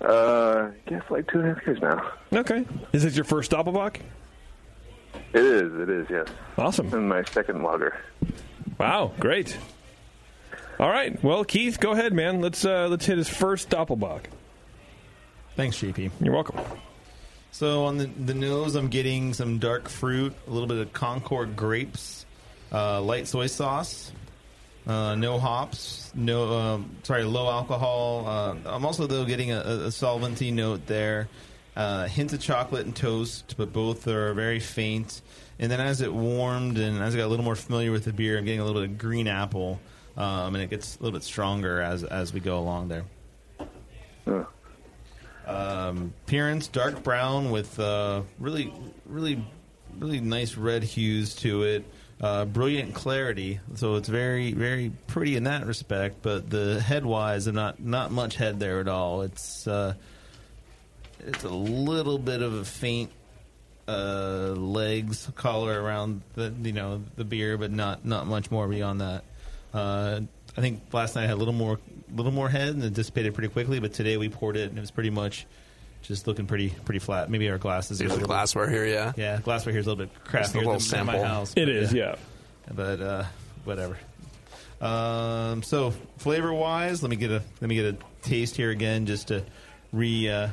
uh, 0.00 0.70
I 0.70 0.90
guess 0.90 1.02
like 1.10 1.30
two 1.30 1.40
and 1.40 1.50
a 1.50 1.54
half 1.54 1.66
years 1.66 1.80
now. 1.80 2.10
Okay. 2.32 2.64
Is 2.92 3.02
this 3.04 3.14
your 3.14 3.24
first 3.24 3.50
Doppelbock? 3.50 3.96
It 5.32 5.44
is, 5.44 5.74
it 5.74 5.88
is, 5.88 6.06
yes. 6.10 6.26
Awesome. 6.58 6.92
And 6.92 7.08
my 7.08 7.22
second 7.24 7.62
lager. 7.62 7.96
Wow, 8.78 9.12
great. 9.20 9.56
All 10.80 10.88
right. 10.90 11.22
Well, 11.22 11.44
Keith, 11.44 11.78
go 11.78 11.92
ahead, 11.92 12.12
man. 12.12 12.40
Let's 12.40 12.64
uh, 12.64 12.88
let's 12.88 13.06
hit 13.06 13.18
his 13.18 13.28
first 13.28 13.70
Doppelbock. 13.70 14.24
Thanks, 15.56 15.76
JP. 15.78 16.10
You're 16.20 16.34
welcome. 16.34 16.58
So 17.52 17.84
on 17.84 17.98
the, 17.98 18.06
the 18.06 18.34
nose, 18.34 18.74
I'm 18.74 18.88
getting 18.88 19.34
some 19.34 19.58
dark 19.58 19.88
fruit, 19.88 20.34
a 20.46 20.50
little 20.50 20.66
bit 20.66 20.78
of 20.78 20.92
Concord 20.94 21.54
grapes, 21.54 22.24
uh, 22.72 23.02
light 23.02 23.28
soy 23.28 23.46
sauce, 23.46 24.10
uh, 24.86 25.14
no 25.14 25.38
hops, 25.38 26.10
no 26.14 26.58
um, 26.58 26.96
sorry, 27.02 27.24
low 27.24 27.48
alcohol. 27.48 28.24
Uh, 28.26 28.56
I'm 28.66 28.84
also 28.84 29.06
though 29.06 29.24
getting 29.24 29.52
a, 29.52 29.60
a 29.60 29.90
solvency 29.90 30.50
note 30.50 30.86
there, 30.86 31.28
uh, 31.76 32.06
hint 32.06 32.32
of 32.32 32.40
chocolate 32.40 32.86
and 32.86 32.94
toast, 32.94 33.54
but 33.56 33.72
both 33.72 34.06
are 34.08 34.34
very 34.34 34.60
faint. 34.60 35.22
And 35.58 35.70
then 35.70 35.80
as 35.80 36.00
it 36.00 36.12
warmed 36.12 36.78
and 36.78 37.00
as 37.02 37.14
I 37.14 37.18
got 37.18 37.26
a 37.26 37.28
little 37.28 37.44
more 37.44 37.54
familiar 37.54 37.92
with 37.92 38.04
the 38.04 38.12
beer, 38.12 38.38
I'm 38.38 38.44
getting 38.44 38.60
a 38.60 38.64
little 38.64 38.82
bit 38.82 38.90
of 38.90 38.98
green 38.98 39.28
apple, 39.28 39.78
um, 40.16 40.54
and 40.54 40.62
it 40.62 40.70
gets 40.70 40.96
a 40.96 41.02
little 41.02 41.16
bit 41.16 41.24
stronger 41.24 41.80
as 41.80 42.02
as 42.02 42.32
we 42.32 42.40
go 42.40 42.58
along 42.58 42.88
there. 42.88 43.04
Huh. 44.24 44.44
Um, 45.46 46.12
appearance 46.24 46.68
dark 46.68 47.02
brown 47.02 47.50
with 47.50 47.78
uh, 47.78 48.22
really, 48.38 48.72
really, 49.06 49.44
really 49.98 50.20
nice 50.20 50.56
red 50.56 50.82
hues 50.82 51.34
to 51.36 51.62
it. 51.64 51.84
Uh, 52.22 52.44
brilliant 52.44 52.94
clarity, 52.94 53.58
so 53.74 53.96
it's 53.96 54.08
very, 54.08 54.52
very 54.52 54.92
pretty 55.08 55.34
in 55.34 55.42
that 55.42 55.66
respect. 55.66 56.22
But 56.22 56.48
the 56.48 56.80
head 56.80 57.04
wise, 57.04 57.48
I'm 57.48 57.56
not 57.56 57.82
not 57.82 58.12
much 58.12 58.36
head 58.36 58.60
there 58.60 58.78
at 58.78 58.86
all. 58.86 59.22
It's 59.22 59.66
uh, 59.66 59.94
it's 61.26 61.42
a 61.42 61.48
little 61.48 62.18
bit 62.18 62.40
of 62.40 62.54
a 62.54 62.64
faint 62.64 63.10
uh, 63.88 64.54
legs, 64.56 65.28
collar 65.34 65.82
around 65.82 66.22
the 66.34 66.54
you 66.62 66.72
know 66.72 67.02
the 67.16 67.24
beer, 67.24 67.58
but 67.58 67.72
not 67.72 68.04
not 68.04 68.28
much 68.28 68.52
more 68.52 68.68
beyond 68.68 69.00
that. 69.00 69.24
Uh, 69.74 70.20
I 70.56 70.60
think 70.60 70.82
last 70.92 71.16
night 71.16 71.24
I 71.24 71.26
had 71.26 71.34
a 71.34 71.42
little 71.42 71.54
more 71.54 71.80
little 72.14 72.30
more 72.30 72.48
head 72.48 72.68
and 72.68 72.84
it 72.84 72.94
dissipated 72.94 73.34
pretty 73.34 73.48
quickly, 73.48 73.80
but 73.80 73.94
today 73.94 74.16
we 74.16 74.28
poured 74.28 74.56
it 74.56 74.68
and 74.68 74.78
it 74.78 74.80
was 74.80 74.92
pretty 74.92 75.10
much 75.10 75.44
just 76.02 76.26
looking 76.26 76.46
pretty 76.46 76.70
pretty 76.84 76.98
flat. 76.98 77.30
Maybe 77.30 77.48
our 77.50 77.58
glasses. 77.58 77.98
There's 77.98 78.10
are 78.10 78.14
a 78.14 78.16
the 78.16 78.20
little- 78.22 78.34
glassware 78.34 78.68
here, 78.68 78.84
yeah. 78.86 79.12
Yeah, 79.16 79.40
glassware 79.42 79.72
here 79.72 79.80
is 79.80 79.86
a 79.86 79.90
little 79.90 80.06
bit 80.06 80.14
Just 80.32 80.54
a 80.54 80.58
crappier 80.58 80.60
little 80.66 80.78
than, 80.78 80.88
than 80.90 81.06
my 81.06 81.12
sample. 81.14 81.24
house. 81.24 81.52
It 81.56 81.66
but 81.66 81.68
is, 81.68 81.92
yeah. 81.92 82.16
But 82.72 83.00
uh, 83.00 83.24
whatever. 83.64 83.98
Um, 84.80 85.62
so 85.62 85.92
flavor 86.18 86.52
wise, 86.52 87.02
let 87.02 87.10
me 87.10 87.16
get 87.16 87.30
a 87.30 87.42
let 87.60 87.68
me 87.68 87.74
get 87.76 87.94
a 87.94 87.96
taste 88.22 88.56
here 88.56 88.70
again, 88.70 89.06
just 89.06 89.28
to 89.28 89.44
re 89.92 90.28
uh, 90.28 90.48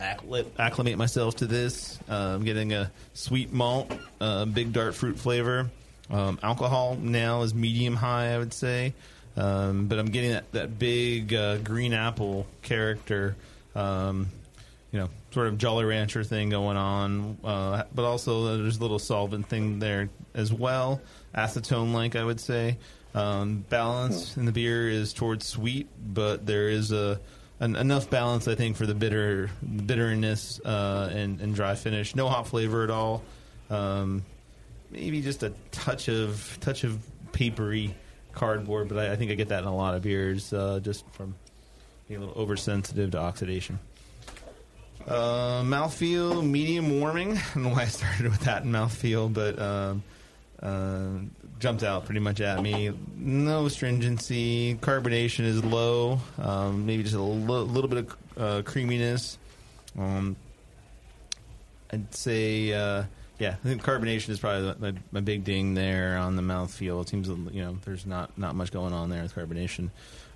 acclimate, 0.00 0.52
acclimate 0.58 0.96
myself 0.98 1.36
to 1.36 1.46
this. 1.46 1.98
Uh, 2.08 2.14
I'm 2.34 2.44
getting 2.44 2.72
a 2.72 2.90
sweet 3.14 3.52
malt, 3.52 3.92
uh, 4.20 4.44
big 4.44 4.72
dark 4.72 4.94
fruit 4.94 5.18
flavor. 5.18 5.70
Um, 6.10 6.38
alcohol 6.42 6.96
now 7.00 7.42
is 7.42 7.54
medium 7.54 7.94
high, 7.94 8.34
I 8.34 8.38
would 8.38 8.52
say. 8.54 8.94
Um, 9.38 9.86
but 9.86 9.98
I'm 10.00 10.06
getting 10.06 10.32
that 10.32 10.50
that 10.52 10.78
big 10.78 11.32
uh, 11.32 11.58
green 11.58 11.94
apple 11.94 12.46
character. 12.62 13.36
Um, 13.74 14.30
you 14.90 14.98
know, 14.98 15.10
sort 15.32 15.46
of 15.46 15.58
Jolly 15.58 15.84
Rancher 15.84 16.24
thing 16.24 16.48
going 16.48 16.76
on, 16.76 17.38
uh, 17.44 17.84
but 17.94 18.04
also 18.04 18.56
there's 18.56 18.78
a 18.78 18.80
little 18.80 18.98
solvent 18.98 19.48
thing 19.48 19.78
there 19.78 20.08
as 20.34 20.52
well. 20.52 21.00
Acetone 21.34 21.92
like, 21.92 22.16
I 22.16 22.24
would 22.24 22.40
say. 22.40 22.78
Um, 23.14 23.64
balance 23.68 24.36
in 24.36 24.44
the 24.44 24.52
beer 24.52 24.88
is 24.88 25.12
towards 25.12 25.46
sweet, 25.46 25.88
but 26.04 26.46
there 26.46 26.68
is 26.68 26.90
a 26.90 27.20
an, 27.60 27.76
enough 27.76 28.08
balance, 28.10 28.48
I 28.48 28.54
think, 28.54 28.76
for 28.76 28.86
the 28.86 28.94
bitter 28.94 29.50
bitterness 29.86 30.60
uh, 30.64 31.10
and, 31.12 31.40
and 31.40 31.54
dry 31.54 31.74
finish. 31.74 32.14
No 32.16 32.28
hot 32.28 32.48
flavor 32.48 32.82
at 32.82 32.90
all. 32.90 33.22
Um, 33.70 34.24
maybe 34.90 35.20
just 35.20 35.42
a 35.42 35.52
touch 35.70 36.08
of 36.08 36.58
touch 36.60 36.84
of 36.84 36.98
papery 37.32 37.94
cardboard, 38.38 38.88
but 38.88 38.98
I, 38.98 39.12
I 39.12 39.16
think 39.16 39.30
I 39.30 39.34
get 39.34 39.48
that 39.48 39.62
in 39.62 39.68
a 39.68 39.74
lot 39.76 39.94
of 39.94 40.02
beers, 40.02 40.52
uh, 40.52 40.80
just 40.82 41.04
from 41.12 41.34
being 42.08 42.22
a 42.22 42.26
little 42.26 42.40
oversensitive 42.40 43.10
to 43.12 43.18
oxidation. 43.18 43.78
Uh, 45.06 45.62
mouthfeel, 45.62 46.46
medium 46.48 47.00
warming. 47.00 47.36
I 47.38 47.42
don't 47.54 47.62
know 47.64 47.68
why 47.70 47.82
I 47.82 47.86
started 47.86 48.30
with 48.30 48.40
that 48.40 48.64
in 48.64 48.70
mouthfeel, 48.70 49.32
but 49.32 49.58
um, 49.60 50.02
uh, 50.62 51.08
jumped 51.58 51.82
out 51.82 52.04
pretty 52.04 52.20
much 52.20 52.40
at 52.40 52.62
me. 52.62 52.92
No 53.16 53.68
stringency. 53.68 54.76
Carbonation 54.76 55.44
is 55.44 55.64
low. 55.64 56.20
Um, 56.38 56.84
maybe 56.86 57.02
just 57.02 57.14
a 57.14 57.20
lo- 57.22 57.62
little 57.62 57.88
bit 57.88 57.98
of 57.98 58.16
uh, 58.36 58.62
creaminess. 58.62 59.38
Um, 59.98 60.36
I'd 61.90 62.14
say, 62.14 62.72
uh, 62.74 63.04
yeah, 63.38 63.50
I 63.50 63.68
think 63.68 63.82
carbonation 63.82 64.30
is 64.30 64.40
probably 64.40 64.74
my, 64.78 64.98
my 65.12 65.20
big 65.20 65.44
ding 65.44 65.74
there 65.74 66.16
on 66.18 66.36
the 66.36 66.42
mouthfeel. 66.42 67.02
It 67.02 67.08
seems, 67.08 67.28
you 67.28 67.62
know, 67.62 67.78
there's 67.84 68.04
not, 68.04 68.36
not 68.36 68.54
much 68.54 68.72
going 68.72 68.92
on 68.92 69.10
there 69.10 69.22
with 69.22 69.34
carbonation. 69.34 69.90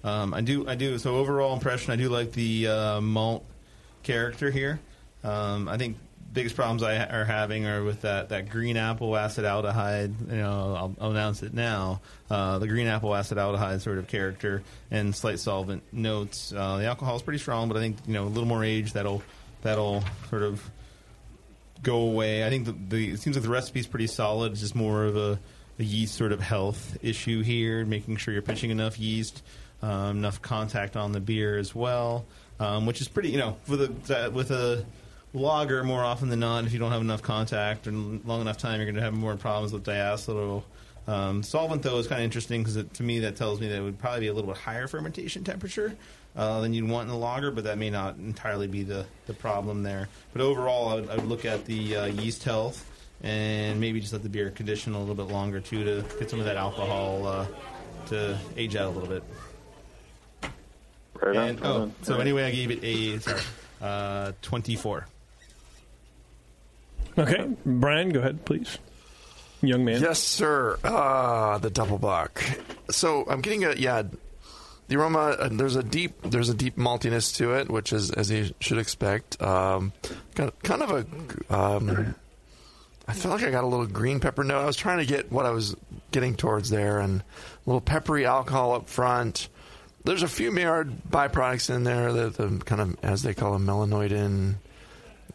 Um, 0.04 0.34
I 0.34 0.40
do, 0.40 0.68
I 0.68 0.74
do. 0.74 0.98
So 0.98 1.16
overall 1.16 1.52
impression, 1.52 1.92
I 1.92 1.96
do 1.96 2.08
like 2.08 2.32
the 2.32 2.68
uh, 2.68 3.00
malt 3.00 3.44
character 4.02 4.50
here. 4.50 4.80
Um, 5.24 5.68
I 5.68 5.78
think 5.78 5.96
biggest 6.32 6.56
problems 6.56 6.82
I 6.82 7.04
are 7.04 7.24
having 7.24 7.66
are 7.66 7.84
with 7.84 8.02
that, 8.02 8.30
that 8.30 8.48
green 8.48 8.76
apple 8.76 9.10
acetaldehyde. 9.10 10.30
You 10.30 10.36
know, 10.36 10.74
I'll, 10.74 10.96
I'll 11.00 11.10
announce 11.10 11.42
it 11.42 11.52
now. 11.54 12.00
Uh, 12.30 12.58
the 12.58 12.68
green 12.68 12.86
apple 12.86 13.10
acetaldehyde 13.10 13.80
sort 13.80 13.98
of 13.98 14.06
character 14.06 14.62
and 14.90 15.14
slight 15.14 15.38
solvent 15.38 15.82
notes. 15.92 16.52
Uh, 16.52 16.78
the 16.78 16.86
alcohol 16.86 17.16
is 17.16 17.22
pretty 17.22 17.38
strong, 17.38 17.68
but 17.68 17.76
I 17.76 17.80
think 17.80 17.98
you 18.06 18.14
know 18.14 18.24
a 18.24 18.30
little 18.30 18.48
more 18.48 18.64
age 18.64 18.92
that'll 18.94 19.22
that'll 19.62 20.02
sort 20.30 20.42
of 20.42 20.68
go 21.82 21.96
away. 21.96 22.46
I 22.46 22.50
think 22.50 22.66
the, 22.66 22.72
the 22.88 23.10
it 23.12 23.20
seems 23.20 23.36
like 23.36 23.42
the 23.42 23.50
recipe's 23.50 23.86
pretty 23.86 24.06
solid. 24.06 24.52
It's 24.52 24.60
just 24.60 24.74
more 24.74 25.04
of 25.04 25.16
a, 25.16 25.38
a 25.78 25.82
yeast 25.82 26.14
sort 26.14 26.32
of 26.32 26.40
health 26.40 26.96
issue 27.02 27.42
here, 27.42 27.84
making 27.84 28.16
sure 28.16 28.32
you're 28.32 28.42
pitching 28.42 28.70
enough 28.70 28.98
yeast, 28.98 29.42
um, 29.82 30.18
enough 30.18 30.40
contact 30.42 30.96
on 30.96 31.12
the 31.12 31.20
beer 31.20 31.58
as 31.58 31.74
well, 31.74 32.24
um, 32.60 32.86
which 32.86 33.00
is 33.00 33.08
pretty. 33.08 33.30
You 33.30 33.38
know, 33.38 33.56
with 33.68 33.82
a 34.10 34.30
with 34.30 34.50
a 34.50 34.84
lager, 35.34 35.82
more 35.84 36.02
often 36.02 36.28
than 36.28 36.40
not, 36.40 36.64
if 36.64 36.72
you 36.72 36.78
don't 36.78 36.92
have 36.92 37.00
enough 37.00 37.22
contact 37.22 37.86
and 37.86 38.24
long 38.24 38.40
enough 38.40 38.58
time, 38.58 38.76
you're 38.80 38.86
going 38.86 38.96
to 38.96 39.02
have 39.02 39.14
more 39.14 39.36
problems 39.36 39.72
with 39.72 39.84
diacetyl. 39.84 40.62
Um, 41.08 41.42
solvent, 41.42 41.82
though, 41.82 41.98
is 41.98 42.06
kind 42.06 42.20
of 42.20 42.24
interesting 42.24 42.62
because 42.62 42.82
to 42.84 43.02
me 43.02 43.20
that 43.20 43.34
tells 43.34 43.60
me 43.60 43.66
that 43.68 43.78
it 43.78 43.82
would 43.82 43.98
probably 43.98 44.20
be 44.20 44.26
a 44.28 44.32
little 44.32 44.48
bit 44.48 44.60
higher 44.60 44.86
fermentation 44.86 45.42
temperature 45.42 45.96
uh, 46.36 46.60
than 46.60 46.72
you'd 46.74 46.88
want 46.88 47.08
in 47.08 47.14
a 47.14 47.18
lager, 47.18 47.50
but 47.50 47.64
that 47.64 47.78
may 47.78 47.90
not 47.90 48.16
entirely 48.16 48.66
be 48.66 48.82
the, 48.82 49.04
the 49.26 49.34
problem 49.34 49.82
there. 49.82 50.08
But 50.32 50.42
overall, 50.42 50.88
I 50.88 50.94
would, 50.94 51.10
I 51.10 51.16
would 51.16 51.26
look 51.26 51.44
at 51.44 51.64
the 51.64 51.96
uh, 51.96 52.04
yeast 52.06 52.44
health 52.44 52.88
and 53.22 53.80
maybe 53.80 54.00
just 54.00 54.12
let 54.12 54.22
the 54.22 54.28
beer 54.28 54.50
condition 54.50 54.94
a 54.94 54.98
little 54.98 55.14
bit 55.14 55.32
longer 55.32 55.60
too 55.60 55.84
to 55.84 56.04
get 56.18 56.30
some 56.30 56.38
of 56.40 56.46
that 56.46 56.56
alcohol 56.56 57.26
uh, 57.26 57.46
to 58.08 58.36
age 58.56 58.74
out 58.76 58.86
a 58.86 58.90
little 58.90 59.08
bit. 59.08 59.22
Right 61.20 61.36
on, 61.36 61.48
And, 61.48 61.60
right 61.60 61.68
oh, 61.70 61.82
on. 61.82 61.94
so 62.02 62.18
anyway, 62.18 62.44
I 62.44 62.50
gave 62.50 62.70
it 62.70 62.82
a 62.82 63.18
sorry, 63.20 63.40
uh, 63.80 64.32
24. 64.42 65.06
Okay, 67.18 67.46
Brian, 67.66 68.08
go 68.10 68.20
ahead, 68.20 68.44
please. 68.44 68.78
Young 69.60 69.84
man. 69.84 70.00
Yes, 70.00 70.18
sir. 70.18 70.78
Ah, 70.82 71.58
the 71.58 71.70
double 71.70 71.98
bock. 71.98 72.42
So 72.90 73.24
I'm 73.28 73.40
getting 73.40 73.64
a 73.64 73.74
yeah. 73.74 74.02
The 74.92 74.98
aroma 74.98 75.20
uh, 75.20 75.48
there's 75.50 75.76
a 75.76 75.82
deep 75.82 76.20
there's 76.20 76.50
a 76.50 76.54
deep 76.54 76.76
maltiness 76.76 77.34
to 77.36 77.54
it, 77.54 77.70
which 77.70 77.94
is 77.94 78.10
as 78.10 78.30
you 78.30 78.50
should 78.60 78.76
expect. 78.76 79.40
Um, 79.40 79.94
kind 80.34 80.50
of, 80.50 80.62
kind 80.62 80.82
of 80.82 80.90
a. 80.90 81.54
Um, 81.56 82.14
I 83.08 83.14
like 83.26 83.42
I 83.42 83.50
got 83.50 83.64
a 83.64 83.66
little 83.66 83.86
green 83.86 84.20
pepper 84.20 84.44
note. 84.44 84.60
I 84.60 84.66
was 84.66 84.76
trying 84.76 84.98
to 84.98 85.06
get 85.06 85.32
what 85.32 85.46
I 85.46 85.50
was 85.50 85.74
getting 86.10 86.36
towards 86.36 86.68
there, 86.68 86.98
and 86.98 87.22
a 87.22 87.24
little 87.64 87.80
peppery 87.80 88.26
alcohol 88.26 88.74
up 88.74 88.90
front. 88.90 89.48
There's 90.04 90.22
a 90.22 90.28
few 90.28 90.50
Maillard 90.52 90.92
byproducts 91.08 91.74
in 91.74 91.84
there, 91.84 92.12
that 92.12 92.34
the 92.34 92.58
kind 92.62 92.82
of 92.82 92.96
as 93.02 93.22
they 93.22 93.32
call 93.32 93.54
them 93.54 93.66
melanoidin 93.66 94.56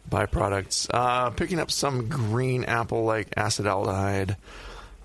byproducts. 0.08 0.88
Uh, 0.94 1.30
picking 1.30 1.58
up 1.58 1.72
some 1.72 2.08
green 2.08 2.62
apple 2.62 3.02
like 3.02 3.30
acetaldehyde. 3.30 4.36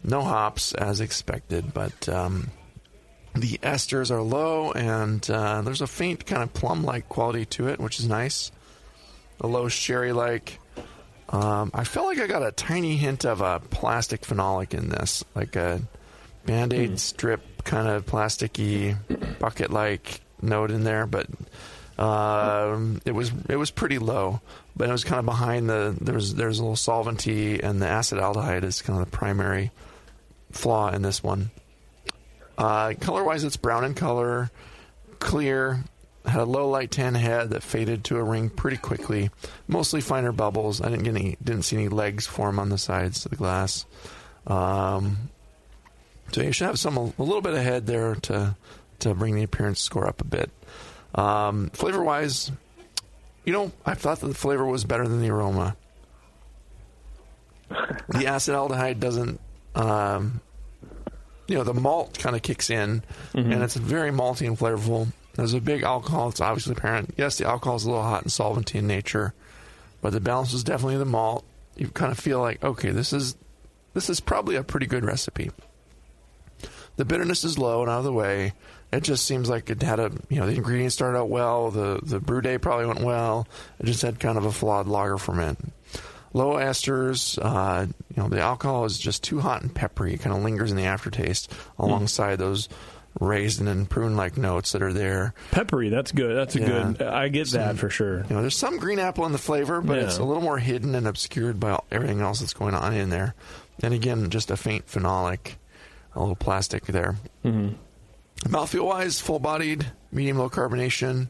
No 0.03 0.21
hops 0.21 0.75
as 0.75 1.01
expected, 1.01 1.73
but 1.73 2.07
um, 2.07 2.51
the 3.35 3.57
esters 3.63 4.11
are 4.11 4.21
low 4.21 4.71
and 4.71 5.27
uh, 5.29 5.61
there's 5.61 5.81
a 5.81 5.87
faint 5.87 6.25
kind 6.25 6.43
of 6.43 6.53
plum 6.53 6.83
like 6.83 7.09
quality 7.09 7.45
to 7.45 7.67
it, 7.67 7.79
which 7.79 7.99
is 7.99 8.07
nice. 8.07 8.51
A 9.41 9.47
low 9.47 9.67
sherry 9.67 10.13
like. 10.13 10.59
Um, 11.29 11.71
I 11.73 11.83
felt 11.83 12.07
like 12.07 12.19
I 12.19 12.27
got 12.27 12.45
a 12.45 12.51
tiny 12.51 12.95
hint 12.95 13.25
of 13.25 13.41
a 13.41 13.59
plastic 13.59 14.21
phenolic 14.21 14.73
in 14.75 14.89
this, 14.89 15.23
like 15.33 15.55
a 15.55 15.81
band 16.45 16.73
aid 16.73 16.99
strip 16.99 17.63
kind 17.63 17.87
of 17.87 18.05
plasticky 18.05 18.95
bucket 19.39 19.71
like 19.71 20.21
note 20.41 20.69
in 20.69 20.83
there, 20.83 21.07
but 21.07 21.27
um, 21.97 23.01
it 23.05 23.11
was 23.13 23.31
it 23.49 23.55
was 23.55 23.71
pretty 23.71 23.97
low, 23.97 24.41
but 24.75 24.89
it 24.89 24.91
was 24.91 25.03
kind 25.03 25.19
of 25.19 25.25
behind 25.25 25.69
the 25.69 25.95
there 25.99 26.15
was 26.15 26.35
there's 26.35 26.59
a 26.59 26.63
little 26.63 26.75
solventy 26.75 27.63
and 27.63 27.81
the 27.81 27.87
acetaldehyde 27.87 28.63
is 28.63 28.81
kind 28.81 28.99
of 28.99 29.09
the 29.09 29.17
primary 29.17 29.71
flaw 30.51 30.89
in 30.91 31.01
this 31.01 31.23
one. 31.23 31.49
Uh, 32.57 32.93
color 32.99 33.23
wise, 33.23 33.43
it's 33.43 33.57
brown 33.57 33.83
in 33.83 33.93
color, 33.93 34.51
clear. 35.19 35.83
Had 36.25 36.39
a 36.39 36.45
low 36.45 36.69
light 36.69 36.89
tan 36.89 37.15
head 37.15 37.49
that 37.49 37.63
faded 37.63 38.05
to 38.05 38.17
a 38.17 38.23
ring 38.23 38.49
pretty 38.49 38.77
quickly. 38.77 39.29
Mostly 39.67 39.99
finer 39.99 40.31
bubbles. 40.31 40.79
I 40.81 40.89
didn't 40.89 41.03
get 41.03 41.15
any, 41.15 41.37
didn't 41.43 41.63
see 41.63 41.75
any 41.75 41.89
legs 41.89 42.25
form 42.25 42.59
on 42.59 42.69
the 42.69 42.77
sides 42.77 43.25
of 43.25 43.31
the 43.31 43.35
glass. 43.35 43.85
Um, 44.47 45.29
so 46.31 46.41
you 46.41 46.51
should 46.53 46.67
have 46.67 46.79
some 46.79 46.97
a 46.97 47.13
little 47.17 47.41
bit 47.41 47.53
of 47.53 47.59
head 47.59 47.85
there 47.85 48.15
to 48.15 48.55
to 48.99 49.13
bring 49.13 49.35
the 49.35 49.43
appearance 49.43 49.81
score 49.81 50.07
up 50.07 50.21
a 50.21 50.25
bit. 50.25 50.49
Um, 51.13 51.69
flavor 51.71 52.03
wise, 52.03 52.51
you 53.43 53.53
know, 53.53 53.71
I 53.85 53.93
thought 53.93 54.21
that 54.21 54.27
the 54.27 54.33
flavor 54.33 54.65
was 54.65 54.83
better 54.85 55.07
than 55.07 55.21
the 55.21 55.29
aroma. 55.29 55.75
the 57.69 57.75
acetaldehyde 58.09 58.99
doesn't, 58.99 59.39
um, 59.75 60.41
you 61.47 61.55
know, 61.55 61.63
the 61.63 61.73
malt 61.73 62.17
kind 62.17 62.35
of 62.35 62.41
kicks 62.41 62.69
in, 62.69 63.03
mm-hmm. 63.33 63.51
and 63.51 63.63
it's 63.63 63.75
very 63.75 64.11
malty 64.11 64.47
and 64.47 64.57
flavorful. 64.57 65.07
There's 65.35 65.53
a 65.53 65.61
big 65.61 65.83
alcohol. 65.83 66.29
It's 66.29 66.41
obviously 66.41 66.73
apparent. 66.73 67.13
Yes, 67.17 67.37
the 67.37 67.47
alcohol 67.47 67.75
is 67.75 67.85
a 67.85 67.89
little 67.89 68.03
hot 68.03 68.23
and 68.23 68.31
solventy 68.31 68.75
in 68.75 68.87
nature, 68.87 69.33
but 70.01 70.13
the 70.13 70.19
balance 70.19 70.53
is 70.53 70.63
definitely 70.63 70.97
the 70.97 71.05
malt. 71.05 71.43
You 71.75 71.87
kind 71.87 72.11
of 72.11 72.19
feel 72.19 72.39
like, 72.39 72.63
okay, 72.63 72.91
this 72.91 73.13
is 73.13 73.35
this 73.93 74.09
is 74.09 74.19
probably 74.19 74.55
a 74.55 74.63
pretty 74.63 74.85
good 74.85 75.03
recipe. 75.03 75.51
The 76.95 77.05
bitterness 77.05 77.43
is 77.43 77.57
low 77.57 77.81
and 77.81 77.89
out 77.89 77.99
of 77.99 78.03
the 78.03 78.13
way. 78.13 78.53
It 78.91 79.01
just 79.01 79.25
seems 79.25 79.49
like 79.49 79.71
it 79.71 79.81
had 79.81 79.99
a 79.99 80.11
you 80.29 80.39
know 80.39 80.45
the 80.45 80.55
ingredients 80.55 80.93
started 80.93 81.17
out 81.17 81.29
well. 81.29 81.71
The 81.71 81.99
the 82.03 82.19
brew 82.19 82.41
day 82.41 82.59
probably 82.59 82.85
went 82.85 83.01
well. 83.01 83.47
It 83.79 83.87
just 83.87 84.03
had 84.03 84.19
kind 84.19 84.37
of 84.37 84.45
a 84.45 84.51
flawed 84.51 84.87
lager 84.87 85.17
ferment. 85.17 85.73
Low 86.33 86.53
esters, 86.55 87.37
uh, 87.39 87.85
you 87.85 88.23
know 88.23 88.27
the 88.29 88.41
alcohol 88.41 88.85
is 88.85 88.97
just 88.97 89.23
too 89.23 89.39
hot 89.39 89.61
and 89.61 89.73
peppery. 89.73 90.15
It 90.15 90.21
kind 90.21 90.35
of 90.35 90.41
lingers 90.43 90.71
in 90.71 90.77
the 90.77 90.85
aftertaste 90.85 91.51
alongside 91.77 92.37
those 92.39 92.69
raisin 93.19 93.67
and 93.67 93.87
prune 93.87 94.15
like 94.15 94.35
notes 94.37 94.71
that 94.71 94.81
are 94.81 94.91
there. 94.93 95.35
Peppery, 95.51 95.89
that's 95.89 96.11
good. 96.11 96.35
That's 96.35 96.55
a 96.55 96.59
Yeah. 96.61 96.67
good. 96.97 97.01
I 97.03 97.27
get 97.27 97.47
that 97.51 97.77
for 97.77 97.91
sure. 97.91 98.23
You 98.27 98.35
know, 98.35 98.41
there's 98.41 98.57
some 98.57 98.79
green 98.79 98.97
apple 98.97 99.27
in 99.27 99.31
the 99.31 99.37
flavor, 99.37 99.81
but 99.81 99.97
Yeah. 99.99 100.05
it's 100.05 100.17
a 100.17 100.23
little 100.23 100.41
more 100.41 100.57
hidden 100.57 100.95
and 100.95 101.07
obscured 101.07 101.59
by 101.59 101.69
all, 101.71 101.85
everything 101.91 102.21
else 102.21 102.39
that's 102.39 102.53
going 102.53 102.73
on 102.73 102.93
in 102.95 103.11
there. 103.11 103.35
And 103.83 103.93
again, 103.93 104.31
just 104.31 104.49
a 104.49 104.57
faint 104.57 104.87
phenolic, 104.87 105.57
a 106.15 106.19
little 106.19 106.35
plastic 106.35 106.85
there. 106.87 107.17
Mm-hmm. 107.45 107.75
Mouthfeel 108.51 108.85
wise, 108.85 109.19
full 109.21 109.39
bodied, 109.39 109.85
medium 110.11 110.37
low 110.39 110.49
carbonation, 110.49 111.27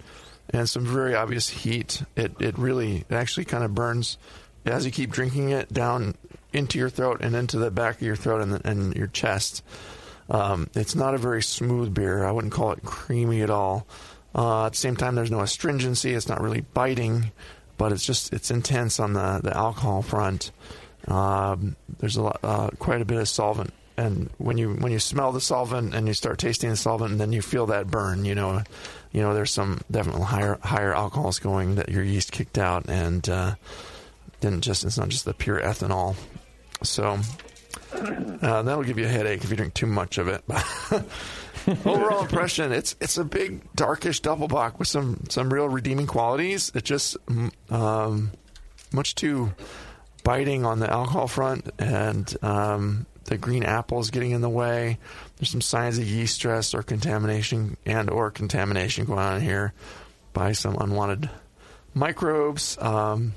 and 0.50 0.70
some 0.70 0.86
very 0.86 1.14
obvious 1.16 1.50
heat. 1.50 2.04
It 2.16 2.34
it 2.40 2.58
really 2.58 3.04
it 3.10 3.14
actually 3.14 3.46
kind 3.46 3.64
of 3.66 3.76
burns 3.76 4.18
as 4.66 4.86
you 4.86 4.92
keep 4.92 5.12
drinking 5.12 5.50
it 5.50 5.72
down 5.72 6.16
into 6.52 6.78
your 6.78 6.90
throat 6.90 7.22
and 7.22 7.36
into 7.36 7.58
the 7.58 7.72
back 7.72 7.96
of 7.96 8.02
your 8.02 8.16
throat 8.16 8.42
and, 8.42 8.66
and 8.66 8.96
your 8.96 9.08
chest. 9.08 9.64
Um, 10.30 10.70
it's 10.74 10.96
not 10.96 11.14
a 11.14 11.18
very 11.18 11.42
smooth 11.42 11.94
beer. 11.94 12.26
I 12.26 12.32
wouldn't 12.32 12.54
call 12.54 12.72
it 12.72 12.84
creamy 12.84 13.42
at 13.42 13.50
all. 13.50 13.86
Uh, 14.36 14.66
at 14.66 14.72
the 14.72 14.78
same 14.78 14.96
time, 14.96 15.16
there's 15.16 15.32
no 15.32 15.42
astringency. 15.42 16.14
It's 16.14 16.30
not 16.30 16.42
really 16.42 16.62
biting, 16.62 17.32
but 17.78 17.92
it's 17.92 18.06
just 18.06 18.34
it's 18.34 18.50
intense 18.50 19.00
on 19.00 19.14
the 19.14 19.42
the 19.44 19.56
alcohol 19.56 20.02
front. 20.02 20.52
Um, 21.08 21.76
there's 22.00 22.16
a 22.16 22.24
lot, 22.24 22.40
uh, 22.44 22.70
quite 22.80 23.02
a 23.02 23.06
bit 23.06 23.18
of 23.18 23.28
solvent, 23.28 23.74
and 23.98 24.30
when 24.38 24.58
you 24.58 24.74
when 24.74 24.92
you 24.92 25.00
smell 25.00 25.32
the 25.32 25.42
solvent 25.42 25.94
and 25.94 26.08
you 26.08 26.14
start 26.14 26.40
tasting 26.40 26.70
the 26.70 26.78
solvent, 26.78 27.12
and 27.12 27.20
then 27.20 27.34
you 27.34 27.42
feel 27.42 27.68
that 27.68 27.88
burn, 27.88 28.26
you 28.26 28.34
know, 28.34 28.64
you 29.12 29.22
know, 29.22 29.34
there's 29.34 29.52
some 29.52 29.82
definitely 29.92 30.24
higher 30.24 30.58
higher 30.64 30.94
alcohols 30.94 31.40
going 31.40 31.76
that 31.76 31.90
your 31.90 32.04
yeast 32.04 32.32
kicked 32.32 32.58
out, 32.58 32.90
and 32.90 33.28
uh, 33.30 33.56
then 34.44 34.62
just 34.62 34.84
it's 34.86 34.98
not 34.98 35.10
just 35.10 35.26
the 35.26 35.34
pure 35.34 35.60
ethanol. 35.60 36.16
So 36.84 37.20
uh, 37.94 38.62
that'll 38.62 38.84
give 38.84 39.00
you 39.00 39.06
a 39.06 39.10
headache 39.10 39.44
if 39.44 39.50
you 39.50 39.58
drink 39.58 39.74
too 39.74 39.88
much 39.88 40.18
of 40.18 40.28
it. 40.28 40.44
Overall 41.86 42.22
impression: 42.22 42.72
it's 42.72 42.96
it's 43.00 43.18
a 43.18 43.24
big 43.24 43.62
darkish 43.76 44.20
double 44.20 44.48
bock 44.48 44.80
with 44.80 44.88
some 44.88 45.24
some 45.30 45.52
real 45.52 45.70
redeeming 45.70 46.08
qualities. 46.08 46.72
It 46.76 46.84
just 46.84 47.18
um, 47.70 48.32
much 48.92 49.16
too 49.16 49.54
biting 50.24 50.66
on 50.66 50.80
the 50.80 50.90
alcohol 50.90 51.28
front, 51.28 51.70
and 51.80 52.36
um, 52.44 53.06
the 53.26 53.38
green 53.38 53.64
apple 53.64 54.00
is 54.00 54.12
getting 54.12 54.32
in 54.32 54.42
the 54.42 54.50
way. 54.50 54.98
There's 55.38 55.50
some 55.50 55.62
signs 55.62 55.98
of 55.98 56.06
yeast 56.06 56.36
stress 56.36 56.74
or 56.74 56.84
contamination 56.84 57.78
and 57.86 58.10
or 58.10 58.32
contamination 58.32 59.06
going 59.06 59.20
on 59.20 59.42
here 59.42 59.74
by 60.34 60.52
some 60.52 60.76
unwanted 60.80 61.30
microbes. 61.94 62.78
Um, 62.80 63.34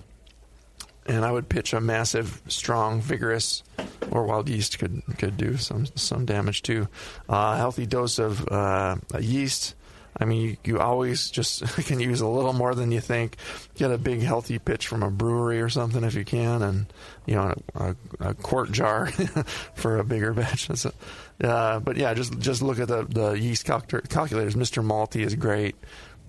and 1.09 1.25
I 1.25 1.31
would 1.31 1.49
pitch 1.49 1.73
a 1.73 1.81
massive, 1.81 2.41
strong, 2.49 3.01
vigorous, 3.01 3.63
or 4.11 4.25
wild 4.25 4.49
yeast 4.49 4.79
could 4.79 5.03
could 5.19 5.37
do 5.37 5.57
some 5.57 5.87
some 5.95 6.25
damage 6.25 6.63
too. 6.63 6.89
Uh, 7.29 7.55
a 7.55 7.57
healthy 7.57 7.87
dose 7.87 8.19
of 8.19 8.47
uh, 8.49 8.97
yeast. 9.21 9.75
I 10.19 10.25
mean, 10.25 10.43
you, 10.43 10.57
you 10.65 10.79
always 10.79 11.31
just 11.31 11.63
can 11.87 12.01
use 12.01 12.23
a 12.23 12.27
little 12.27 12.55
more 12.55 12.75
than 12.75 12.91
you 12.91 13.01
think. 13.01 13.37
Get 13.75 13.91
a 13.91 13.99
big, 13.99 14.23
healthy 14.23 14.59
pitch 14.59 14.87
from 14.89 15.03
a 15.03 15.11
brewery 15.11 15.61
or 15.61 15.69
something 15.69 16.03
if 16.05 16.15
you 16.15 16.25
can, 16.25 16.63
and 16.63 16.87
you 17.27 17.35
know, 17.35 17.55
a, 17.75 17.97
a 18.21 18.35
quart 18.35 18.73
jar 18.73 19.07
for 19.75 19.99
a 19.99 20.05
bigger 20.05 20.33
batch. 20.33 20.71
Uh, 20.71 21.81
but 21.81 21.97
yeah, 21.97 22.15
just 22.15 22.39
just 22.39 22.63
look 22.63 22.79
at 22.79 22.89
the 22.89 23.05
the 23.05 23.33
yeast 23.33 23.65
calculator, 23.65 24.07
calculators. 24.09 24.57
Mister 24.57 24.83
Malty 24.83 25.25
is 25.25 25.35
great. 25.35 25.77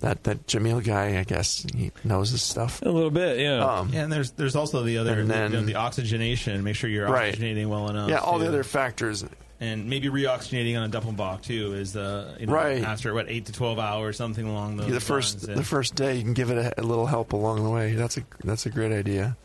That 0.02 0.24
that 0.26 0.46
Jamil 0.46 0.84
guy, 0.84 1.18
I 1.20 1.24
guess, 1.24 1.66
he 1.76 1.92
knows 2.04 2.30
his 2.30 2.42
stuff 2.44 2.82
a 2.84 2.90
little 2.90 3.10
bit. 3.10 3.40
Yeah. 3.40 3.66
Um, 3.66 3.92
and 3.94 4.12
there's 4.12 4.32
there's 4.32 4.56
also 4.56 4.84
the 4.84 5.00
other 5.00 5.20
And 5.20 5.30
then- 5.30 5.52
you 5.52 5.58
know, 5.60 5.66
the 5.66 5.76
oxygenation. 5.76 6.64
Make 6.64 6.76
sure 6.76 6.90
you're 6.90 7.10
Right. 7.10 7.34
oxygenating 7.34 7.68
well 7.68 7.90
enough. 7.90 8.10
Yeah, 8.10 8.18
all 8.20 8.38
the 8.40 8.48
other 8.48 8.64
factors. 8.64 9.26
and 9.60 9.90
maybe 9.90 10.08
reoxygenating 10.08 10.78
on 10.78 10.84
a 10.84 10.90
Doppelbock 11.02 11.42
too 11.42 11.74
is 11.74 11.96
uh, 11.98 12.36
you 12.40 12.46
know, 12.46 12.54
Right. 12.54 12.84
after 12.84 13.12
what 13.16 13.26
eight 13.28 13.48
to 13.48 13.52
twelve 13.52 13.80
hours, 13.80 14.16
something 14.18 14.46
along 14.48 14.78
those. 14.78 14.92
the 14.92 15.00
first 15.00 15.38
lines, 15.38 15.48
yeah. 15.50 15.56
the 15.56 15.64
first 15.64 15.96
day 15.96 16.16
you 16.16 16.22
can 16.22 16.34
give 16.34 16.52
it 16.52 16.60
a, 16.60 16.80
a 16.80 16.84
little 16.84 17.08
help 17.08 17.34
along 17.34 17.64
the 17.64 17.70
way. 17.72 17.94
That's 17.94 18.18
a 18.18 18.24
that's 18.44 18.68
a 18.68 18.70
great 18.70 18.92
idea. 18.92 19.36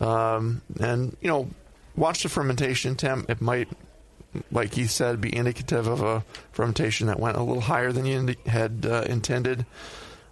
Um, 0.00 0.62
and 0.80 1.16
you 1.20 1.28
know, 1.28 1.48
watch 1.94 2.24
the 2.24 2.28
fermentation 2.28 2.96
temp. 2.96 3.30
It 3.30 3.40
might, 3.40 3.68
like 4.52 4.74
he 4.74 4.86
said, 4.86 5.20
be 5.20 5.34
indicative 5.34 5.86
of 5.86 6.02
a 6.02 6.24
fermentation 6.52 7.06
that 7.08 7.18
went 7.20 7.36
a 7.36 7.42
little 7.42 7.62
higher 7.62 7.92
than 7.92 8.06
you 8.06 8.18
indi- 8.18 8.36
had 8.46 8.86
uh, 8.88 9.02
intended. 9.06 9.66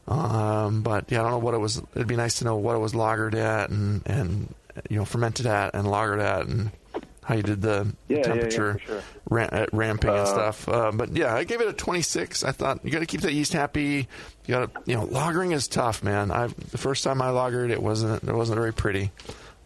Um, 0.06 0.82
but 0.82 1.10
yeah, 1.10 1.20
I 1.20 1.22
don't 1.22 1.30
know 1.32 1.38
what 1.38 1.54
it 1.54 1.58
was. 1.58 1.80
It'd 1.94 2.06
be 2.08 2.16
nice 2.16 2.38
to 2.40 2.44
know 2.44 2.56
what 2.56 2.76
it 2.76 2.80
was 2.80 2.92
lagered 2.92 3.34
at 3.34 3.70
and 3.70 4.02
and 4.06 4.54
you 4.90 4.96
know 4.98 5.04
fermented 5.04 5.46
at 5.46 5.74
and 5.74 5.86
lagered 5.86 6.20
at 6.22 6.46
and 6.46 6.70
how 7.22 7.34
you 7.36 7.42
did 7.42 7.62
the 7.62 7.86
Yeah, 8.08 8.16
yeah, 8.16 8.16
yeah, 8.18 8.22
temperature 8.22 8.80
sure. 8.86 9.02
ramping 9.30 10.10
and 10.10 10.18
Uh, 10.18 10.26
stuff. 10.26 10.68
Uh, 10.68 10.90
but 10.92 11.16
yeah, 11.16 11.34
I 11.34 11.44
gave 11.44 11.62
it 11.62 11.68
a 11.68 11.72
26. 11.72 12.44
I 12.44 12.52
thought 12.52 12.80
you 12.84 12.90
got 12.90 12.98
to 12.98 13.06
keep 13.06 13.22
that 13.22 13.32
yeast 13.32 13.54
happy. 13.54 14.06
You 14.44 14.54
got 14.54 14.74
to, 14.74 14.80
you 14.84 14.94
know, 14.96 15.06
lagering 15.06 15.54
is 15.54 15.66
tough, 15.66 16.02
man. 16.02 16.30
I 16.30 16.48
the 16.48 16.76
first 16.78 17.02
time 17.02 17.22
I 17.22 17.28
lagered, 17.28 17.70
it 17.70 17.82
wasn't 17.82 18.22
it 18.24 18.34
wasn't 18.34 18.58
very 18.58 18.74
pretty, 18.74 19.10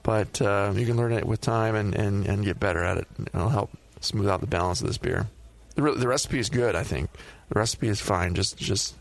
but 0.04 0.40
uh, 0.40 0.72
you 0.76 0.86
can 0.86 0.96
learn 0.96 1.12
it 1.12 1.24
with 1.26 1.40
time 1.40 1.74
and, 1.74 1.96
and, 1.96 2.26
and 2.26 2.44
get 2.44 2.60
better 2.60 2.84
at 2.84 2.98
it. 2.98 3.08
It'll 3.34 3.48
help 3.48 3.70
smooth 4.00 4.28
out 4.28 4.40
the 4.40 4.46
balance 4.46 4.80
of 4.80 4.86
this 4.86 4.98
beer. 4.98 5.26
The, 5.74 5.82
re- 5.82 5.94
the 5.96 6.08
recipe 6.08 6.38
is 6.38 6.50
good, 6.50 6.74
I 6.74 6.82
think. 6.82 7.10
The 7.50 7.58
recipe 7.58 7.88
is 7.88 8.00
fine. 8.00 8.34
Just 8.34 8.56
just 8.56 8.96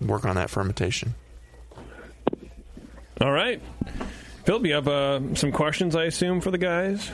work 0.00 0.24
on 0.24 0.36
that 0.36 0.50
fermentation. 0.50 1.14
All 3.20 3.32
right, 3.32 3.60
Philip, 4.44 4.64
you 4.64 4.74
have 4.74 4.88
uh, 4.88 5.34
some 5.34 5.52
questions, 5.52 5.94
I 5.94 6.04
assume, 6.04 6.40
for 6.40 6.50
the 6.50 6.58
guys. 6.58 7.10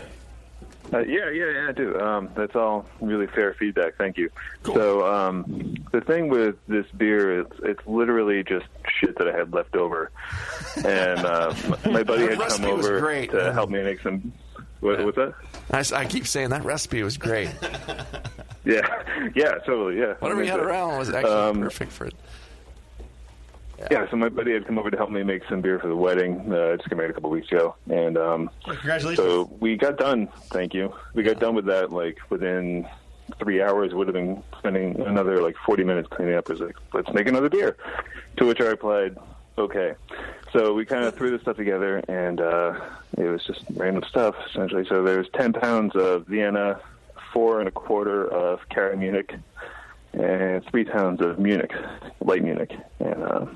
Uh, 0.93 1.01
yeah, 1.01 1.29
yeah, 1.31 1.51
yeah, 1.51 1.67
I 1.69 1.73
do. 1.73 1.99
Um, 1.99 2.29
that's 2.37 2.55
all 2.55 2.87
really 3.01 3.27
fair 3.27 3.55
feedback. 3.55 3.97
Thank 3.97 4.17
you. 4.17 4.31
So 4.65 5.05
um, 5.05 5.75
the 5.91 6.01
thing 6.01 6.29
with 6.29 6.55
this 6.69 6.87
beer, 6.97 7.41
it's 7.41 7.59
it's 7.65 7.85
literally 7.89 8.45
just 8.45 8.67
shit 9.01 9.19
that 9.19 9.27
I 9.27 9.37
had 9.37 9.53
left 9.53 9.75
over, 9.75 10.13
and 10.77 11.19
uh, 11.27 11.53
my, 11.85 11.91
my 11.91 12.03
buddy 12.05 12.29
had 12.29 12.39
come 12.39 12.65
over 12.67 13.01
great, 13.01 13.31
to 13.33 13.37
man. 13.37 13.53
help 13.53 13.71
me 13.71 13.83
make 13.83 14.01
some. 14.01 14.33
What, 14.81 15.05
what's 15.05 15.17
that? 15.17 15.35
I 15.93 16.05
keep 16.05 16.27
saying 16.27 16.51
that 16.51 16.65
recipe 16.65 17.03
was 17.03 17.17
great. 17.17 17.51
Yeah, 18.69 18.81
yeah, 19.37 19.59
totally, 19.65 19.97
yeah. 19.97 20.15
Whatever 20.19 20.43
you 20.43 20.51
had 20.51 20.59
around 20.59 20.99
was 20.99 21.09
actually 21.11 21.33
Um, 21.33 21.61
perfect 21.61 21.93
for 21.93 22.07
it. 22.07 22.15
Yeah, 23.93 24.11
so 24.11 24.17
my 24.17 24.29
buddy 24.29 24.55
had 24.55 24.67
come 24.67 24.77
over 24.77 24.91
to 24.91 24.97
help 24.97 25.11
me 25.11 25.23
make 25.23 25.43
some 25.49 25.61
beer 25.61 25.79
for 25.79 25.87
the 25.87 25.95
wedding. 25.95 26.53
Uh, 26.53 26.77
just 26.77 26.89
got 26.89 26.97
married 26.97 27.11
a 27.11 27.15
couple 27.15 27.31
weeks 27.31 27.47
ago, 27.53 27.77
and 27.89 28.19
um, 28.19 28.51
Congratulations. 28.65 29.19
so 29.19 29.49
we 29.61 29.77
got 29.77 29.99
done. 29.99 30.27
Thank 30.47 30.75
you. 30.75 30.93
We 31.15 31.23
got 31.23 31.39
done 31.39 31.55
with 31.55 31.67
that 31.67 31.93
like 31.93 32.19
within 32.29 32.89
three 33.39 33.63
hours. 33.63 33.95
Would 33.95 34.09
have 34.09 34.15
been 34.15 34.43
spending 34.59 34.99
another 35.03 35.41
like 35.43 35.55
forty 35.65 35.85
minutes 35.85 36.09
cleaning 36.11 36.35
up. 36.35 36.51
It 36.51 36.55
was 36.55 36.61
like, 36.63 36.77
let's 36.93 37.13
make 37.13 37.29
another 37.29 37.49
beer. 37.49 37.77
To 38.39 38.47
which 38.47 38.61
I 38.61 38.65
replied, 38.65 39.17
okay. 39.59 39.95
So 40.57 40.73
we 40.73 40.87
kind 40.87 41.05
of 41.05 41.15
threw 41.15 41.31
this 41.31 41.43
stuff 41.43 41.59
together, 41.59 41.99
and 42.09 42.41
uh, 42.41 42.81
it 43.19 43.25
was 43.25 43.45
just 43.45 43.61
random 43.75 44.03
stuff 44.09 44.35
essentially. 44.49 44.87
So 44.89 45.03
there's 45.03 45.29
ten 45.35 45.53
pounds 45.53 45.95
of 45.95 46.27
Vienna, 46.27 46.81
four 47.31 47.59
and 47.61 47.69
a 47.69 47.71
quarter 47.71 48.27
of 48.27 48.67
Cara 48.71 48.97
Munich, 48.97 49.35
and 50.15 50.65
three 50.71 50.85
pounds 50.85 51.21
of 51.21 51.39
Munich, 51.39 51.73
light 52.21 52.43
Munich. 52.43 52.75
And 53.01 53.23
uh, 53.23 53.47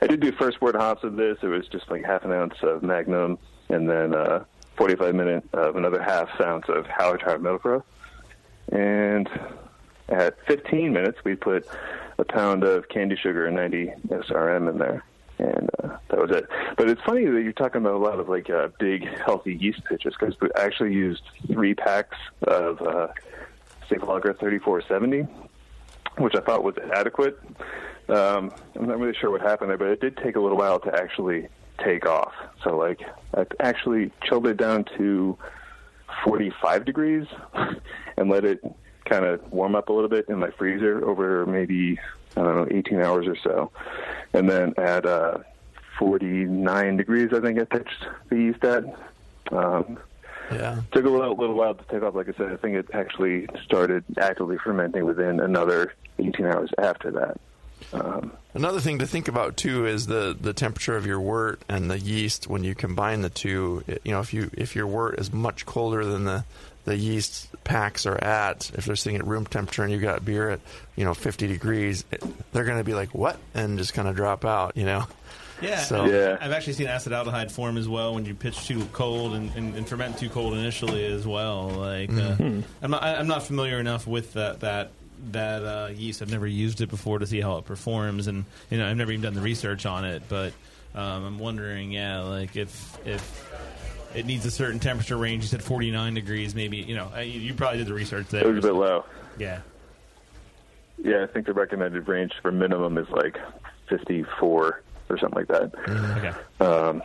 I 0.00 0.06
did 0.06 0.20
do 0.20 0.32
first 0.32 0.62
wort 0.62 0.74
hops 0.74 1.04
of 1.04 1.16
this. 1.16 1.36
It 1.42 1.48
was 1.48 1.68
just 1.68 1.90
like 1.90 2.02
half 2.02 2.24
an 2.24 2.32
ounce 2.32 2.54
of 2.62 2.82
Magnum, 2.82 3.36
and 3.68 3.86
then 3.86 4.14
uh, 4.14 4.44
45 4.78 5.14
minute 5.14 5.46
of 5.52 5.76
another 5.76 6.00
half 6.02 6.30
ounce 6.40 6.64
of 6.70 6.86
Howard 6.86 7.20
Hard 7.20 7.42
Melcro. 7.42 7.82
And 8.70 9.28
at 10.08 10.38
15 10.46 10.94
minutes, 10.94 11.18
we 11.24 11.34
put 11.34 11.68
a 12.18 12.24
pound 12.24 12.64
of 12.64 12.88
candi 12.88 13.18
sugar 13.18 13.46
and 13.46 13.56
90 13.56 13.92
SRM 14.08 14.70
in 14.70 14.78
there. 14.78 15.04
And 15.38 15.70
uh, 15.82 15.96
that 16.08 16.20
was 16.20 16.30
it. 16.30 16.48
But 16.76 16.88
it's 16.88 17.00
funny 17.02 17.24
that 17.24 17.42
you're 17.42 17.52
talking 17.52 17.80
about 17.80 17.94
a 17.94 17.98
lot 17.98 18.20
of 18.20 18.28
like 18.28 18.50
uh, 18.50 18.68
big, 18.78 19.04
healthy 19.18 19.54
yeast 19.54 19.84
pitches 19.84 20.14
because 20.18 20.38
we 20.40 20.48
actually 20.56 20.92
used 20.92 21.22
three 21.46 21.74
packs 21.74 22.16
of 22.46 22.80
uh, 22.82 23.08
SafLager 23.90 24.38
3470 24.38 25.26
which 26.18 26.34
I 26.34 26.40
thought 26.40 26.62
was 26.62 26.74
adequate. 26.94 27.38
Um, 28.08 28.52
I'm 28.74 28.86
not 28.86 28.98
really 28.98 29.16
sure 29.18 29.30
what 29.30 29.40
happened 29.40 29.70
there, 29.70 29.78
but 29.78 29.88
it 29.88 30.00
did 30.00 30.16
take 30.18 30.36
a 30.36 30.40
little 30.40 30.58
while 30.58 30.78
to 30.80 30.94
actually 30.94 31.48
take 31.82 32.06
off. 32.06 32.32
So, 32.62 32.76
like, 32.76 33.00
I 33.34 33.46
actually 33.60 34.10
chilled 34.24 34.46
it 34.46 34.56
down 34.56 34.84
to 34.98 35.38
45 36.24 36.84
degrees 36.84 37.26
and 38.16 38.30
let 38.30 38.44
it 38.44 38.60
kind 39.04 39.24
of 39.24 39.40
warm 39.50 39.74
up 39.74 39.88
a 39.88 39.92
little 39.92 40.08
bit 40.08 40.28
in 40.28 40.38
my 40.38 40.50
freezer 40.50 41.04
over 41.04 41.46
maybe, 41.46 41.98
I 42.36 42.42
don't 42.42 42.56
know, 42.56 42.68
18 42.70 43.00
hours 43.00 43.26
or 43.26 43.36
so. 43.36 43.70
And 44.32 44.48
then 44.48 44.74
at 44.78 45.04
uh, 45.06 45.38
49 45.98 46.96
degrees, 46.96 47.30
I 47.32 47.40
think 47.40 47.60
I 47.60 47.64
pitched 47.64 48.06
the 48.28 48.36
yeast 48.36 48.64
at. 48.64 48.84
Um, 49.52 49.98
Yeah. 50.50 50.82
took 50.92 51.04
a 51.04 51.08
little, 51.08 51.34
little 51.36 51.54
while 51.54 51.74
to 51.74 51.84
take 51.84 52.02
off. 52.02 52.14
Like 52.14 52.28
I 52.28 52.32
said, 52.32 52.52
I 52.52 52.56
think 52.56 52.76
it 52.76 52.88
actually 52.92 53.46
started 53.64 54.04
actively 54.18 54.58
fermenting 54.58 55.04
within 55.04 55.40
another 55.40 55.94
18 56.18 56.44
hours 56.46 56.70
after 56.78 57.10
that. 57.12 57.40
Um, 57.92 58.32
Another 58.54 58.80
thing 58.80 58.98
to 59.00 59.06
think 59.06 59.28
about 59.28 59.56
too 59.56 59.86
is 59.86 60.06
the, 60.06 60.36
the 60.38 60.52
temperature 60.52 60.96
of 60.96 61.06
your 61.06 61.20
wort 61.20 61.60
and 61.68 61.90
the 61.90 61.98
yeast 61.98 62.46
when 62.48 62.64
you 62.64 62.74
combine 62.74 63.22
the 63.22 63.30
two. 63.30 63.82
It- 63.86 64.02
you 64.04 64.12
know, 64.12 64.20
if 64.20 64.32
you 64.34 64.50
if 64.56 64.76
your 64.76 64.86
wort 64.86 65.18
is 65.18 65.32
much 65.32 65.64
colder 65.66 66.04
than 66.04 66.24
the 66.24 66.44
the 66.84 66.96
yeast 66.96 67.48
packs 67.64 68.06
are 68.06 68.16
at, 68.22 68.70
if 68.74 68.84
they're 68.86 68.96
sitting 68.96 69.18
at 69.18 69.26
room 69.26 69.46
temperature 69.46 69.82
and 69.84 69.92
you've 69.92 70.02
got 70.02 70.24
beer 70.24 70.50
at 70.50 70.60
you 70.96 71.04
know 71.04 71.14
50 71.14 71.46
degrees, 71.46 72.04
they're 72.52 72.64
going 72.64 72.78
to 72.78 72.84
be 72.84 72.94
like 72.94 73.14
what 73.14 73.38
and 73.54 73.78
just 73.78 73.94
kind 73.94 74.08
of 74.08 74.16
drop 74.16 74.44
out. 74.44 74.76
You 74.76 74.84
know. 74.84 75.06
Yeah, 75.60 75.78
So- 75.78 76.06
Yeah. 76.06 76.38
I've 76.40 76.50
actually 76.50 76.72
seen 76.72 76.88
acetaldehyde 76.88 77.52
form 77.52 77.76
as 77.76 77.88
well 77.88 78.14
when 78.14 78.24
you 78.24 78.34
pitch 78.34 78.66
too 78.66 78.84
cold 78.92 79.34
and, 79.34 79.48
and, 79.54 79.76
and 79.76 79.88
ferment 79.88 80.18
too 80.18 80.28
cold 80.28 80.54
initially 80.54 81.04
as 81.06 81.24
well. 81.24 81.68
Like, 81.68 82.10
uh, 82.10 82.34
I'm 82.82 82.90
not 82.90 83.02
I'm 83.04 83.28
not 83.28 83.44
familiar 83.44 83.78
enough 83.78 84.06
with 84.06 84.32
that 84.32 84.60
that 84.60 84.90
that 85.30 85.62
uh, 85.62 85.90
yeast. 85.94 86.20
I've 86.20 86.32
never 86.32 86.48
used 86.48 86.80
it 86.80 86.88
before 86.90 87.20
to 87.20 87.26
see 87.28 87.40
how 87.40 87.58
it 87.58 87.64
performs, 87.64 88.26
and 88.26 88.44
you 88.70 88.78
know 88.78 88.88
I've 88.90 88.96
never 88.96 89.12
even 89.12 89.22
done 89.22 89.34
the 89.34 89.40
research 89.40 89.86
on 89.86 90.04
it. 90.04 90.24
But 90.28 90.52
um, 90.96 91.24
I'm 91.24 91.38
wondering, 91.38 91.92
yeah, 91.92 92.22
like 92.22 92.56
if 92.56 92.98
if 93.06 93.48
it 94.14 94.26
needs 94.26 94.44
a 94.46 94.50
certain 94.50 94.78
temperature 94.78 95.16
range. 95.16 95.42
You 95.42 95.48
said 95.48 95.62
49 95.62 96.14
degrees, 96.14 96.54
maybe. 96.54 96.78
You 96.78 96.96
know, 96.96 97.18
you 97.18 97.54
probably 97.54 97.78
did 97.78 97.86
the 97.86 97.94
research 97.94 98.28
there. 98.28 98.42
It 98.42 98.48
was 98.48 98.58
a 98.58 98.68
bit 98.68 98.74
low. 98.74 99.04
Yeah. 99.38 99.60
Yeah, 101.02 101.24
I 101.24 101.26
think 101.26 101.46
the 101.46 101.52
recommended 101.52 102.06
range 102.06 102.32
for 102.42 102.52
minimum 102.52 102.98
is 102.98 103.08
like 103.10 103.38
54 103.88 104.82
or 105.08 105.18
something 105.18 105.36
like 105.36 105.48
that. 105.48 105.72
Okay. 106.18 106.64
Um, 106.64 107.02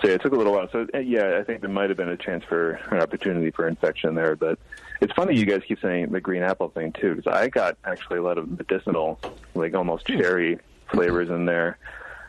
so 0.00 0.08
yeah, 0.08 0.14
it 0.14 0.22
took 0.22 0.32
a 0.32 0.36
little 0.36 0.52
while. 0.52 0.68
So 0.70 0.86
uh, 0.94 0.98
yeah, 0.98 1.38
I 1.38 1.44
think 1.44 1.60
there 1.60 1.70
might 1.70 1.90
have 1.90 1.96
been 1.96 2.08
a 2.08 2.16
chance 2.16 2.44
for 2.44 2.72
an 2.90 3.00
opportunity 3.00 3.50
for 3.50 3.66
infection 3.66 4.14
there. 4.14 4.36
But 4.36 4.58
it's 5.00 5.12
funny 5.14 5.36
you 5.36 5.46
guys 5.46 5.62
keep 5.66 5.80
saying 5.80 6.12
the 6.12 6.20
green 6.20 6.42
apple 6.42 6.68
thing 6.68 6.92
too, 6.92 7.16
because 7.16 7.32
I 7.32 7.48
got 7.48 7.76
actually 7.84 8.18
a 8.18 8.22
lot 8.22 8.38
of 8.38 8.48
medicinal, 8.48 9.18
like 9.54 9.74
almost 9.74 10.06
cherry 10.06 10.58
flavors 10.92 11.28
in 11.28 11.46
there. 11.46 11.78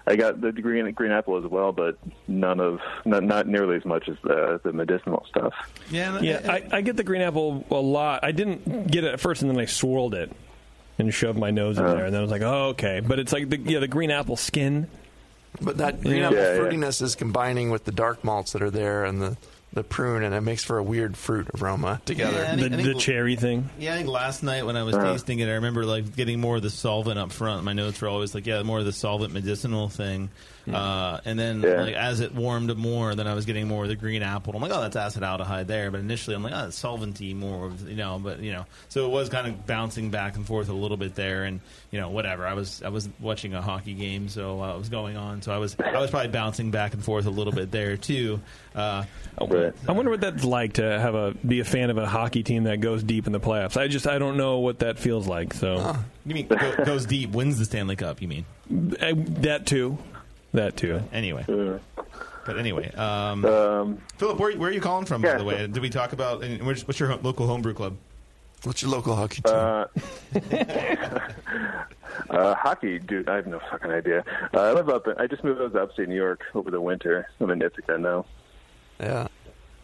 I 0.07 0.15
got 0.15 0.39
the 0.39 0.51
green 0.51 0.91
green 0.91 1.11
apple 1.11 1.37
as 1.43 1.49
well, 1.49 1.71
but 1.71 1.97
none 2.27 2.59
of 2.59 2.79
not, 3.05 3.23
not 3.23 3.47
nearly 3.47 3.75
as 3.77 3.85
much 3.85 4.07
as 4.07 4.15
the 4.23 4.59
the 4.63 4.71
medicinal 4.71 5.25
stuff. 5.29 5.53
Yeah. 5.89 6.19
Yeah, 6.21 6.41
I, 6.47 6.63
I 6.77 6.81
get 6.81 6.95
the 6.95 7.03
green 7.03 7.21
apple 7.21 7.65
a 7.71 7.75
lot. 7.75 8.19
I 8.23 8.31
didn't 8.31 8.87
get 8.91 9.03
it 9.03 9.13
at 9.13 9.19
first, 9.19 9.41
and 9.41 9.49
then 9.49 9.59
I 9.59 9.65
swirled 9.65 10.13
it 10.13 10.31
and 10.99 11.13
shoved 11.13 11.39
my 11.39 11.51
nose 11.51 11.77
in 11.77 11.85
Uh. 11.85 11.93
there, 11.95 12.05
and 12.05 12.13
then 12.13 12.19
I 12.19 12.21
was 12.21 12.31
like, 12.31 12.43
"Oh, 12.43 12.67
okay." 12.69 12.99
But 12.99 13.19
it's 13.19 13.33
like 13.33 13.49
the 13.49 13.57
yeah, 13.57 13.79
the 13.79 13.87
green 13.87 14.11
apple 14.11 14.37
skin. 14.37 14.87
But 15.61 15.77
that 15.77 16.01
green 16.01 16.17
Yeah. 16.17 16.25
apple 16.27 16.37
Yeah, 16.37 16.53
yeah. 16.53 16.59
fruitiness 16.59 17.01
is 17.01 17.15
combining 17.15 17.69
with 17.71 17.85
the 17.85 17.91
dark 17.93 18.23
malts 18.23 18.51
that 18.51 18.61
are 18.61 18.69
there 18.71 19.05
and 19.05 19.21
the, 19.21 19.37
the 19.75 19.83
prune, 19.83 20.23
and 20.23 20.33
it 20.33 20.41
makes 20.41 20.63
for 20.63 20.77
a 20.79 20.83
weird 20.83 21.15
fruit 21.15 21.47
aroma 21.61 22.01
together. 22.05 22.41
Yeah, 22.41 22.51
I 22.53 22.55
The, 22.55 22.61
think- 22.63 22.73
I 22.73 22.75
think- 22.77 22.87
the 22.95 22.99
cherry 22.99 23.35
thing. 23.35 23.69
Yeah, 23.77 23.93
I 23.93 23.97
think 23.97 24.09
last 24.09 24.41
night 24.41 24.65
when 24.65 24.75
I 24.75 24.81
was 24.83 24.95
Uh-huh. 24.95 25.11
tasting 25.13 25.39
it, 25.39 25.47
I 25.49 25.53
remember 25.53 25.85
like 25.85 26.15
getting 26.15 26.39
more 26.41 26.55
of 26.55 26.63
the 26.63 26.69
solvent 26.71 27.19
up 27.19 27.31
front. 27.31 27.63
My 27.63 27.73
notes 27.73 28.01
were 28.01 28.07
always 28.07 28.33
like, 28.33 28.47
yeah, 28.47 28.63
more 28.63 28.79
of 28.79 28.85
the 28.85 28.91
solvent 28.93 29.33
medicinal 29.33 29.87
thing. 29.89 30.29
Uh, 30.73 31.19
and 31.25 31.37
then 31.37 31.61
Yeah. 31.61 31.81
like 31.83 31.93
as 31.93 32.21
it 32.21 32.33
warmed 32.33 32.75
more, 32.75 33.13
then 33.13 33.27
I 33.27 33.35
was 33.35 33.45
getting 33.45 33.67
more 33.67 33.83
of 33.83 33.89
the 33.89 33.95
green 33.95 34.23
apple. 34.23 34.55
I'm 34.55 34.61
like, 34.63 34.71
oh, 34.73 34.81
that's 34.81 34.95
acetaldehyde 34.95 35.67
there. 35.67 35.91
But 35.91 35.99
initially, 35.99 36.35
I'm 36.35 36.41
like, 36.41 36.53
oh, 36.55 36.67
it's 36.69 36.81
solventy 36.81 37.35
more, 37.35 37.67
of, 37.67 37.87
you 37.87 37.95
know. 37.95 38.17
But 38.17 38.39
you 38.39 38.51
know, 38.51 38.65
so 38.89 39.05
it 39.05 39.11
was 39.11 39.29
kind 39.29 39.45
of 39.45 39.67
bouncing 39.67 40.09
back 40.09 40.35
and 40.37 40.43
forth 40.47 40.69
a 40.69 40.73
little 40.73 40.97
bit 40.97 41.13
there, 41.13 41.43
and 41.43 41.59
you 41.91 41.99
know, 41.99 42.09
whatever. 42.09 42.47
I 42.47 42.53
was 42.55 42.81
I 42.83 42.89
was 42.89 43.07
watching 43.19 43.53
a 43.53 43.61
hockey 43.61 43.93
game, 43.93 44.27
so 44.27 44.63
uh, 44.63 44.73
it 44.73 44.79
was 44.79 44.89
going 44.89 45.17
on. 45.17 45.43
So 45.43 45.53
I 45.53 45.59
was 45.59 45.75
I 45.79 45.99
was 45.99 46.09
probably 46.09 46.29
bouncing 46.31 46.71
back 46.71 46.95
and 46.95 47.03
forth 47.03 47.27
a 47.27 47.29
little 47.31 47.53
bit 47.53 47.69
there 47.69 47.95
too. 47.95 48.41
Uh, 48.75 49.05
Right. 49.41 49.73
I 49.87 49.91
wonder 49.91 50.11
what 50.11 50.21
that's 50.21 50.45
like 50.45 50.73
to 50.73 50.83
have 50.83 51.13
a 51.13 51.33
be 51.45 51.59
a 51.59 51.65
fan 51.65 51.89
of 51.89 51.97
a 51.97 52.05
hockey 52.07 52.41
team 52.41 52.63
that 52.63 52.79
goes 52.79 53.03
deep 53.03 53.27
in 53.27 53.33
the 53.33 53.39
playoffs. 53.39 53.75
I 53.75 53.87
just 53.87 54.07
I 54.07 54.17
don't 54.17 54.37
know 54.37 54.59
what 54.59 54.79
that 54.79 54.97
feels 54.97 55.27
like. 55.27 55.53
So 55.53 55.97
you 56.25 56.35
mean 56.35 56.47
go, 56.47 56.85
goes 56.85 57.05
deep, 57.05 57.31
wins 57.31 57.59
the 57.59 57.65
Stanley 57.65 57.97
Cup? 57.97 58.21
You 58.21 58.29
mean? 58.29 58.45
Uh, 58.71 59.13
that 59.41 59.65
too, 59.65 59.97
that 60.53 60.77
too. 60.77 61.01
Anyway. 61.11 61.45
But 62.45 62.59
anyway, 62.59 62.91
um, 62.93 63.43
um, 63.43 63.97
Philip, 64.17 64.39
where, 64.39 64.55
where 64.55 64.69
are 64.69 64.73
you 64.73 64.79
calling 64.79 65.05
from, 65.05 65.23
by 65.23 65.35
the 65.35 65.43
way? 65.43 65.65
Did 65.67 65.79
we 65.79 65.89
talk 65.89 66.13
about 66.13 66.43
what's 66.61 66.99
your 66.99 67.15
local 67.17 67.47
homebrew 67.47 67.73
club? 67.73 67.97
What's 68.63 68.81
your 68.83 68.91
local 68.91 69.15
hockey 69.15 69.41
team? 69.41 69.53
uh, 69.53 69.85
uh, 72.29 72.55
hockey, 72.55 72.99
dude, 72.99 73.27
I 73.27 73.35
have 73.35 73.47
no 73.47 73.59
fucking 73.71 73.91
idea. 73.91 74.23
Uh, 74.53 74.61
I 74.61 74.71
live 74.73 74.89
up. 74.89 75.07
In, 75.07 75.15
I 75.17 75.27
just 75.27 75.43
moved 75.43 75.59
up 75.59 75.73
to 75.73 75.81
upstate 75.81 76.07
New 76.07 76.15
York 76.15 76.41
over 76.53 76.71
the 76.71 76.81
winter. 76.81 77.27
I'm 77.39 77.49
in 77.49 77.61
Ithaca 77.61 77.97
now. 77.97 78.25
Yeah, 78.99 79.27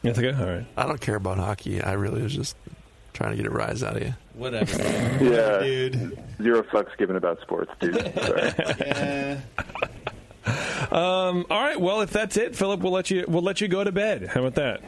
That's 0.03 0.17
okay. 0.19 0.31
All 0.37 0.47
right. 0.49 0.65
I 0.77 0.85
don't 0.87 1.01
care 1.01 1.15
about 1.15 1.37
hockey. 1.37 1.81
I 1.81 1.93
really 1.93 2.21
was 2.21 2.33
just 2.35 2.55
trying 3.13 3.31
to 3.31 3.37
get 3.37 3.45
a 3.45 3.49
rise 3.49 3.83
out 3.83 3.97
of 3.97 4.03
you. 4.03 4.13
Whatever, 4.35 4.81
Yeah, 5.23 5.59
dude. 5.59 6.17
zero 6.41 6.63
fucks 6.63 6.95
given 6.97 7.15
about 7.15 7.41
sports, 7.41 7.71
dude. 7.79 7.95
Yeah. 8.79 9.39
Um, 10.91 11.45
all 11.49 11.61
right. 11.61 11.79
Well, 11.79 12.01
if 12.01 12.09
that's 12.11 12.35
it, 12.35 12.55
Philip, 12.55 12.79
we'll 12.81 12.91
let 12.91 13.11
you 13.11 13.25
we'll 13.27 13.43
let 13.43 13.61
you 13.61 13.67
go 13.67 13.83
to 13.83 13.91
bed. 13.91 14.27
How 14.27 14.43
about 14.43 14.55
that? 14.55 14.81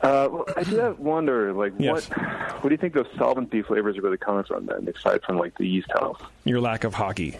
Uh, 0.00 0.28
well, 0.30 0.44
I 0.56 0.62
do 0.62 0.76
have 0.76 0.98
wonder, 0.98 1.52
like, 1.52 1.72
Yes. 1.78 2.08
what 2.08 2.62
what 2.62 2.68
do 2.68 2.70
you 2.70 2.76
think 2.78 2.94
those 2.94 3.06
solventy 3.18 3.66
flavors 3.66 3.98
are 3.98 4.02
really 4.02 4.16
coming 4.16 4.44
from 4.44 4.66
then, 4.66 4.88
aside 4.94 5.22
from 5.24 5.38
like 5.38 5.58
the 5.58 5.66
yeast 5.66 5.88
health? 5.90 6.22
Your 6.44 6.60
lack 6.60 6.84
of 6.84 6.94
hockey. 6.94 7.36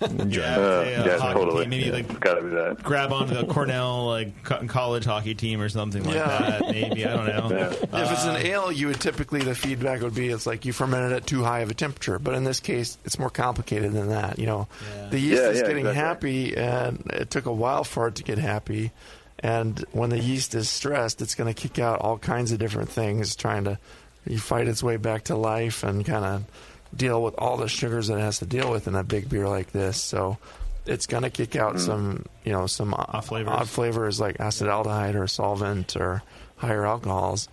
Enjoy. 0.00 0.40
Yeah, 0.40 0.56
Uh, 0.56 0.60
uh, 0.60 0.82
yeah, 1.06 1.18
hockey 1.18 1.34
totally. 1.40 1.60
team, 1.64 1.70
maybe 1.70 1.84
Yeah, 1.86 1.92
like 1.92 2.20
got 2.20 2.34
to 2.34 2.42
be 2.42 2.48
that. 2.50 2.82
grab 2.82 3.12
onto 3.12 3.34
the 3.34 3.44
Cornell 3.46 4.06
like 4.06 4.42
co- 4.44 4.66
college 4.66 5.04
hockey 5.04 5.34
team 5.34 5.60
or 5.60 5.68
something 5.68 6.02
like 6.04 6.14
Yeah. 6.14 6.26
that. 6.58 6.62
Maybe 6.70 7.04
I 7.06 7.14
don't 7.16 7.26
know. 7.26 7.48
Yeah. 7.92 8.02
if 8.04 8.12
it's 8.12 8.24
an 8.24 8.36
ale, 8.36 8.72
you 8.72 8.86
would 8.86 9.00
typically 9.00 9.40
the 9.42 9.54
feedback 9.54 10.00
would 10.00 10.14
be 10.14 10.28
it's 10.28 10.46
like 10.46 10.64
you 10.64 10.72
fermented 10.72 11.12
at 11.12 11.26
too 11.26 11.42
high 11.44 11.60
of 11.60 11.70
a 11.70 11.74
temperature. 11.74 12.18
But 12.18 12.34
in 12.34 12.44
this 12.44 12.60
case, 12.60 12.96
it's 13.04 13.18
more 13.18 13.30
complicated 13.30 13.92
than 13.92 14.08
that. 14.08 14.38
You 14.38 14.46
know, 14.46 14.68
Yeah. 14.96 15.08
the 15.10 15.18
yeast 15.18 15.42
Yeah, 15.42 15.48
is 15.50 15.58
yeah, 15.60 15.66
getting 15.66 15.86
exactly. 15.86 16.50
happy, 16.52 16.56
and 16.56 17.10
it 17.12 17.30
took 17.30 17.46
a 17.46 17.52
while 17.52 17.84
for 17.84 18.08
it 18.08 18.14
to 18.16 18.22
get 18.22 18.38
happy. 18.38 18.92
And 19.40 19.82
when 19.92 20.10
the 20.10 20.18
yeast 20.18 20.54
is 20.54 20.68
stressed, 20.68 21.20
it's 21.22 21.34
going 21.34 21.52
to 21.52 21.58
kick 21.60 21.78
out 21.78 22.00
all 22.00 22.18
kinds 22.18 22.52
of 22.52 22.58
different 22.58 22.90
things, 22.90 23.34
trying 23.36 23.64
to 23.64 23.78
you 24.26 24.38
fight 24.38 24.68
its 24.68 24.82
way 24.82 24.96
back 24.98 25.24
to 25.24 25.34
life 25.36 25.82
and 25.82 26.04
kind 26.04 26.24
of 26.24 26.44
deal 26.94 27.22
with 27.22 27.34
all 27.38 27.56
the 27.56 27.68
sugars 27.68 28.08
that 28.08 28.18
it 28.18 28.22
has 28.22 28.38
to 28.40 28.46
deal 28.46 28.70
with 28.70 28.88
in 28.88 28.94
a 28.94 29.04
big 29.04 29.28
beer 29.28 29.48
like 29.48 29.72
this. 29.72 30.00
So. 30.00 30.38
It's 30.86 31.06
going 31.06 31.24
to 31.24 31.30
kick 31.30 31.56
out 31.56 31.74
mm. 31.74 31.80
some, 31.80 32.24
you 32.42 32.52
know, 32.52 32.66
some 32.66 32.94
odd 32.94 33.20
flavors. 33.20 33.52
odd 33.52 33.68
flavors 33.68 34.18
like 34.18 34.38
acetaldehyde 34.38 35.14
or 35.14 35.28
solvent 35.28 35.94
or 35.94 36.22
higher 36.60 36.86
alcohols, 36.86 37.48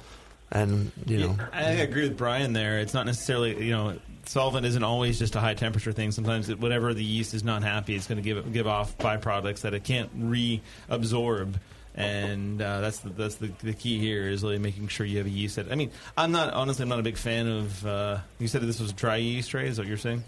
and 0.52 0.92
you 1.06 1.20
know, 1.20 1.38
I 1.54 1.72
agree 1.72 2.08
with 2.08 2.18
Brian 2.18 2.54
there. 2.54 2.80
It's 2.80 2.94
not 2.94 3.06
necessarily 3.06 3.64
you 3.64 3.72
know 3.72 3.98
solvent 4.26 4.66
isn't 4.66 4.84
always 4.84 5.18
just 5.20 5.36
a 5.36 5.40
high 5.40 5.54
temperature 5.54 5.92
thing. 5.92 6.12
Sometimes 6.12 6.50
it, 6.50 6.60
whatever 6.60 6.94
the 6.94 7.04
yeast 7.04 7.34
is 7.34 7.44
not 7.44 7.64
happy, 7.64 7.96
it's 7.96 8.08
going 8.08 8.18
to 8.18 8.22
give 8.22 8.52
give 8.52 8.68
off 8.68 8.98
byproducts 8.98 9.62
that 9.62 9.74
it 9.74 9.84
can't 9.84 10.18
reabsorb. 10.20 11.56
And 11.98 12.62
uh, 12.62 12.82
that's 12.82 13.00
the, 13.00 13.10
that's 13.10 13.36
the, 13.36 13.48
the 13.64 13.74
key 13.74 13.98
here 13.98 14.28
is 14.30 14.44
really 14.44 14.60
making 14.60 14.88
sure 14.90 15.06
you 15.06 15.18
have 15.18 15.26
a 15.28 15.32
yeast 15.32 15.56
that. 15.56 15.72
I 15.72 15.76
mean, 15.76 15.92
I'm 16.16 16.32
not 16.32 16.54
honestly 16.54 16.84
I'm 16.84 16.90
not 16.90 17.00
a 17.00 17.04
big 17.04 17.18
fan 17.18 17.48
of. 17.48 17.86
Uh, 17.86 18.18
you 18.40 18.48
said 18.48 18.62
this 18.62 18.80
was 18.80 18.94
dry 18.94 19.16
yeast, 19.16 19.54
right? 19.54 19.66
Is 19.66 19.78
that 19.78 19.82
what 19.84 19.88
you're 19.90 19.98
saying? 19.98 20.24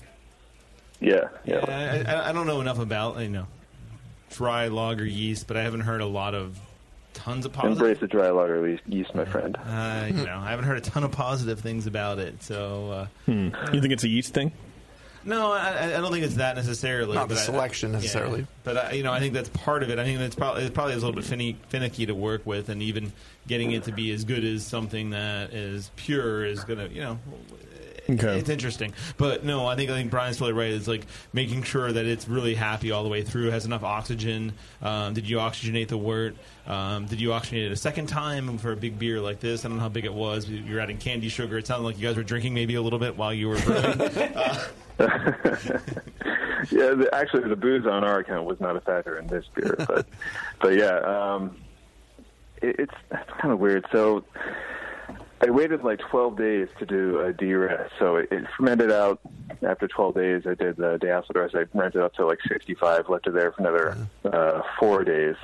Yeah, 0.99 1.29
yeah. 1.45 2.03
I, 2.07 2.11
I, 2.11 2.29
I 2.29 2.31
don't 2.33 2.47
know 2.47 2.59
enough 2.61 2.79
about 2.79 3.19
you 3.19 3.29
know 3.29 3.45
dry 4.31 4.67
lager 4.67 5.05
yeast, 5.05 5.47
but 5.47 5.57
I 5.57 5.61
haven't 5.63 5.81
heard 5.81 6.01
a 6.01 6.05
lot 6.07 6.33
of 6.35 6.59
tons 7.13 7.45
of 7.45 7.53
positive. 7.53 7.77
Embrace 7.77 7.99
the 7.99 8.07
dry 8.07 8.29
lager 8.31 8.67
yeast- 8.67 8.83
yeast, 8.87 9.13
my 9.15 9.25
friend. 9.25 9.55
Uh, 9.57 10.05
you 10.07 10.25
know, 10.25 10.37
I 10.39 10.49
haven't 10.49 10.65
heard 10.65 10.77
a 10.77 10.81
ton 10.81 11.03
of 11.03 11.11
positive 11.11 11.59
things 11.59 11.85
about 11.87 12.19
it. 12.19 12.41
So 12.43 12.91
uh, 12.91 13.07
Hmm. 13.25 13.49
You 13.73 13.79
think 13.81 13.93
it's 13.93 14.03
a 14.03 14.09
yeast 14.09 14.33
thing? 14.33 14.51
No, 15.29 15.51
I, 15.53 15.85
I 15.85 16.01
don't 16.01 16.11
think 16.11 16.25
it's 16.25 16.35
that 16.35 16.55
necessarily. 16.55 17.15
Not 17.15 17.29
the 17.29 17.35
but 17.35 17.41
I- 17.41 17.45
selection 17.45 17.91
yeah. 17.91 17.97
necessarily. 17.97 18.47
but 18.63 18.77
I, 18.77 18.91
you 18.93 19.03
know, 19.03 19.13
I 19.13 19.19
think 19.19 19.33
that's 19.33 19.49
part 19.49 19.83
of 19.83 19.89
it. 19.89 19.99
I 19.99 20.03
think 20.03 20.19
that's 20.19 20.35
probably 20.35 20.63
it 20.65 20.73
probably 20.73 20.95
is 20.95 21.03
a 21.03 21.05
little 21.05 21.21
bit 21.21 21.27
finicky, 21.29 21.57
finicky 21.69 22.05
to 22.07 22.13
work 22.15 22.45
with, 22.45 22.69
and 22.69 22.81
even 22.81 23.13
getting 23.47 23.71
it 23.71 23.83
to 23.85 23.91
be 23.91 24.11
as 24.11 24.25
good 24.25 24.43
as 24.43 24.65
something 24.65 25.11
that 25.11 25.53
is 25.53 25.91
pure 25.95 26.43
is 26.45 26.63
gonna, 26.63 26.87
you 26.87 27.01
know. 27.01 27.19
Okay. 28.09 28.39
It's 28.39 28.49
interesting, 28.49 28.93
but 29.17 29.43
no, 29.43 29.65
I 29.65 29.75
think 29.75 29.89
I 29.89 29.93
think 29.93 30.11
Brian's 30.11 30.37
totally 30.37 30.53
right. 30.53 30.71
It's 30.71 30.87
like 30.87 31.05
making 31.33 31.63
sure 31.63 31.91
that 31.91 32.05
it's 32.05 32.27
really 32.27 32.55
happy 32.55 32.91
all 32.91 33.03
the 33.03 33.09
way 33.09 33.23
through, 33.23 33.51
has 33.51 33.65
enough 33.65 33.83
oxygen. 33.83 34.53
Um, 34.81 35.13
did 35.13 35.29
you 35.29 35.37
oxygenate 35.37 35.87
the 35.87 35.97
wort? 35.97 36.35
Um, 36.67 37.05
did 37.05 37.19
you 37.19 37.29
oxygenate 37.29 37.65
it 37.65 37.71
a 37.71 37.75
second 37.75 38.07
time 38.07 38.57
for 38.57 38.71
a 38.71 38.75
big 38.75 38.99
beer 38.99 39.19
like 39.19 39.39
this? 39.39 39.65
I 39.65 39.67
don't 39.67 39.77
know 39.77 39.83
how 39.83 39.89
big 39.89 40.05
it 40.05 40.13
was. 40.13 40.47
You're 40.47 40.79
adding 40.79 40.97
candi 40.97 41.29
sugar. 41.29 41.57
It 41.57 41.67
sounded 41.67 41.85
like 41.85 41.97
you 41.97 42.07
guys 42.07 42.15
were 42.15 42.23
drinking 42.23 42.53
maybe 42.53 42.75
a 42.75 42.81
little 42.81 42.99
bit 42.99 43.17
while 43.17 43.33
you 43.33 43.49
were 43.49 43.59
brewing. 43.59 44.01
uh, 44.35 44.67
yeah, 46.69 46.93
the, 46.93 47.09
actually, 47.13 47.47
the 47.47 47.55
booze 47.55 47.85
on 47.85 48.03
our 48.03 48.19
account 48.19 48.45
was 48.45 48.59
not 48.59 48.75
a 48.75 48.81
factor 48.81 49.17
in 49.17 49.27
this 49.27 49.45
beer, 49.55 49.75
but 49.87 50.05
but 50.61 50.75
yeah, 50.75 50.97
um, 50.99 51.55
it, 52.61 52.75
it's 52.79 52.95
it's 53.11 53.31
kind 53.39 53.53
of 53.53 53.59
weird. 53.59 53.85
So 53.91 54.23
I 55.41 55.49
waited 55.49 55.83
like 55.83 55.99
12 55.99 56.37
days 56.37 56.67
to 56.79 56.85
do 56.85 57.19
a 57.21 57.31
DRS, 57.31 57.89
so 57.97 58.17
it, 58.17 58.31
it 58.31 58.45
fermented 58.57 58.91
out. 58.91 59.19
After 59.65 59.87
12 59.87 60.15
days, 60.15 60.43
I 60.45 60.53
did 60.53 60.77
the 60.77 60.97
diacetyl 60.97 61.35
rest. 61.35 61.55
I 61.55 61.65
ramped 61.77 61.95
it 61.95 62.01
up 62.01 62.13
to 62.15 62.25
like 62.25 62.39
65, 62.47 63.09
left 63.09 63.27
it 63.27 63.33
there 63.33 63.51
for 63.51 63.61
another 63.61 63.97
uh, 64.25 64.61
four 64.79 65.03
days, 65.03 65.35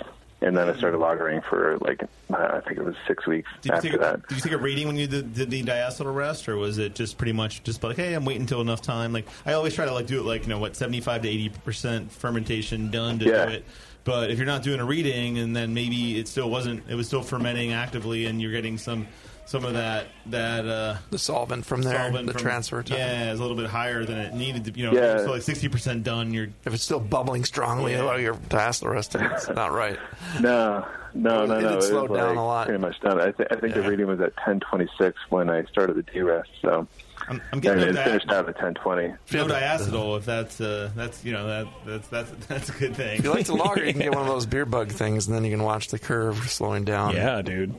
and 0.42 0.56
then 0.56 0.70
I 0.70 0.78
started 0.78 0.98
lagering 1.00 1.44
for 1.44 1.78
like 1.80 2.02
I 2.34 2.60
think 2.62 2.78
it 2.78 2.84
was 2.84 2.96
six 3.08 3.26
weeks 3.28 3.50
Did 3.62 3.72
you, 3.72 3.76
after 3.76 3.96
a, 3.96 4.00
that. 4.00 4.28
did 4.28 4.36
you 4.38 4.42
take 4.44 4.52
a 4.54 4.58
reading 4.58 4.88
when 4.88 4.96
you 4.98 5.08
did, 5.08 5.34
did 5.34 5.50
the 5.50 5.64
diacetyl 5.64 6.14
rest, 6.14 6.50
or 6.50 6.58
was 6.58 6.78
it 6.78 6.94
just 6.96 7.18
pretty 7.18 7.34
much 7.34 7.64
just 7.64 7.84
like, 7.84 7.96
hey, 7.96 8.14
I'm 8.14 8.26
waiting 8.26 8.42
until 8.44 8.62
enough 8.62 8.82
time? 8.82 9.14
Like 9.14 9.28
I 9.46 9.54
always 9.54 9.74
try 9.76 9.86
to 9.86 9.94
like 9.94 10.08
do 10.08 10.20
it 10.20 10.26
like 10.26 10.44
you 10.44 10.50
know 10.50 10.60
what, 10.60 10.76
75 10.76 11.22
to 11.24 11.30
80 11.30 11.50
percent 11.64 12.12
fermentation 12.12 12.92
done 12.92 13.20
to 13.20 13.26
Yeah. 13.26 13.46
do 13.46 13.52
it. 13.54 13.66
But 14.04 14.30
if 14.30 14.38
you're 14.38 14.46
not 14.46 14.62
doing 14.62 14.80
a 14.82 14.86
reading, 14.86 15.40
and 15.40 15.56
then 15.56 15.74
maybe 15.74 16.20
it 16.20 16.28
still 16.28 16.50
wasn't, 16.50 16.84
it 16.88 16.94
was 16.96 17.08
still 17.08 17.24
fermenting 17.24 17.74
actively, 17.74 18.28
and 18.28 18.40
you're 18.42 18.52
getting 18.52 18.78
some 18.78 19.08
some 19.46 19.64
of 19.66 19.74
that 19.74 20.08
that 20.28 20.66
uh, 20.68 20.98
the 21.12 21.18
solvent 21.20 21.66
from 21.66 21.82
there, 21.84 21.98
solvent 21.98 22.28
the 22.28 22.34
from- 22.34 22.42
transfer 22.42 22.82
time. 22.84 22.98
Yeah, 22.98 23.32
it's 23.32 23.40
a 23.40 23.42
little 23.42 23.58
bit 23.58 23.68
higher 23.70 24.04
than 24.06 24.18
it 24.18 24.34
needed 24.34 24.66
to. 24.66 24.72
You 24.80 24.88
know, 24.88 24.94
Yeah. 24.94 25.20
so 25.20 25.32
like 25.32 25.42
60 25.44 25.70
percent 25.70 26.04
done. 26.04 26.34
You're 26.34 26.48
if 26.66 26.74
it's 26.74 26.84
still 26.84 27.00
bubbling 27.00 27.46
strongly 27.46 27.94
Yeah. 27.94 28.04
while 28.06 28.20
you're 28.20 28.36
diacetyl 28.36 28.92
resting, 28.92 29.22
it's 29.22 29.48
not 29.50 29.72
right. 29.72 29.98
No, 30.42 30.86
no, 31.14 31.46
no, 31.46 31.58
It 31.58 31.62
no. 31.62 31.68
had 31.70 31.76
was, 31.78 31.88
slowed 31.88 32.14
down 32.14 32.30
like, 32.30 32.38
a 32.38 32.42
lot. 32.42 32.68
Pretty 32.68 32.82
much 32.82 33.00
done. 33.02 33.20
I, 33.22 33.32
th- 33.32 33.48
I 33.52 33.56
think 33.56 33.74
the 33.76 33.84
reading 33.84 34.08
was 34.08 34.20
at 34.20 34.36
10:26 34.38 35.14
when 35.30 35.50
I 35.50 35.64
started 35.66 35.96
the 35.96 36.04
D 36.04 36.22
rest. 36.22 36.50
So 36.62 36.88
I'm, 37.28 37.42
I'm 37.54 37.60
getting 37.60 37.84
and 37.84 37.94
no 37.96 38.02
it 38.02 38.04
di- 38.04 38.10
finished 38.12 38.30
out 38.32 38.50
at 38.50 38.58
10:20. 38.58 39.18
no 39.34 39.48
diacetyl. 39.48 40.18
If 40.18 40.26
that's 40.26 40.60
uh, 40.60 40.90
that's 40.96 41.24
you 41.24 41.32
know 41.34 41.46
that 41.48 41.68
that's 41.86 42.08
that's 42.08 42.32
that's 42.48 42.70
a 42.70 42.74
good 42.74 42.96
thing. 42.96 43.20
If 43.20 43.24
you 43.24 43.32
like 43.32 43.46
to 43.46 43.54
lager, 43.54 43.86
you 43.86 43.92
can 43.94 44.02
get 44.02 44.12
one 44.12 44.22
of 44.24 44.28
those 44.34 44.46
beer 44.48 44.66
bug 44.66 44.90
things, 44.92 45.28
and 45.28 45.36
then 45.36 45.46
you 45.46 45.52
can 45.52 45.64
watch 45.64 45.90
the 45.90 46.00
curve 46.00 46.38
slowing 46.52 46.84
down. 46.84 47.14
Yeah, 47.16 47.42
dude. 47.44 47.76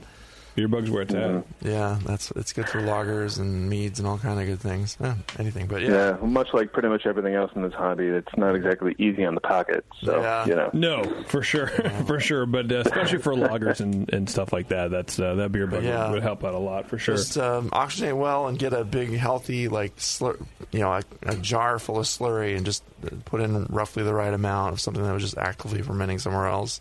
Beer 0.56 0.68
bugs 0.68 0.90
where 0.90 1.02
it's 1.02 1.12
at. 1.14 1.44
Yeah, 1.62 1.98
that's 2.06 2.30
it's 2.32 2.54
good 2.54 2.66
for 2.68 2.80
lagers 2.80 3.38
and 3.38 3.68
meads 3.68 3.98
and 3.98 4.08
all 4.08 4.16
kind 4.16 4.40
of 4.40 4.46
good 4.46 4.58
things. 4.58 4.96
Yeah, 4.98 5.16
anything, 5.38 5.66
but 5.66 5.82
Yeah. 5.82 6.16
yeah. 6.20 6.26
much 6.26 6.48
like 6.54 6.72
pretty 6.72 6.88
much 6.88 7.04
everything 7.06 7.34
else 7.34 7.50
in 7.54 7.60
this 7.60 7.74
hobby, 7.74 8.06
it's 8.06 8.34
not 8.38 8.54
exactly 8.56 8.94
easy 8.98 9.24
on 9.26 9.34
the 9.34 9.40
pocket. 9.42 9.84
So 10.02 10.18
Yeah. 10.20 10.46
you 10.46 10.54
know. 10.56 10.70
No, 10.72 11.04
for 11.28 11.42
sure, 11.42 11.66
for 12.06 12.18
sure. 12.20 12.46
But 12.46 12.72
uh, 12.72 12.76
especially 12.86 13.18
for 13.18 13.34
lagers 13.34 13.80
and, 13.80 14.10
and 14.12 14.28
stuff 14.30 14.50
like 14.52 14.68
that, 14.68 14.90
that's 14.90 15.20
uh, 15.20 15.34
that 15.34 15.52
beer 15.52 15.66
bug 15.66 15.84
Yeah. 15.84 16.06
would, 16.06 16.14
would 16.14 16.22
help 16.22 16.42
out 16.42 16.54
a 16.54 16.58
lot 16.58 16.88
for 16.88 16.96
sure. 16.98 17.16
Just 17.16 17.36
um, 17.36 17.68
oxygenate 17.70 18.16
well 18.16 18.46
and 18.48 18.58
get 18.58 18.72
a 18.72 18.82
big, 18.82 19.10
healthy, 19.14 19.68
like, 19.68 19.92
slur, 20.00 20.38
you 20.72 20.80
know, 20.80 20.90
a, 20.92 21.02
a 21.26 21.36
jar 21.36 21.78
full 21.78 21.98
of 21.98 22.06
slurry 22.06 22.56
and 22.56 22.64
just 22.64 22.82
put 23.26 23.42
in 23.42 23.64
roughly 23.66 24.02
the 24.04 24.14
right 24.14 24.32
amount 24.32 24.72
of 24.72 24.80
something 24.80 25.02
that 25.04 25.12
was 25.12 25.22
just 25.22 25.36
actively 25.36 25.82
fermenting 25.82 26.18
somewhere 26.18 26.46
else, 26.46 26.80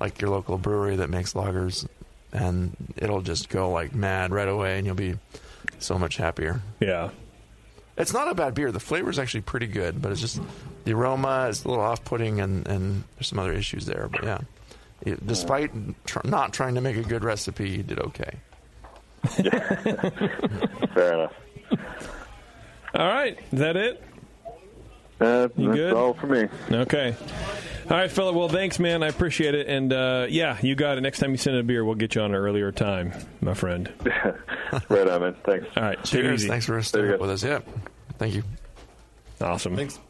like 0.00 0.20
your 0.20 0.30
local 0.30 0.58
brewery 0.58 0.96
that 0.96 1.08
makes 1.08 1.34
lagers, 1.34 1.86
and 2.32 2.74
it'll 2.96 3.20
just 3.22 3.48
go 3.48 3.70
like 3.70 3.94
mad 3.94 4.32
right 4.32 4.48
away, 4.48 4.78
and 4.78 4.86
you'll 4.86 4.94
be 4.94 5.14
so 5.78 5.98
much 5.98 6.16
happier. 6.16 6.60
Yeah. 6.80 7.10
It's 7.96 8.12
not 8.14 8.28
a 8.30 8.34
bad 8.34 8.54
beer. 8.54 8.72
The 8.72 8.80
flavor 8.80 9.10
is 9.10 9.18
actually 9.18 9.42
pretty 9.42 9.66
good, 9.66 10.00
but 10.00 10.12
it's 10.12 10.20
just 10.20 10.40
the 10.84 10.94
aroma 10.94 11.48
is 11.50 11.64
a 11.64 11.68
little 11.68 11.84
off-putting, 11.84 12.40
and, 12.40 12.66
and 12.66 13.04
there's 13.16 13.28
some 13.28 13.38
other 13.38 13.52
issues 13.52 13.84
there. 13.86 14.08
But 14.10 14.24
yeah, 14.24 14.38
It- 15.02 15.26
despite 15.26 15.70
tr- 16.06 16.20
not 16.24 16.52
trying 16.54 16.74
to 16.76 16.80
make 16.80 16.96
a 16.96 17.02
good 17.02 17.22
recipe, 17.22 17.68
you 17.68 17.82
did 17.82 17.98
okay. 18.00 18.38
Fair 20.94 21.12
enough. 21.14 21.32
All 22.94 23.06
right, 23.08 23.38
is 23.52 23.58
that 23.60 23.76
it? 23.76 24.02
Uh, 25.20 25.48
You 25.56 25.66
that's 25.68 25.76
good? 25.76 25.92
all 25.92 26.14
for 26.14 26.26
me. 26.26 26.48
Okay. 26.70 27.14
All 27.92 27.98
right, 27.98 28.10
fella. 28.10 28.32
Well, 28.32 28.48
thanks, 28.48 28.78
man. 28.78 29.02
I 29.02 29.08
appreciate 29.08 29.54
it. 29.54 29.66
And 29.68 29.92
uh, 29.92 30.26
yeah, 30.30 30.56
you 30.62 30.74
got 30.74 30.96
it. 30.96 31.02
Next 31.02 31.18
time 31.18 31.32
you 31.32 31.36
send 31.36 31.58
a 31.58 31.62
beer, 31.62 31.84
we'll 31.84 31.94
get 31.94 32.14
you 32.14 32.22
on 32.22 32.30
an 32.30 32.36
earlier 32.36 32.72
time, 32.72 33.12
my 33.42 33.52
friend. 33.52 33.92
right 34.88 35.08
on, 35.08 35.20
man. 35.20 35.36
Thanks. 35.44 35.66
All 35.76 35.82
right. 35.82 35.98
Take 35.98 36.06
Cheers. 36.06 36.46
Thanks 36.46 36.64
for 36.64 36.82
staying 36.82 37.10
up 37.10 37.20
with 37.20 37.28
us. 37.28 37.44
Yeah. 37.44 37.60
Thank 38.16 38.32
you. 38.32 38.44
Awesome. 39.42 39.76
Thanks. 39.76 40.00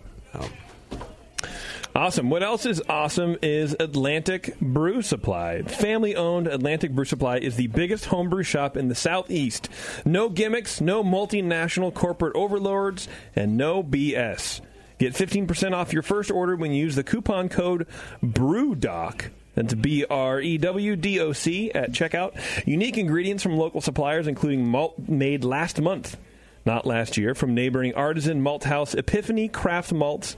Awesome. 1.96 2.30
What 2.30 2.44
else 2.44 2.66
is 2.66 2.80
awesome 2.88 3.36
is 3.42 3.74
Atlantic 3.80 4.56
Brew 4.60 5.02
Supply. 5.02 5.62
Family 5.62 6.14
owned 6.14 6.46
Atlantic 6.46 6.92
Brew 6.92 7.04
Supply 7.04 7.38
is 7.38 7.56
the 7.56 7.66
biggest 7.66 8.04
homebrew 8.04 8.44
shop 8.44 8.76
in 8.76 8.86
the 8.86 8.94
Southeast. 8.94 9.68
No 10.04 10.28
gimmicks, 10.28 10.80
no 10.80 11.02
multinational 11.02 11.92
corporate 11.92 12.36
overlords, 12.36 13.08
and 13.34 13.56
no 13.56 13.82
BS. 13.82 14.60
Get 15.02 15.14
15% 15.14 15.72
off 15.72 15.92
your 15.92 16.04
first 16.04 16.30
order 16.30 16.54
when 16.54 16.70
you 16.70 16.84
use 16.84 16.94
the 16.94 17.02
coupon 17.02 17.48
code 17.48 17.88
BREWDOC. 18.22 19.30
That's 19.56 19.74
B 19.74 20.04
R 20.08 20.40
E 20.40 20.58
W 20.58 20.94
D 20.94 21.18
O 21.18 21.32
C 21.32 21.72
at 21.72 21.90
checkout. 21.90 22.38
Unique 22.68 22.96
ingredients 22.96 23.42
from 23.42 23.56
local 23.56 23.80
suppliers, 23.80 24.28
including 24.28 24.64
malt 24.64 24.94
made 25.08 25.42
last 25.42 25.80
month, 25.80 26.16
not 26.64 26.86
last 26.86 27.16
year, 27.16 27.34
from 27.34 27.52
neighboring 27.52 27.96
artisan 27.96 28.42
malt 28.42 28.62
house 28.62 28.94
Epiphany 28.94 29.48
Craft 29.48 29.92
Malts. 29.92 30.36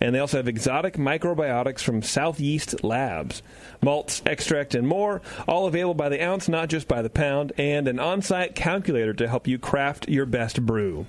And 0.00 0.14
they 0.14 0.20
also 0.20 0.36
have 0.36 0.46
exotic 0.46 0.94
microbiotics 0.94 1.80
from 1.80 2.00
South 2.00 2.38
Yeast 2.38 2.84
Labs. 2.84 3.42
Malts, 3.82 4.22
extract, 4.26 4.76
and 4.76 4.86
more, 4.86 5.22
all 5.48 5.66
available 5.66 5.94
by 5.94 6.08
the 6.08 6.24
ounce, 6.24 6.48
not 6.48 6.68
just 6.68 6.86
by 6.86 7.02
the 7.02 7.10
pound, 7.10 7.52
and 7.58 7.88
an 7.88 7.98
on 7.98 8.22
site 8.22 8.54
calculator 8.54 9.12
to 9.14 9.26
help 9.26 9.48
you 9.48 9.58
craft 9.58 10.08
your 10.08 10.24
best 10.24 10.64
brew. 10.64 11.04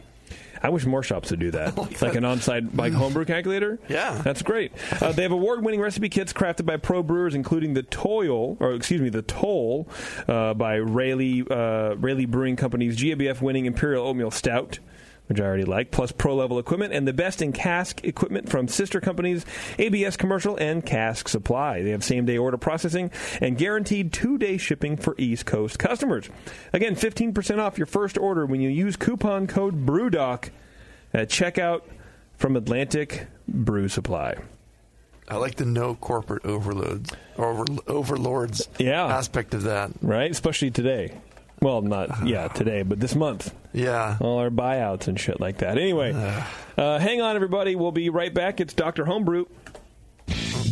I 0.66 0.70
wish 0.70 0.84
more 0.84 1.03
shops 1.03 1.30
would 1.30 1.39
do 1.39 1.51
that. 1.51 1.78
like 2.01 2.16
an 2.16 2.26
on-site 2.26 2.76
like 2.76 2.91
homebrew 2.91 3.26
calculator. 3.34 3.78
Yeah. 3.88 4.20
that's 4.24 4.41
great. 4.41 4.72
Uh, 4.99 5.11
they 5.11 5.22
have 5.22 5.32
award-winning 5.32 5.80
recipe 5.80 6.09
kits 6.09 6.34
crafted 6.34 6.66
by 6.66 6.78
pro 6.78 7.03
brewers, 7.03 7.36
including 7.36 7.76
the 7.76 7.84
Toil, 7.84 8.57
or 8.59 8.74
excuse 8.74 8.99
me, 8.99 9.09
the 9.09 9.22
Toll, 9.22 9.88
uh, 10.28 10.55
by 10.55 10.80
Raleigh 10.80 11.43
uh, 11.47 11.95
Raleigh 11.97 12.26
Brewing 12.26 12.55
Company's 12.55 12.97
GABF-winning 12.97 13.68
Imperial 13.68 14.07
Oatmeal 14.07 14.32
Stout. 14.32 14.80
Which 15.28 15.40
I 15.42 15.44
already 15.44 15.64
like, 15.66 15.90
plus 15.90 16.12
pro 16.12 16.36
level 16.36 16.60
equipment 16.60 16.94
and 16.94 17.08
the 17.08 17.14
best 17.14 17.42
in 17.42 17.52
cask 17.52 18.04
equipment 18.04 18.48
from 18.48 18.68
sister 18.68 19.02
companies 19.02 19.44
ABS 19.80 20.18
Commercial 20.18 20.56
and 20.58 20.86
Cask 20.86 21.28
Supply. 21.28 21.82
They 21.82 21.90
have 21.90 22.04
same 22.04 22.26
day 22.26 22.38
order 22.38 22.58
processing 22.58 23.10
and 23.42 23.58
guaranteed 23.58 24.14
two 24.14 24.38
day 24.38 24.58
shipping 24.58 24.98
for 24.98 25.16
East 25.18 25.48
Coast 25.48 25.80
customers. 25.80 26.30
Again, 26.74 26.96
15% 26.96 27.58
off 27.58 27.80
your 27.80 27.88
first 27.88 28.18
order 28.20 28.46
when 28.46 28.62
you 28.62 28.70
use 28.70 28.96
coupon 28.96 29.48
code 29.48 29.84
BREWDOC 29.86 30.50
at 31.14 31.30
checkout 31.30 31.82
from 32.38 32.56
Atlantic 32.56 33.26
Brew 33.48 33.88
Supply. 33.88 34.36
I 35.28 35.38
like 35.38 35.56
the 35.56 35.66
no 35.66 35.96
corporate 35.96 36.46
overloads 36.46 37.12
over, 37.36 37.66
overlords 37.88 38.70
Yeah. 38.78 39.08
aspect 39.08 39.56
of 39.56 39.64
that. 39.64 39.90
Right? 40.04 40.30
Especially 40.30 40.70
today. 40.70 41.14
Well, 41.62 41.82
not, 41.82 42.26
yeah, 42.28 42.47
today, 42.49 42.84
but 42.84 42.99
this 42.99 43.16
month. 43.16 43.53
Yeah. 43.74 44.18
All 44.22 44.39
our 44.39 44.49
buyouts 44.49 45.08
and 45.08 45.20
shit 45.20 45.39
like 45.39 45.58
that. 45.60 45.78
Anyway, 45.78 46.14
uh, 46.78 46.99
hang 46.99 47.22
on, 47.22 47.36
everybody. 47.36 47.76
We'll 47.76 47.91
be 47.91 48.10
right 48.10 48.34
back. 48.34 48.60
It's 48.60 48.74
Dr. 48.74 49.06
Homebrew. 49.06 49.45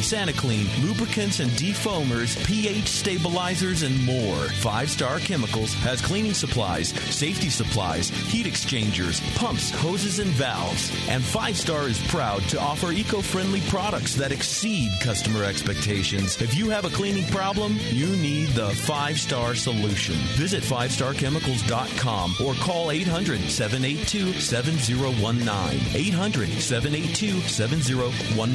Saniclean, 0.00 0.66
lubricants 0.82 1.40
and 1.40 1.50
defoamers, 1.52 2.42
pH 2.46 2.88
stabilizers, 2.88 3.82
and 3.82 4.04
more. 4.04 4.36
Five 4.60 4.90
Star 4.90 5.18
Chemicals 5.18 5.74
has 5.74 6.00
cleaning 6.00 6.34
supplies, 6.34 6.88
safety 7.14 7.50
supplies, 7.50 8.08
heat 8.08 8.46
exchangers, 8.46 9.20
pumps, 9.36 9.70
hoses, 9.70 10.18
and 10.18 10.30
valves. 10.30 10.90
And 11.08 11.22
Five 11.22 11.56
Star 11.56 11.88
is 11.88 12.04
proud 12.08 12.42
to 12.44 12.60
offer 12.60 12.92
eco 12.92 13.20
friendly 13.20 13.60
products 13.62 14.14
that 14.16 14.32
exceed 14.32 14.90
customer 15.00 15.44
expectations. 15.44 16.40
If 16.40 16.54
you 16.54 16.70
have 16.70 16.84
a 16.84 16.90
cleaning 16.90 17.26
problem, 17.26 17.76
you 17.90 18.08
need 18.16 18.48
the 18.48 18.70
Five 18.70 19.18
Star 19.18 19.54
solution. 19.54 20.14
Visit 20.36 20.62
5starchemicals.com 20.62 22.34
or 22.44 22.54
call 22.54 22.90
800 22.90 23.40
782 23.40 24.32
7019. 24.34 25.80
800 25.94 26.48
782 26.48 27.40
7019 27.40 28.52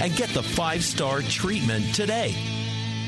and 0.00 0.14
get 0.16 0.28
the 0.30 0.42
five 0.42 0.75
star 0.80 1.22
treatment 1.22 1.94
today. 1.94 2.34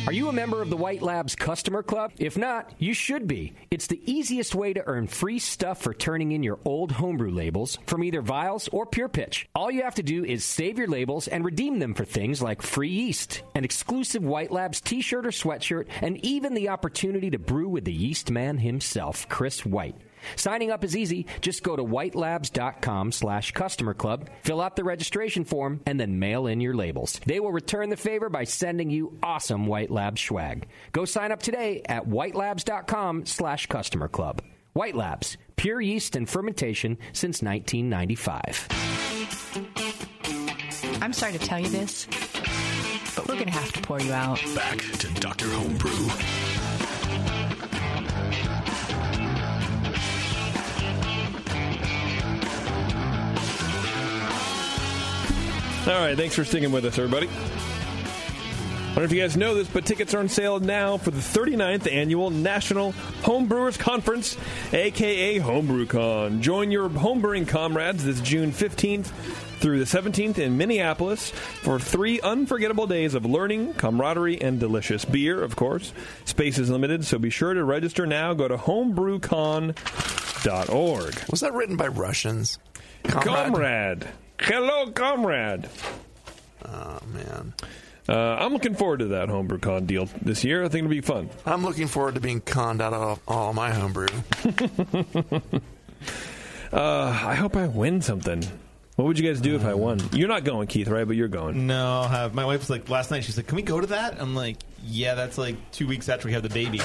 Are 0.08 0.12
you 0.12 0.30
a 0.30 0.32
member 0.32 0.62
of 0.62 0.70
the 0.70 0.76
White 0.76 1.02
Labs 1.02 1.34
Customer 1.34 1.82
Club? 1.82 2.12
If 2.16 2.38
not, 2.38 2.72
you 2.78 2.94
should 2.94 3.28
be. 3.28 3.52
It's 3.70 3.88
the 3.88 4.00
easiest 4.10 4.54
way 4.54 4.72
to 4.72 4.82
earn 4.86 5.06
free 5.06 5.38
stuff 5.38 5.82
for 5.82 5.92
turning 5.92 6.32
in 6.32 6.42
your 6.42 6.58
old 6.64 6.92
homebrew 6.92 7.30
labels 7.30 7.78
from 7.84 8.02
either 8.02 8.22
Vials 8.22 8.68
or 8.68 8.86
Pure 8.86 9.10
Pitch. 9.10 9.46
All 9.54 9.70
you 9.70 9.82
have 9.82 9.96
to 9.96 10.02
do 10.02 10.24
is 10.24 10.44
save 10.44 10.78
your 10.78 10.86
labels 10.86 11.28
and 11.28 11.44
redeem 11.44 11.78
them 11.78 11.92
for 11.92 12.06
things 12.06 12.40
like 12.40 12.62
free 12.62 12.88
yeast, 12.88 13.42
an 13.54 13.64
exclusive 13.64 14.24
White 14.24 14.50
Labs 14.50 14.80
t 14.80 15.02
shirt 15.02 15.26
or 15.26 15.30
sweatshirt, 15.30 15.88
and 16.00 16.16
even 16.24 16.54
the 16.54 16.70
opportunity 16.70 17.28
to 17.28 17.38
brew 17.38 17.68
with 17.68 17.84
the 17.84 17.92
yeast 17.92 18.30
man 18.30 18.56
himself, 18.56 19.28
Chris 19.28 19.66
White. 19.66 19.96
Signing 20.36 20.70
up 20.70 20.84
is 20.84 20.96
easy. 20.96 21.26
Just 21.40 21.62
go 21.62 21.76
to 21.76 21.84
whitelabs.com 21.84 23.12
slash 23.12 23.52
customer 23.52 23.94
club, 23.94 24.28
fill 24.42 24.60
out 24.60 24.76
the 24.76 24.84
registration 24.84 25.44
form, 25.44 25.80
and 25.86 25.98
then 25.98 26.18
mail 26.18 26.46
in 26.46 26.60
your 26.60 26.74
labels. 26.74 27.20
They 27.26 27.40
will 27.40 27.52
return 27.52 27.90
the 27.90 27.96
favor 27.96 28.28
by 28.28 28.44
sending 28.44 28.90
you 28.90 29.18
awesome 29.22 29.66
White 29.66 29.90
Labs 29.90 30.20
swag. 30.22 30.68
Go 30.92 31.04
sign 31.04 31.32
up 31.32 31.42
today 31.42 31.82
at 31.86 32.06
whitelabs.com 32.06 33.26
slash 33.26 33.66
customer 33.66 34.08
club. 34.08 34.42
White 34.72 34.94
Labs, 34.94 35.36
pure 35.56 35.80
yeast 35.80 36.14
and 36.14 36.28
fermentation 36.28 36.98
since 37.12 37.42
1995. 37.42 38.68
I'm 41.02 41.12
sorry 41.12 41.32
to 41.32 41.38
tell 41.38 41.58
you 41.58 41.68
this, 41.68 42.06
but 43.16 43.26
we're 43.26 43.34
going 43.34 43.46
to 43.46 43.52
have 43.52 43.72
to 43.72 43.80
pour 43.82 44.00
you 44.00 44.12
out. 44.12 44.40
Back 44.54 44.78
to 44.78 45.08
Dr. 45.14 45.46
Homebrew. 45.46 46.08
All 55.89 55.95
right, 55.95 56.16
thanks 56.18 56.34
for 56.34 56.45
sticking 56.45 56.70
with 56.70 56.84
us, 56.84 56.99
everybody. 56.99 57.28
I 57.28 57.30
don't 58.89 58.97
know 58.97 59.05
if 59.05 59.12
you 59.12 59.22
guys 59.22 59.39
know 59.39 59.55
this, 59.55 59.68
but 59.68 59.86
tickets 59.86 60.12
are 60.12 60.18
on 60.18 60.28
sale 60.28 60.61
now 60.61 60.99
for 60.99 61.11
the 61.11 61.20
39th 61.20 61.91
annual 61.91 62.28
National 62.28 62.93
Homebrewers 63.22 63.78
Conference, 63.78 64.36
aka 64.74 65.39
HomebrewCon. 65.39 66.41
Join 66.41 66.70
your 66.70 66.91
homebrewing 66.91 67.49
comrades 67.49 68.05
this 68.05 68.20
June 68.20 68.53
15th 68.53 69.07
through 69.61 69.78
the 69.78 69.86
17th 69.86 70.36
in 70.36 70.59
Minneapolis 70.59 71.30
for 71.30 71.80
three 71.80 72.20
unforgettable 72.20 72.86
days 72.86 73.14
of 73.14 73.24
learning, 73.24 73.72
camaraderie, 73.72 74.43
and 74.43 74.61
delicious 74.61 75.07
beer, 75.07 75.43
of 75.43 75.57
course. 75.57 75.95
Space 76.26 76.59
is 76.59 76.68
limited, 76.68 77.07
so 77.07 77.18
be 77.18 77.30
sure 77.30 77.55
to 77.55 77.64
register 77.64 78.05
now. 78.05 78.34
Go 78.34 78.47
to 78.47 78.59
homebrewcon.org. 78.59 81.30
Was 81.30 81.41
that 81.41 81.55
written 81.55 81.76
by 81.76 81.89
Russians? 81.89 82.59
Comrade. 83.05 84.07
Hello, 84.41 84.91
comrade. 84.91 85.68
Oh, 86.64 86.99
man. 87.12 87.55
Uh, 88.09 88.36
I'm 88.41 88.53
looking 88.53 88.74
forward 88.74 89.01
to 89.01 89.07
that 89.09 89.28
homebrew 89.28 89.59
con 89.59 89.84
deal 89.84 90.09
this 90.22 90.45
year. 90.45 90.64
I 90.64 90.68
think 90.68 90.84
it'll 90.84 90.91
be 90.91 91.01
fun. 91.01 91.28
I'm 91.45 91.62
looking 91.62 91.86
forward 91.89 92.14
to 92.14 92.20
being 92.20 92.41
conned 92.41 92.80
out 92.80 92.95
of 92.95 93.20
all 93.28 93.53
my 93.53 93.70
homebrew. 93.72 94.09
Uh, 96.70 97.18
I 97.24 97.34
hope 97.34 97.57
I 97.57 97.66
win 97.66 98.03
something. 98.03 98.45
What 98.97 99.07
would 99.07 99.18
you 99.18 99.26
guys 99.26 99.41
do 99.41 99.57
if 99.57 99.64
I 99.64 99.72
won? 99.72 100.01
You're 100.12 100.28
not 100.28 100.45
going, 100.45 100.66
Keith, 100.68 100.89
right? 100.89 101.07
But 101.07 101.16
you're 101.16 101.26
going. 101.26 101.66
No, 101.66 102.03
I'll 102.03 102.09
have 102.09 102.34
my 102.34 102.45
wife's 102.45 102.68
like 102.68 102.91
last 102.91 103.11
night. 103.11 103.24
She's 103.24 103.39
like, 103.39 103.47
"Can 103.47 103.57
we 103.57 103.62
go 103.62 103.80
to 103.80 103.86
that?" 103.86 104.20
I'm 104.20 104.34
like, 104.34 104.59
"Yeah, 104.84 105.14
that's 105.14 105.39
like 105.39 105.57
two 105.72 105.86
weeks 105.86 106.11
after 106.11 106.28
we 106.28 106.34
have 106.34 106.43
the 106.43 106.51
baby." 106.51 106.82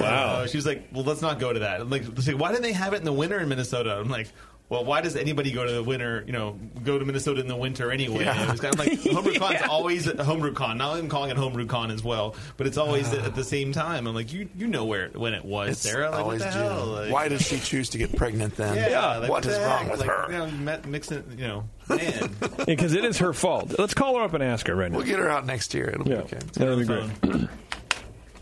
Wow. 0.00 0.46
She 0.46 0.56
was 0.58 0.66
like, 0.66 0.88
"Well, 0.90 1.04
let's 1.04 1.22
not 1.22 1.38
go 1.38 1.52
to 1.52 1.60
that." 1.60 1.80
I'm 1.80 1.90
like, 1.90 2.02
she's 2.16 2.26
like, 2.26 2.40
"Why 2.40 2.50
didn't 2.50 2.64
they 2.64 2.72
have 2.72 2.92
it 2.92 2.96
in 2.96 3.04
the 3.04 3.12
winter 3.12 3.38
in 3.38 3.48
Minnesota?" 3.48 3.96
I'm 4.00 4.08
like. 4.08 4.28
Well, 4.70 4.84
why 4.84 5.00
does 5.00 5.16
anybody 5.16 5.50
go 5.50 5.64
to 5.64 5.72
the 5.72 5.82
winter? 5.82 6.22
You 6.26 6.32
know, 6.34 6.58
go 6.84 6.98
to 6.98 7.04
Minnesota 7.04 7.40
in 7.40 7.48
the 7.48 7.56
winter 7.56 7.90
anyway. 7.90 8.24
Yeah. 8.24 8.42
It 8.44 8.50
was 8.50 8.60
kind 8.60 8.74
of 8.74 8.78
like 8.78 9.00
homebrew 9.02 9.32
HomebrewCon's 9.34 9.68
always 9.68 10.06
a 10.06 10.12
HomebrewCon. 10.12 10.76
Now 10.76 10.92
I'm 10.92 11.08
calling 11.08 11.30
it 11.30 11.38
HomebrewCon 11.38 11.90
as 11.90 12.04
well, 12.04 12.34
but 12.58 12.66
it's 12.66 12.76
always 12.76 13.10
at, 13.14 13.24
at 13.24 13.34
the 13.34 13.44
same 13.44 13.72
time. 13.72 14.06
I'm 14.06 14.14
like, 14.14 14.30
you 14.32 14.48
you 14.54 14.66
know 14.66 14.84
where 14.84 15.08
when 15.08 15.32
it 15.32 15.42
was, 15.44 15.70
It's 15.70 15.80
Sarah. 15.80 16.10
Like, 16.10 16.20
always 16.20 16.40
what 16.40 16.52
the 16.52 16.58
June. 16.58 16.68
hell? 16.68 16.86
Like, 16.86 17.12
Why 17.12 17.28
did 17.28 17.40
she 17.40 17.58
choose 17.60 17.88
to 17.90 17.98
get 17.98 18.14
pregnant 18.14 18.56
then? 18.56 18.76
Yeah, 18.76 19.16
like, 19.18 19.30
what 19.30 19.42
the 19.44 19.50
is 19.52 19.56
heck? 19.56 19.66
wrong 19.66 19.88
with 19.90 20.00
like, 20.00 20.08
her? 20.10 20.26
You 20.32 20.38
know, 20.38 20.46
met- 20.50 20.86
mixing, 20.86 21.24
you 21.38 21.46
know, 21.48 21.64
man. 21.88 22.30
Because 22.66 22.92
it 22.92 23.06
is 23.06 23.16
her 23.18 23.32
fault. 23.32 23.74
Let's 23.78 23.94
call 23.94 24.16
her 24.18 24.22
up 24.24 24.34
and 24.34 24.42
ask 24.42 24.66
her 24.66 24.74
right 24.76 24.92
now. 24.92 24.98
We'll 24.98 25.06
get 25.06 25.18
her 25.18 25.30
out 25.30 25.46
next 25.46 25.72
year. 25.72 25.88
It'll 25.88 26.06
Yeah, 26.06 26.16
be 26.16 26.22
okay. 26.24 26.38
that'll 26.52 26.76
be 26.78 26.84
great. 26.84 27.08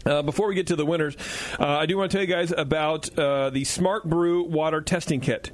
Uh, 0.05 0.23
before 0.23 0.47
we 0.47 0.55
get 0.55 0.69
to 0.69 0.77
the 0.77 0.87
winners, 0.87 1.17
uh, 1.59 1.67
I 1.67 1.87
do 1.87 1.97
want 1.99 2.13
to 2.13 2.17
tell 2.17 2.25
you 2.25 2.33
guys 2.33 2.53
about 2.57 3.19
uh, 3.19 3.51
the 3.51 3.65
Smart 3.65 4.05
Brew 4.05 4.45
Water 4.45 4.81
Testing 4.81 5.19
Kit. 5.21 5.51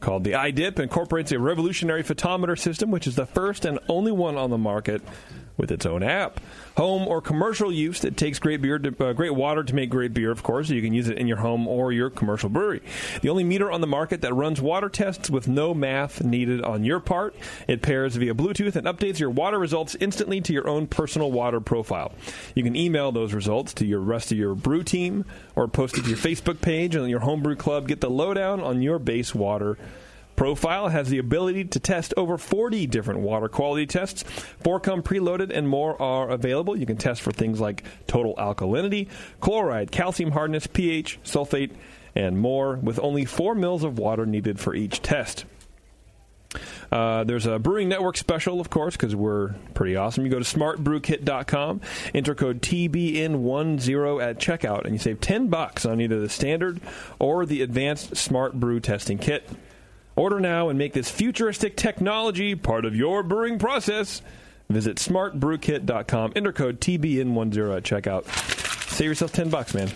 Called 0.00 0.24
the 0.24 0.32
iDip. 0.32 0.78
Incorporates 0.78 1.32
a 1.32 1.38
revolutionary 1.38 2.04
photometer 2.04 2.58
system, 2.58 2.90
which 2.90 3.06
is 3.06 3.16
the 3.16 3.26
first 3.26 3.64
and 3.64 3.78
only 3.88 4.12
one 4.12 4.36
on 4.36 4.50
the 4.50 4.58
market 4.58 5.02
with 5.58 5.70
its 5.70 5.84
own 5.84 6.02
app. 6.02 6.40
Home 6.78 7.06
or 7.06 7.20
commercial 7.20 7.70
use, 7.70 8.04
it 8.04 8.16
takes 8.16 8.38
great 8.38 8.62
beer, 8.62 8.78
to, 8.78 9.04
uh, 9.04 9.12
great 9.12 9.34
water 9.34 9.64
to 9.64 9.74
make 9.74 9.90
great 9.90 10.14
beer. 10.14 10.30
Of 10.30 10.42
course, 10.42 10.68
so 10.68 10.74
you 10.74 10.80
can 10.80 10.94
use 10.94 11.08
it 11.08 11.18
in 11.18 11.26
your 11.26 11.38
home 11.38 11.66
or 11.66 11.92
your 11.92 12.08
commercial 12.08 12.48
brewery. 12.48 12.80
The 13.20 13.28
only 13.28 13.44
meter 13.44 13.70
on 13.70 13.80
the 13.80 13.86
market 13.86 14.20
that 14.22 14.32
runs 14.32 14.62
water 14.62 14.88
tests 14.88 15.28
with 15.28 15.48
no 15.48 15.74
math 15.74 16.22
needed 16.22 16.62
on 16.62 16.84
your 16.84 17.00
part. 17.00 17.34
It 17.66 17.82
pairs 17.82 18.14
via 18.16 18.32
Bluetooth 18.32 18.76
and 18.76 18.86
updates 18.86 19.18
your 19.18 19.30
water 19.30 19.58
results 19.58 19.96
instantly 19.98 20.40
to 20.42 20.52
your 20.52 20.68
own 20.68 20.86
personal 20.86 21.32
water 21.32 21.60
profile. 21.60 22.12
You 22.54 22.62
can 22.62 22.76
email 22.76 23.10
those 23.10 23.34
results 23.34 23.74
to 23.74 23.86
your 23.86 24.00
rest 24.00 24.30
of 24.30 24.38
your 24.38 24.54
brew 24.54 24.84
team 24.84 25.24
or 25.56 25.66
post 25.66 25.98
it 25.98 26.02
to 26.02 26.08
your 26.08 26.18
Facebook 26.18 26.60
page 26.60 26.94
and 26.94 27.10
your 27.10 27.20
homebrew 27.20 27.56
club. 27.56 27.88
Get 27.88 28.00
the 28.00 28.10
lowdown 28.10 28.60
on 28.60 28.80
your 28.80 29.00
base 29.00 29.34
water 29.34 29.76
Profile 30.38 30.86
has 30.86 31.08
the 31.08 31.18
ability 31.18 31.64
to 31.64 31.80
test 31.80 32.14
over 32.16 32.38
40 32.38 32.86
different 32.86 33.18
water 33.18 33.48
quality 33.48 33.86
tests. 33.86 34.22
Four 34.62 34.78
come 34.78 35.02
preloaded 35.02 35.50
and 35.52 35.68
more 35.68 36.00
are 36.00 36.30
available. 36.30 36.78
You 36.78 36.86
can 36.86 36.96
test 36.96 37.22
for 37.22 37.32
things 37.32 37.58
like 37.58 37.82
total 38.06 38.36
alkalinity, 38.36 39.08
chloride, 39.40 39.90
calcium 39.90 40.30
hardness, 40.30 40.68
pH, 40.68 41.18
sulfate, 41.24 41.72
and 42.14 42.38
more, 42.38 42.76
with 42.76 43.00
only 43.00 43.24
four 43.24 43.56
mils 43.56 43.82
of 43.82 43.98
water 43.98 44.26
needed 44.26 44.60
for 44.60 44.76
each 44.76 45.02
test. 45.02 45.44
Uh, 46.92 47.24
there's 47.24 47.46
a 47.46 47.58
Brewing 47.58 47.88
Network 47.88 48.16
special, 48.16 48.60
of 48.60 48.70
course, 48.70 48.96
because 48.96 49.16
we're 49.16 49.54
pretty 49.74 49.96
awesome. 49.96 50.24
You 50.24 50.30
go 50.30 50.38
to 50.38 50.44
smartbrewkit.com, 50.44 51.80
enter 52.14 52.36
code 52.36 52.62
TBN10 52.62 54.22
at 54.22 54.38
checkout, 54.38 54.84
and 54.84 54.92
you 54.92 55.00
save 55.00 55.20
10 55.20 55.48
bucks 55.48 55.84
on 55.84 56.00
either 56.00 56.20
the 56.20 56.28
standard 56.28 56.80
or 57.18 57.44
the 57.44 57.62
advanced 57.62 58.16
Smart 58.16 58.54
Brew 58.54 58.78
testing 58.78 59.18
kit. 59.18 59.44
Order 60.18 60.40
now 60.40 60.68
and 60.68 60.76
make 60.76 60.94
this 60.94 61.08
futuristic 61.08 61.76
technology 61.76 62.56
part 62.56 62.84
of 62.84 62.96
your 62.96 63.22
brewing 63.22 63.60
process. 63.60 64.20
Visit 64.68 64.96
smartbrewkit.com, 64.96 66.32
enter 66.34 66.52
code 66.52 66.80
TBN10 66.80 67.76
at 67.76 67.84
checkout. 67.84 68.26
Save 68.90 69.06
yourself 69.06 69.32
10 69.32 69.48
bucks, 69.48 69.74
man. 69.74 69.88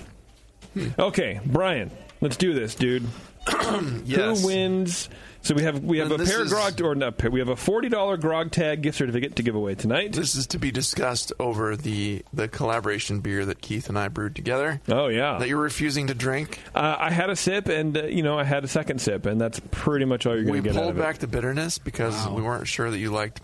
Hmm. 0.74 0.88
Okay, 0.96 1.40
Brian, 1.44 1.90
let's 2.20 2.36
do 2.36 2.54
this, 2.54 2.76
dude. 2.76 3.04
Yes. 4.04 4.40
Who 4.40 4.46
wins? 4.46 5.08
So 5.44 5.56
we 5.56 5.62
have 5.64 5.82
we 5.82 5.98
have 5.98 6.06
And 6.12 6.20
a 6.20 6.24
this 6.24 6.30
pair 6.30 6.40
of 6.40 6.46
is- 6.46 6.52
grog 6.52 6.80
or 6.82 6.94
not 6.94 7.18
pair, 7.18 7.28
we 7.28 7.40
have 7.40 7.48
a 7.48 7.56
forty 7.56 7.88
dollar 7.88 8.16
grog 8.16 8.52
tag 8.52 8.80
gift 8.82 8.98
certificate 8.98 9.34
to 9.36 9.42
give 9.42 9.56
away 9.56 9.74
tonight. 9.74 10.12
This 10.12 10.36
is 10.36 10.46
to 10.48 10.58
be 10.60 10.70
discussed 10.70 11.32
over 11.40 11.74
the 11.76 12.24
the 12.32 12.46
collaboration 12.46 13.18
beer 13.20 13.44
that 13.46 13.60
Keith 13.60 13.88
and 13.88 13.98
I 13.98 14.06
brewed 14.06 14.36
together. 14.36 14.80
Oh 14.88 15.08
yeah, 15.08 15.38
That 15.38 15.48
you're 15.48 15.60
refusing 15.60 16.06
to 16.08 16.14
drink. 16.14 16.60
uh, 16.76 16.96
I 16.96 17.10
had 17.10 17.28
a 17.30 17.34
sip 17.34 17.66
and 17.68 17.96
uh, 17.96 18.04
you 18.04 18.22
know 18.22 18.38
I 18.38 18.44
had 18.44 18.62
a 18.62 18.68
second 18.68 19.00
sip 19.00 19.26
and 19.26 19.40
that's 19.40 19.60
pretty 19.72 20.04
much 20.04 20.26
all 20.26 20.34
you're 20.36 20.44
We 20.44 20.50
going 20.50 20.62
to 20.62 20.68
get 20.68 20.76
out 20.76 20.82
pulled 20.82 20.90
of 20.92 20.98
it. 20.98 21.02
back 21.02 21.18
the 21.18 21.26
bitterness 21.26 21.78
because 21.78 22.28
we 22.28 22.40
weren't 22.42 22.68
sure 22.68 22.88
that 22.88 22.98
you 22.98 23.10
liked 23.10 23.40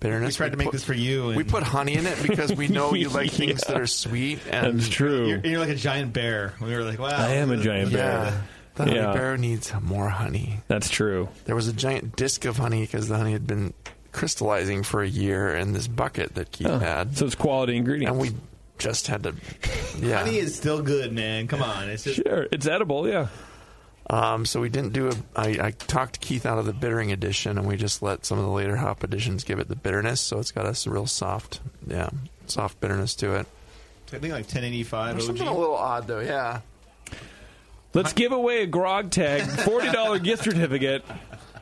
bitterness. 0.00 0.34
We 0.34 0.36
tried 0.38 0.50
to 0.52 0.56
make 0.58 0.66
put- 0.66 0.72
this 0.72 0.84
for 0.84 0.92
you. 0.94 1.28
We 1.36 1.44
put 1.44 1.62
honey 1.62 1.94
in 1.94 2.06
it 2.06 2.20
because 2.20 2.52
we 2.52 2.66
know 2.66 2.94
you 2.94 3.10
like 3.10 3.30
things 3.32 3.60
that 3.62 3.80
are 3.80 3.86
sweet. 3.86 4.40
And 4.50 4.80
That's 4.80 4.88
true. 4.88 5.28
You're, 5.28 5.38
you're 5.46 5.60
like 5.60 5.68
a 5.70 5.74
giant 5.76 6.12
bear. 6.12 6.54
We 6.60 6.74
were 6.74 6.82
like, 6.82 6.98
wow. 6.98 7.10
I 7.16 7.34
am 7.34 7.52
a 7.52 7.56
giant 7.58 7.92
bear. 7.92 8.02
Yeah. 8.24 8.40
The 8.76 8.84
honey 8.84 8.96
Yeah. 8.96 9.12
bear 9.12 9.36
needs 9.36 9.72
more 9.82 10.08
honey. 10.10 10.60
That's 10.68 10.88
true. 10.88 11.28
There 11.46 11.54
was 11.56 11.68
a 11.68 11.72
giant 11.72 12.14
disc 12.16 12.44
of 12.44 12.58
honey 12.58 12.82
because 12.82 13.08
the 13.08 13.16
honey 13.16 13.32
had 13.32 13.46
been 13.46 13.72
crystallizing 14.12 14.82
for 14.82 15.02
a 15.02 15.08
year 15.08 15.54
in 15.54 15.72
this 15.72 15.86
bucket 15.86 16.34
that 16.36 16.52
Keith 16.52 16.66
Oh, 16.68 16.78
had. 16.78 17.16
so 17.16 17.26
it's 17.26 17.34
quality 17.34 17.76
ingredients. 17.76 18.12
and 18.12 18.20
we 18.20 18.30
just 18.78 19.06
had 19.06 19.22
to, 19.24 19.34
yeah. 19.98 20.18
Honey 20.18 20.36
is 20.38 20.54
still 20.54 20.82
good, 20.82 21.12
man. 21.12 21.48
Come 21.48 21.62
on. 21.62 21.88
It's 21.88 22.04
just 22.04 22.16
sure 22.16 22.46
it's 22.52 22.66
edible. 22.66 23.08
Yeah. 23.08 23.28
Um, 24.08 24.44
so 24.46 24.60
we 24.60 24.68
didn't 24.68 24.92
do 24.92 25.08
a. 25.08 25.14
I, 25.34 25.48
I 25.66 25.70
talked 25.72 26.20
Keith 26.20 26.46
out 26.46 26.58
of 26.58 26.66
the 26.66 26.72
bittering 26.72 27.10
edition, 27.10 27.58
and 27.58 27.66
we 27.66 27.76
just 27.76 28.02
let 28.02 28.24
some 28.24 28.38
of 28.38 28.44
the 28.44 28.50
later 28.50 28.76
hop 28.76 29.02
editions 29.02 29.42
give 29.42 29.58
it 29.58 29.66
the 29.68 29.74
bitterness. 29.74 30.20
So 30.20 30.38
it's 30.38 30.52
got 30.52 30.64
a 30.64 30.90
real 30.90 31.06
soft, 31.08 31.60
yeah, 31.88 32.10
soft 32.46 32.78
bitterness 32.80 33.16
to 33.16 33.34
it. 33.34 33.46
I 34.12 34.18
think 34.18 34.32
like 34.32 34.44
1085 34.44 35.16
There's 35.16 35.28
OG. 35.28 35.38
something 35.38 35.48
a 35.56 35.58
little 35.58 35.74
odd 35.74 36.06
though, 36.06 36.20
yeah. 36.20 36.60
Let's 37.96 38.12
give 38.12 38.32
away 38.32 38.62
a 38.62 38.66
grog 38.66 39.10
tag, 39.10 39.42
forty 39.42 39.90
dollar 39.90 40.18
gift 40.18 40.44
certificate. 40.44 41.04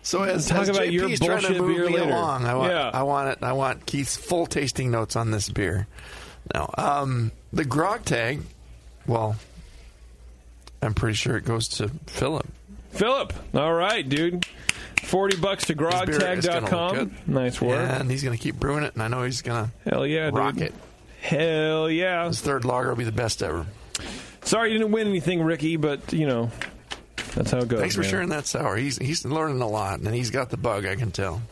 So 0.02 0.22
as, 0.22 0.48
Talk 0.48 0.62
as 0.62 0.68
about 0.68 0.82
JP's 0.82 0.92
your 0.92 1.08
trying 1.08 1.18
to 1.18 1.28
bullshit 1.28 1.56
move 1.62 1.68
beer 1.76 1.86
me 1.86 1.92
later. 1.98 2.10
along, 2.10 2.44
I 2.44 2.54
want, 2.56 2.72
Yeah. 2.72 2.90
I 2.92 3.02
want 3.04 3.28
it. 3.30 3.38
I 3.42 3.52
want 3.52 3.86
Keith's 3.86 4.16
full 4.16 4.44
tasting 4.46 4.90
notes 4.90 5.16
on 5.16 5.30
this 5.30 5.48
beer. 5.48 5.86
Now, 6.52 6.68
um, 6.76 7.32
the 7.54 7.64
grog 7.64 8.04
tag. 8.04 8.42
Well, 9.06 9.36
I'm 10.82 10.92
pretty 10.92 11.14
sure 11.14 11.36
it 11.38 11.44
goes 11.46 11.68
to 11.68 11.88
Philip. 12.06 12.46
Philip, 12.90 13.32
all 13.54 13.72
right, 13.72 14.06
dude. 14.06 14.44
Forty 15.04 15.36
bucks 15.36 15.66
to 15.68 15.74
His 15.74 15.78
beer 15.78 16.32
is 16.32 16.46
gonna 16.46 16.60
look 16.60 16.70
grogtag.com. 16.70 16.94
good. 16.96 17.28
Nice 17.28 17.60
work. 17.60 17.78
and 17.78 18.10
he's 18.10 18.22
going 18.22 18.36
to 18.36 18.42
keep 18.42 18.56
brewing 18.56 18.84
it, 18.84 18.92
and 18.94 19.02
I 19.02 19.08
know 19.08 19.22
he's 19.22 19.40
going 19.42 19.66
to 19.84 19.90
Hell 19.90 20.06
yeah, 20.06 20.26
dude. 20.26 20.34
rock 20.34 20.58
it. 20.58 20.74
Hell 21.20 21.88
yeah. 21.90 22.26
His 22.26 22.40
third 22.40 22.64
lager 22.64 22.88
will 22.90 22.96
be 22.96 23.04
the 23.04 23.12
best 23.12 23.42
ever. 23.42 23.66
Sorry 24.54 24.70
you 24.70 24.78
didn't 24.78 24.92
win 24.92 25.08
anything, 25.08 25.42
Ricky, 25.42 25.76
but 25.76 26.12
you 26.12 26.28
know 26.28 26.48
that's 27.34 27.50
how 27.50 27.58
it 27.58 27.66
goes. 27.66 27.80
Thanks 27.80 27.96
for 27.96 28.02
man. 28.02 28.10
sharing 28.10 28.28
that 28.28 28.46
sour. 28.46 28.76
He's 28.76 28.96
he's 28.98 29.24
learning 29.24 29.60
a 29.60 29.66
lot, 29.66 29.98
and 29.98 30.14
he's 30.14 30.30
got 30.30 30.50
the 30.50 30.56
bug. 30.56 30.86
I 30.86 30.94
can 30.94 31.10
tell. 31.10 31.42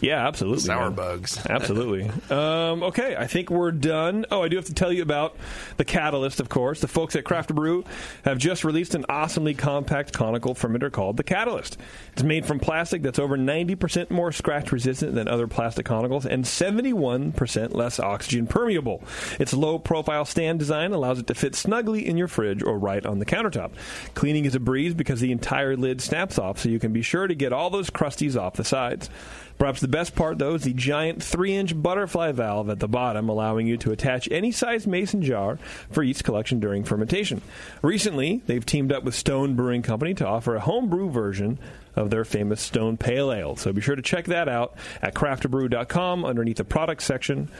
Yeah, 0.00 0.26
absolutely. 0.26 0.60
Sour 0.60 0.86
man. 0.86 0.94
bugs. 0.94 1.38
Absolutely. 1.48 2.10
um, 2.30 2.82
okay, 2.84 3.16
I 3.16 3.26
think 3.26 3.50
we're 3.50 3.72
done. 3.72 4.26
Oh, 4.30 4.42
I 4.42 4.48
do 4.48 4.56
have 4.56 4.66
to 4.66 4.74
tell 4.74 4.92
you 4.92 5.02
about 5.02 5.36
the 5.76 5.84
Catalyst, 5.84 6.40
of 6.40 6.48
course. 6.48 6.80
The 6.80 6.88
folks 6.88 7.16
at 7.16 7.24
Craft 7.24 7.54
Brew 7.54 7.84
have 8.24 8.38
just 8.38 8.64
released 8.64 8.94
an 8.94 9.04
awesomely 9.08 9.54
compact 9.54 10.12
conical 10.12 10.54
fermenter 10.54 10.92
called 10.92 11.16
the 11.16 11.24
Catalyst. 11.24 11.78
It's 12.12 12.22
made 12.22 12.46
from 12.46 12.60
plastic 12.60 13.02
that's 13.02 13.18
over 13.18 13.36
90% 13.36 14.10
more 14.10 14.30
scratch 14.32 14.70
resistant 14.72 15.14
than 15.14 15.26
other 15.28 15.46
plastic 15.46 15.86
conicals 15.86 16.24
and 16.26 16.44
71% 16.44 17.74
less 17.74 17.98
oxygen 17.98 18.46
permeable. 18.46 19.02
Its 19.38 19.52
low 19.52 19.78
profile 19.78 20.24
stand 20.24 20.58
design 20.58 20.92
allows 20.92 21.18
it 21.18 21.26
to 21.28 21.34
fit 21.34 21.54
snugly 21.54 22.06
in 22.06 22.16
your 22.16 22.28
fridge 22.28 22.62
or 22.62 22.78
right 22.78 23.04
on 23.04 23.18
the 23.18 23.26
countertop. 23.26 23.72
Cleaning 24.14 24.44
is 24.44 24.54
a 24.54 24.60
breeze 24.60 24.94
because 24.94 25.20
the 25.20 25.32
entire 25.32 25.76
lid 25.76 26.00
snaps 26.00 26.38
off, 26.38 26.58
so 26.58 26.68
you 26.68 26.78
can 26.78 26.92
be 26.92 27.02
sure 27.02 27.26
to 27.26 27.34
get 27.34 27.52
all 27.52 27.70
those 27.70 27.90
crusties 27.90 28.40
off 28.40 28.54
the 28.54 28.64
sides. 28.64 29.10
Perhaps 29.58 29.80
the 29.80 29.88
best 29.88 30.14
part, 30.14 30.38
though, 30.38 30.54
is 30.54 30.62
the 30.62 30.72
giant 30.72 31.22
3 31.22 31.56
inch 31.56 31.82
butterfly 31.82 32.32
valve 32.32 32.70
at 32.70 32.78
the 32.78 32.88
bottom, 32.88 33.28
allowing 33.28 33.66
you 33.66 33.76
to 33.78 33.90
attach 33.90 34.28
any 34.30 34.52
size 34.52 34.86
mason 34.86 35.22
jar 35.22 35.58
for 35.90 36.02
each 36.02 36.22
collection 36.22 36.60
during 36.60 36.84
fermentation. 36.84 37.42
Recently, 37.82 38.42
they've 38.46 38.64
teamed 38.64 38.92
up 38.92 39.02
with 39.02 39.14
Stone 39.14 39.56
Brewing 39.56 39.82
Company 39.82 40.14
to 40.14 40.26
offer 40.26 40.54
a 40.54 40.60
homebrew 40.60 41.10
version 41.10 41.58
of 41.96 42.10
their 42.10 42.24
famous 42.24 42.60
Stone 42.60 42.98
Pale 42.98 43.32
Ale. 43.32 43.56
So 43.56 43.72
be 43.72 43.80
sure 43.80 43.96
to 43.96 44.02
check 44.02 44.26
that 44.26 44.48
out 44.48 44.76
at 45.02 45.14
craftabrew.com 45.14 46.24
underneath 46.24 46.58
the 46.58 46.64
product 46.64 47.02
section. 47.02 47.50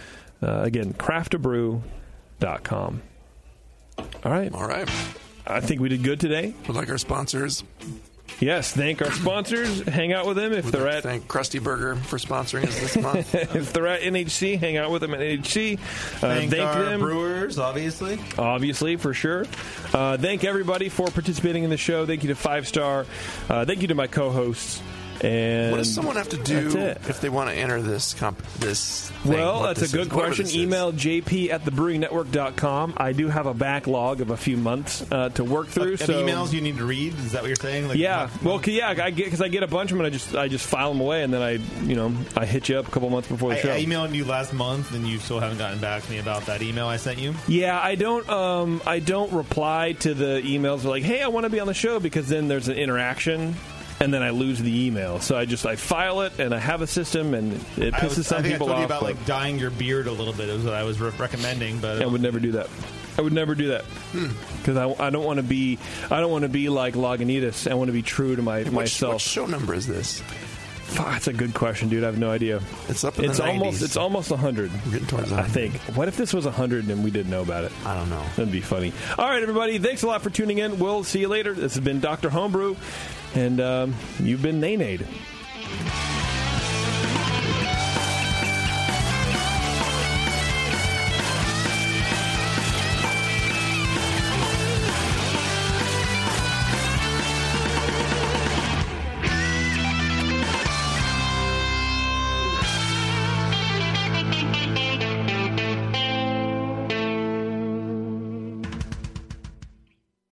Uh, 0.41 0.61
again, 0.63 0.95
craftabrew.com. 0.95 3.03
All 3.99 4.33
right. 4.33 4.53
All 4.53 4.69
right. 4.69 4.89
I 5.47 5.61
think 5.61 5.81
we 5.81 5.89
did 5.89 6.05
good 6.05 6.21
today. 6.21 6.55
Would 6.67 6.77
like 6.77 6.91
our 6.91 6.99
sponsors. 6.99 7.65
Yes, 8.41 8.73
thank 8.73 9.03
our 9.03 9.11
sponsors. 9.11 9.83
Hang 9.83 10.13
out 10.13 10.27
with 10.27 10.37
them 10.37 10.53
if 10.53 10.67
Would 10.67 10.75
they're 10.75 10.85
like 10.85 10.95
at 10.95 11.03
thank 11.03 11.27
Krusty 11.27 11.63
Burger 11.63 11.97
for 11.97 12.19
sponsoring 12.19 12.67
us 12.67 12.79
this 12.79 12.97
month. 12.97 13.35
if 13.35 13.73
they're 13.73 13.87
at 13.89 14.03
NHC, 14.03 14.59
hang 14.59 14.77
out 14.77 14.91
with 14.91 15.03
them 15.03 15.13
at 15.15 15.21
NHC. 15.21 15.77
Uh, 15.79 15.81
Thank, 16.21 16.51
thank 16.53 16.63
our 16.63 16.85
them. 16.85 17.01
brewers, 17.01 17.59
obviously. 17.59 18.19
Obviously, 18.39 18.97
for 18.97 19.13
sure. 19.13 19.45
Uh, 19.93 20.17
thank 20.19 20.45
everybody 20.45 20.89
for 20.89 21.09
participating 21.09 21.65
in 21.65 21.71
the 21.71 21.77
show. 21.77 22.07
Thank 22.07 22.23
you 22.23 22.29
to 22.29 22.37
Five 22.37 22.69
Star. 22.69 23.07
Uh, 23.49 23.65
thank 23.65 23.83
you 23.83 23.89
to 23.89 23.95
my 23.95 24.07
co-hosts. 24.07 24.83
And 25.21 25.73
what 25.73 25.79
does 25.79 25.93
someone 25.93 26.17
have 26.17 26.29
to 26.31 26.37
do 26.37 26.69
if 27.09 27.21
they 27.21 27.29
want 27.29 27.51
to 27.51 27.57
enter 27.57 27.83
this 27.83 28.15
comp- 28.15 28.43
this? 28.59 29.11
Thing, 29.11 29.33
Well, 29.33 29.63
that's 29.65 29.81
this 29.81 29.93
a 29.93 29.97
good 29.97 30.07
is, 30.07 30.13
question. 30.13 30.49
Email 30.51 30.93
jp 30.93 31.51
at 31.51 31.65
thebrewingnetwork.com. 31.65 32.95
I 32.97 33.13
do 33.13 33.29
have 33.29 33.47
a 33.47 33.55
backlog 33.55 34.21
of 34.21 34.31
a 34.31 34.37
few 34.37 34.57
months 34.57 35.05
uh, 35.11 35.31
to 35.31 35.45
work 35.45 35.69
through. 35.69 35.95
Of 35.95 36.01
so 36.03 36.23
emails 36.25 36.53
you 36.53 36.61
need 36.61 36.77
to 36.79 36.85
read. 36.85 37.15
Is 37.15 37.33
that 37.33 37.43
what 37.43 37.49
you're 37.49 37.57
saying? 37.57 37.89
Like, 37.89 37.99
yeah, 37.99 38.31
Well, 38.43 38.61
yeah, 38.65 38.89
I 38.91 39.11
get 39.11 39.25
because 39.25 39.41
I 39.41 39.49
get 39.49 39.63
a 39.63 39.67
bunch 39.67 39.91
of 39.91 39.99
them 39.99 40.07
and 40.07 40.15
I 40.15 40.17
just 40.17 40.35
I 40.35 40.49
just 40.49 40.67
file 40.67 40.93
them 40.93 41.01
away 41.01 41.23
and 41.23 41.33
then 41.33 41.43
I 41.43 41.53
you 41.85 41.97
know 41.97 42.13
I 42.37 42.47
hit 42.47 42.69
you 42.69 42.79
up 42.79 42.87
a 42.89 42.91
couple 42.91 43.11
months 43.11 43.29
before 43.29 43.51
the 43.51 43.59
I, 43.59 43.63
show. 43.63 43.73
I 43.73 43.85
emailed 43.85 44.15
you 44.15 44.25
last 44.25 44.53
month, 44.53 44.95
and 44.95 45.07
you 45.07 45.19
still 45.19 45.41
haven't 45.41 45.59
gotten 45.59 45.79
back 45.79 46.05
to 46.05 46.11
me 46.11 46.19
about 46.19 46.47
that 46.47 46.63
email 46.63 46.87
I 46.87 46.97
sent 46.97 47.19
you. 47.19 47.35
Yeah, 47.47 47.79
I 47.81 47.95
don't. 47.95 48.29
Um, 48.29 48.83
I 48.87 49.01
don't 49.01 49.33
reply 49.33 49.93
to 50.01 50.15
the 50.15 50.41
emails 50.45 50.85
like, 50.85 51.03
"Hey, 51.03 51.23
I 51.23 51.29
want 51.29 51.45
to 51.45 51.51
be 51.51 51.61
on 51.61 51.67
the 51.67 51.75
show," 51.75 51.99
because 52.01 52.29
then 52.29 52.49
there's 52.49 52.69
an 52.69 52.77
interaction, 52.77 53.57
and 54.01 54.13
then 54.15 54.23
I 54.23 54.31
lose 54.31 54.61
the 54.61 54.87
email. 54.87 55.21
So 55.21 55.37
I 55.37 55.45
just 55.45 55.67
I 55.67 55.77
file 55.77 56.21
it, 56.23 56.39
and 56.39 56.55
I 56.55 56.59
have 56.59 56.83
a 56.83 56.87
system, 56.87 57.35
and 57.35 57.53
it 57.77 57.95
pisses 57.95 58.17
was, 58.19 58.27
some 58.29 58.39
I 58.39 58.43
think 58.43 58.55
people 58.55 58.69
I 58.69 58.71
told 58.71 58.73
off. 58.73 58.79
you 58.81 58.85
about 58.87 59.03
like 59.03 59.27
dyeing 59.27 59.59
your 59.59 59.71
beard 59.71 60.07
a 60.07 60.13
little 60.13 60.33
bit. 60.35 60.49
Is 60.49 60.65
what 60.65 60.75
I 60.75 60.85
was 60.85 61.01
re- 61.01 61.11
recommending, 61.19 61.79
but 61.81 62.01
I 62.03 62.07
would 62.07 62.21
never 62.23 62.39
do 62.41 62.53
that. 62.53 62.69
I 63.17 63.21
would 63.21 63.33
never 63.33 63.57
do 63.57 63.69
that 63.71 63.83
Hmm. 64.13 64.29
because 64.59 64.77
I, 64.77 65.07
I 65.07 65.11
don't 65.11 65.25
want 65.25 65.39
to 65.39 65.43
be 65.43 65.79
I 66.09 66.21
don't 66.21 66.31
want 66.31 66.43
to 66.43 66.49
be 66.49 66.69
like 66.69 66.95
Lagunitas. 66.95 67.69
I 67.69 67.75
want 67.75 67.89
to 67.89 67.93
be 67.93 68.03
true 68.03 68.37
to 68.37 68.43
my 68.43 68.63
myself. 68.65 69.15
what 69.15 69.21
show 69.21 69.47
number 69.47 69.75
is 69.75 69.87
this? 69.89 70.23
That's 70.95 71.29
a 71.29 71.33
good 71.33 71.55
question, 71.55 71.89
dude. 71.89 72.03
I 72.03 72.07
have 72.07 72.19
no 72.19 72.31
idea. 72.31 72.61
It's 72.89 73.05
up 73.05 73.19
in 73.19 73.27
It's 73.27 73.39
the 73.39 73.45
90s. 73.45 73.49
almost 73.49 73.83
it's 73.83 73.97
almost 73.97 74.31
hundred. 74.31 74.73
We're 74.87 74.93
getting 74.93 75.07
towards 75.07 75.33
I 75.33 75.43
think. 75.43 75.75
What 75.97 76.09
if 76.09 76.17
this 76.17 76.33
was 76.33 76.45
hundred 76.47 76.89
and 76.89 77.05
we 77.05 77.11
didn't 77.11 77.31
know 77.31 77.43
about 77.43 77.65
it? 77.65 77.73
I 77.85 77.95
don't 77.95 78.11
know. 78.11 78.23
That'd 78.37 78.51
be 78.53 78.61
funny. 78.61 78.93
All 79.19 79.29
right, 79.29 79.43
everybody. 79.43 79.79
Thanks 79.79 80.03
a 80.03 80.07
lot 80.07 80.23
for 80.23 80.31
tuning 80.31 80.59
in. 80.59 80.79
We'll 80.79 81.05
see 81.05 81.21
you 81.21 81.29
later. 81.29 81.53
This 81.55 81.75
has 81.75 81.85
been 81.85 82.01
Dr. 82.01 82.31
Homebrew, 82.31 82.77
and 83.35 83.61
um, 83.61 83.95
you've 84.21 84.43
been 84.43 84.61
Nay 84.61 84.77